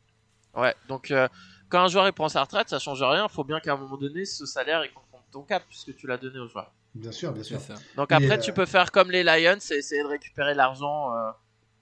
Ouais, 0.56 0.74
donc 0.88 1.12
euh, 1.12 1.28
quand 1.70 1.82
un 1.82 1.88
joueur 1.88 2.08
il 2.08 2.14
prend 2.14 2.30
sa 2.30 2.42
retraite, 2.42 2.70
ça 2.70 2.80
change 2.80 3.02
rien. 3.04 3.28
Faut 3.28 3.44
bien 3.44 3.60
qu'à 3.60 3.74
un 3.74 3.78
moment 3.78 3.98
donné, 3.98 4.26
ce 4.26 4.46
salaire 4.46 4.86
il 4.86 4.92
confronte 4.94 5.24
ton 5.32 5.42
cap 5.42 5.64
puisque 5.68 5.96
tu 5.96 6.08
l'as 6.08 6.18
donné 6.18 6.40
au 6.40 6.48
joueur. 6.48 6.72
Bien 6.94 7.12
sûr, 7.12 7.32
bien 7.32 7.44
sûr. 7.44 7.60
C'est 7.60 7.74
ça. 7.74 7.80
Donc 7.98 8.12
après, 8.12 8.38
euh, 8.38 8.42
tu 8.42 8.54
peux 8.54 8.68
faire 8.68 8.92
comme 8.92 9.10
les 9.10 9.24
Lions 9.24 9.58
et 9.72 9.74
essayer 9.74 10.04
de 10.04 10.08
récupérer 10.08 10.54
l'argent 10.54 11.12
euh, 11.16 11.32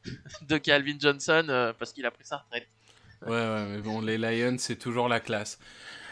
de 0.47 0.57
Calvin 0.57 0.95
Johnson 0.99 1.45
euh, 1.49 1.73
parce 1.77 1.93
qu'il 1.93 2.05
a 2.05 2.11
pris 2.11 2.25
sa 2.25 2.37
retraite. 2.37 2.67
Ouais, 3.25 3.31
ouais, 3.31 3.65
mais 3.69 3.81
bon, 3.81 4.01
les 4.01 4.17
Lions, 4.17 4.55
c'est 4.57 4.77
toujours 4.77 5.07
la 5.07 5.19
classe. 5.19 5.59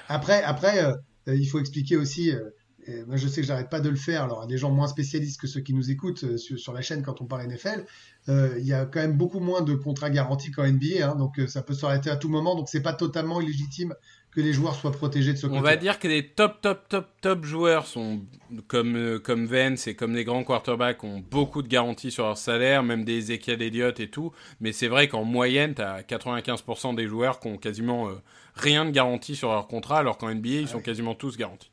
Après, 0.07 0.43
après 0.43 0.83
euh, 0.83 0.95
il 1.27 1.45
faut 1.45 1.59
expliquer 1.59 1.97
aussi. 1.97 2.31
euh, 2.31 2.49
et 2.87 3.03
moi, 3.03 3.17
je 3.17 3.27
sais 3.27 3.41
que 3.41 3.47
j'arrête 3.47 3.69
pas 3.69 3.81
de 3.81 3.89
le 3.89 3.95
faire. 3.95 4.23
Alors, 4.23 4.41
à 4.43 4.47
des 4.47 4.57
gens 4.57 4.71
moins 4.71 4.87
spécialistes 4.87 5.39
que 5.39 5.47
ceux 5.47 5.61
qui 5.61 5.73
nous 5.73 5.91
écoutent 5.91 6.23
euh, 6.23 6.37
sur, 6.37 6.57
sur 6.57 6.73
la 6.73 6.81
chaîne 6.81 7.03
quand 7.03 7.21
on 7.21 7.25
parle 7.25 7.43
NFL, 7.43 7.85
euh, 8.29 8.55
il 8.57 8.65
y 8.65 8.73
a 8.73 8.85
quand 8.85 8.99
même 8.99 9.17
beaucoup 9.17 9.39
moins 9.39 9.61
de 9.61 9.75
contrats 9.75 10.09
garantis 10.09 10.51
qu'en 10.51 10.65
NBA. 10.65 11.07
hein, 11.07 11.15
donc, 11.15 11.39
euh, 11.39 11.47
ça 11.47 11.61
peut 11.61 11.73
s'arrêter 11.73 12.09
à 12.09 12.15
tout 12.15 12.29
moment. 12.29 12.55
Donc, 12.55 12.69
c'est 12.69 12.81
pas 12.81 12.93
totalement 12.93 13.41
illégitime 13.41 13.93
que 14.31 14.41
les 14.41 14.53
joueurs 14.53 14.75
soient 14.75 14.91
protégés 14.91 15.33
de 15.33 15.37
ce 15.37 15.47
côté. 15.47 15.57
On 15.57 15.61
va 15.61 15.75
dire 15.75 15.97
que 15.99 16.07
les 16.07 16.27
top, 16.27 16.61
top, 16.61 16.87
top, 16.87 17.07
top 17.19 17.43
joueurs 17.45 17.87
sont 17.87 18.21
comme, 18.67 18.95
euh, 18.95 19.19
comme 19.19 19.45
Vance 19.47 19.87
et 19.87 19.95
comme 19.95 20.13
les 20.15 20.23
grands 20.23 20.43
quarterbacks 20.43 21.03
ont 21.03 21.19
beaucoup 21.31 21.61
de 21.63 21.67
garanties 21.67 22.11
sur 22.11 22.25
leur 22.25 22.37
salaire, 22.37 22.83
même 22.83 23.03
des 23.03 23.17
Ezekiel 23.17 23.61
Elliott 23.61 23.99
et 23.99 24.09
tout. 24.09 24.31
Mais 24.61 24.71
c'est 24.71 24.87
vrai 24.87 25.07
qu'en 25.07 25.23
moyenne, 25.23 25.73
tu 25.73 25.81
as 25.81 26.03
95% 26.03 26.93
des 26.95 27.07
joueurs 27.07 27.39
qui 27.39 27.47
ont 27.47 27.57
quasiment 27.57 28.07
euh, 28.09 28.13
rien 28.55 28.85
de 28.85 28.91
garantie 28.91 29.35
sur 29.35 29.49
leur 29.49 29.67
contrat, 29.67 29.97
alors 29.99 30.17
qu'en 30.17 30.29
NBA, 30.33 30.49
ils 30.49 30.67
sont 30.67 30.81
quasiment 30.81 31.15
tous 31.15 31.35
garantis. 31.37 31.71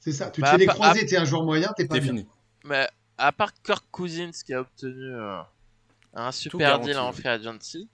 C'est 0.00 0.12
ça. 0.12 0.30
Tu 0.30 0.42
Bah, 0.42 0.48
te 0.48 0.52
fais 0.52 0.58
les 0.64 0.68
à- 0.68 0.74
croisés, 0.74 1.06
t'es 1.06 1.16
un 1.16 1.24
joueur 1.24 1.44
moyen, 1.44 1.72
t'es 1.76 1.86
pas 1.86 2.00
fini. 2.00 2.26
Mais 2.64 2.86
à 3.16 3.32
part 3.32 3.52
Kirk 3.62 3.84
Cousins 3.90 4.30
qui 4.44 4.52
a 4.52 4.60
obtenu 4.60 4.92
euh, 5.14 5.38
un 6.12 6.32
super 6.32 6.58
garanti, 6.72 6.88
deal 6.90 6.98
en 6.98 7.12
free 7.12 7.28
agency, 7.28 7.88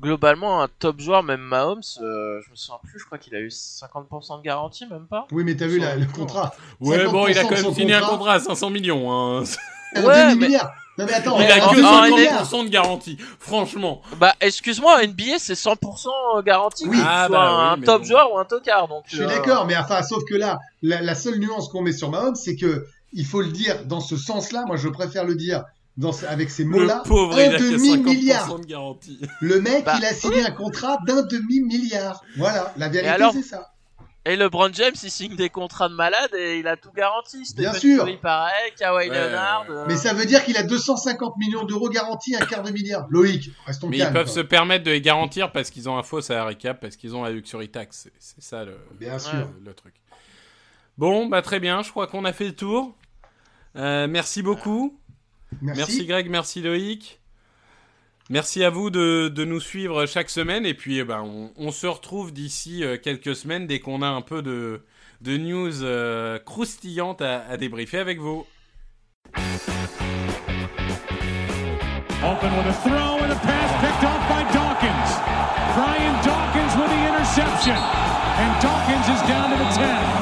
globalement 0.00 0.62
un 0.62 0.68
top 0.78 1.00
joueur, 1.00 1.22
même 1.22 1.40
Mahomes, 1.40 1.80
euh, 2.00 2.40
je 2.44 2.50
me 2.50 2.56
souviens 2.56 2.78
plus, 2.84 2.98
je 2.98 3.04
crois 3.04 3.18
qu'il 3.18 3.34
a 3.34 3.40
eu 3.40 3.48
50% 3.50 4.38
de 4.38 4.42
garantie, 4.42 4.86
même 4.86 5.06
pas. 5.06 5.26
Oui, 5.32 5.44
mais 5.44 5.54
t'as 5.56 5.66
vu 5.66 5.78
la- 5.78 5.96
le 5.96 6.06
contrat. 6.06 6.54
Ouais, 6.80 7.06
bon, 7.08 7.26
il 7.28 7.38
a 7.38 7.42
50% 7.42 7.48
quand 7.48 7.56
de 7.56 7.62
même 7.66 7.74
signé 7.74 7.94
un 7.94 8.00
contrat. 8.00 8.34
à 8.34 8.40
500 8.40 8.70
millions. 8.70 9.12
Hein. 9.12 9.44
Ouais, 9.94 10.34
mais- 10.34 10.46
milliard. 10.46 10.72
Non, 10.96 11.04
mais 11.06 11.12
attends, 11.12 11.38
Il 11.38 11.44
a 11.50 11.60
que 11.60 11.74
demi 11.76 11.84
en 11.86 12.02
milliard. 12.16 12.44
50% 12.46 12.64
de 12.64 12.68
garantie. 12.70 13.18
Franchement. 13.38 14.00
Bah 14.18 14.34
excuse-moi, 14.40 15.02
NBA 15.06 15.38
c'est 15.38 15.54
100% 15.54 16.42
garanti 16.42 16.86
Oui. 16.88 16.98
Ah, 17.02 17.26
soit 17.28 17.36
bah 17.38 17.74
oui, 17.76 17.82
un 17.82 17.84
top 17.84 18.00
bon. 18.02 18.08
joueur 18.08 18.32
ou 18.32 18.38
un 18.38 18.44
tocard. 18.46 18.88
Donc, 18.88 19.04
Je 19.06 19.16
suis 19.16 19.24
euh, 19.24 19.26
d'accord, 19.28 19.66
mais 19.66 19.76
enfin, 19.76 20.02
sauf 20.02 20.22
que 20.28 20.34
là, 20.34 20.58
la, 20.82 21.02
la 21.02 21.14
seule 21.14 21.38
nuance 21.38 21.68
qu'on 21.68 21.82
met 21.82 21.92
sur 21.92 22.08
Mahomes, 22.10 22.34
c'est 22.36 22.56
que 22.56 22.86
il 23.12 23.26
faut 23.26 23.42
le 23.42 23.48
dire 23.52 23.84
dans 23.84 24.00
ce 24.00 24.16
sens-là. 24.16 24.64
Moi, 24.66 24.76
je 24.76 24.88
préfère 24.88 25.24
le 25.24 25.34
dire 25.34 25.64
dans 25.96 26.12
ce- 26.12 26.24
avec 26.26 26.50
ces 26.50 26.64
mots-là. 26.64 27.02
Un 27.08 27.10
il 27.32 27.54
a 27.54 27.58
que 27.58 27.72
demi-milliard. 27.72 28.48
50% 28.48 28.60
de 28.60 28.66
garantie. 28.66 29.20
Le 29.40 29.60
mec, 29.60 29.84
Bah, 29.84 29.94
il 29.98 30.04
a 30.04 30.12
signé 30.14 30.44
un 30.44 30.50
contrat 30.50 30.98
d'un 31.06 31.22
demi-milliard. 31.22 32.22
Voilà, 32.36 32.72
la 32.76 32.88
vérité, 32.88 33.08
alors 33.10 33.32
c'est 33.32 33.42
ça. 33.42 33.68
Et 34.24 34.36
LeBron 34.36 34.70
James 34.72 34.94
il 35.02 35.10
signe 35.10 35.34
des 35.34 35.48
contrats 35.48 35.88
de 35.88 35.94
malade 35.94 36.30
et 36.38 36.60
il 36.60 36.68
a 36.68 36.76
tout 36.76 36.92
garanti. 36.92 37.42
Bien 37.56 37.72
sûr. 37.74 38.06
Pareil, 38.20 38.72
Kawhi 38.78 39.08
Ouais, 39.10 39.14
Leonard. 39.28 39.66
euh, 39.68 39.84
Mais 39.88 39.96
ça 39.96 40.14
veut 40.14 40.26
dire 40.26 40.44
qu'il 40.44 40.56
a 40.56 40.62
250 40.62 41.36
millions 41.38 41.64
d'euros 41.64 41.88
garantis, 41.88 42.36
un 42.36 42.46
quart 42.46 42.62
de 42.62 42.70
milliard. 42.70 43.08
Loïc, 43.10 43.50
restons 43.66 43.88
Mais 43.88 43.98
calmes. 43.98 44.12
ils 44.12 44.14
peuvent 44.14 44.26
quoi. 44.26 44.34
se 44.34 44.40
permettre 44.40 44.84
de 44.84 44.92
les 44.92 45.00
garantir 45.00 45.50
parce 45.50 45.70
qu'ils 45.70 45.88
ont 45.88 45.98
un 45.98 46.04
faux 46.04 46.20
salary 46.20 46.56
cap, 46.56 46.78
parce 46.80 46.94
qu'ils 46.94 47.16
ont 47.16 47.24
la 47.24 47.30
luxury 47.32 47.68
tax. 47.68 48.08
C'est- 48.20 48.40
ça 48.40 48.64
le, 48.64 48.78
Bien 49.00 49.18
sûr. 49.18 49.32
le, 49.34 49.64
le 49.64 49.74
truc. 49.74 49.94
Bon, 50.98 51.26
bah 51.26 51.42
très 51.42 51.58
bien, 51.58 51.82
je 51.82 51.90
crois 51.90 52.06
qu'on 52.06 52.24
a 52.24 52.32
fait 52.32 52.44
le 52.44 52.54
tour. 52.54 52.94
Euh, 53.74 54.06
merci 54.06 54.42
beaucoup. 54.42 55.00
Merci. 55.60 55.80
Merci 55.80 56.06
Greg, 56.06 56.30
merci 56.30 56.62
Loïc. 56.62 57.20
Merci 58.30 58.64
à 58.64 58.70
vous 58.70 58.88
de, 58.90 59.28
de 59.28 59.44
nous 59.44 59.60
suivre 59.60 60.06
chaque 60.06 60.30
semaine. 60.30 60.64
Et 60.64 60.74
puis, 60.74 60.98
eh 60.98 61.04
ben, 61.04 61.20
on, 61.22 61.52
on 61.56 61.70
se 61.70 61.86
retrouve 61.86 62.32
d'ici 62.32 62.84
euh, 62.84 62.96
quelques 62.96 63.36
semaines 63.36 63.66
dès 63.66 63.80
qu'on 63.80 64.00
a 64.00 64.06
un 64.08 64.22
peu 64.22 64.42
de, 64.42 64.82
de 65.20 65.36
news 65.36 65.82
euh, 65.82 66.38
croustillantes 66.38 67.20
à, 67.20 67.44
à 67.46 67.56
débriefer 67.56 67.98
avec 67.98 68.18
vous. 68.18 68.46
Open 72.24 72.56
with 72.56 72.66
a 72.66 72.72
throw 72.84 73.18
and 73.18 73.32
a 73.32 73.34
pass 73.34 73.70
picked 73.82 74.04
off 74.04 74.28
by 74.28 74.44
Dawkins. 74.54 75.10
Brian 75.74 76.14
Dawkins 76.24 76.76
with 76.78 76.88
the 76.88 77.08
interception. 77.08 77.76
Jones 78.62 79.08
is 79.08 79.28
down 79.28 79.50
to 79.50 79.56
the 79.56 80.21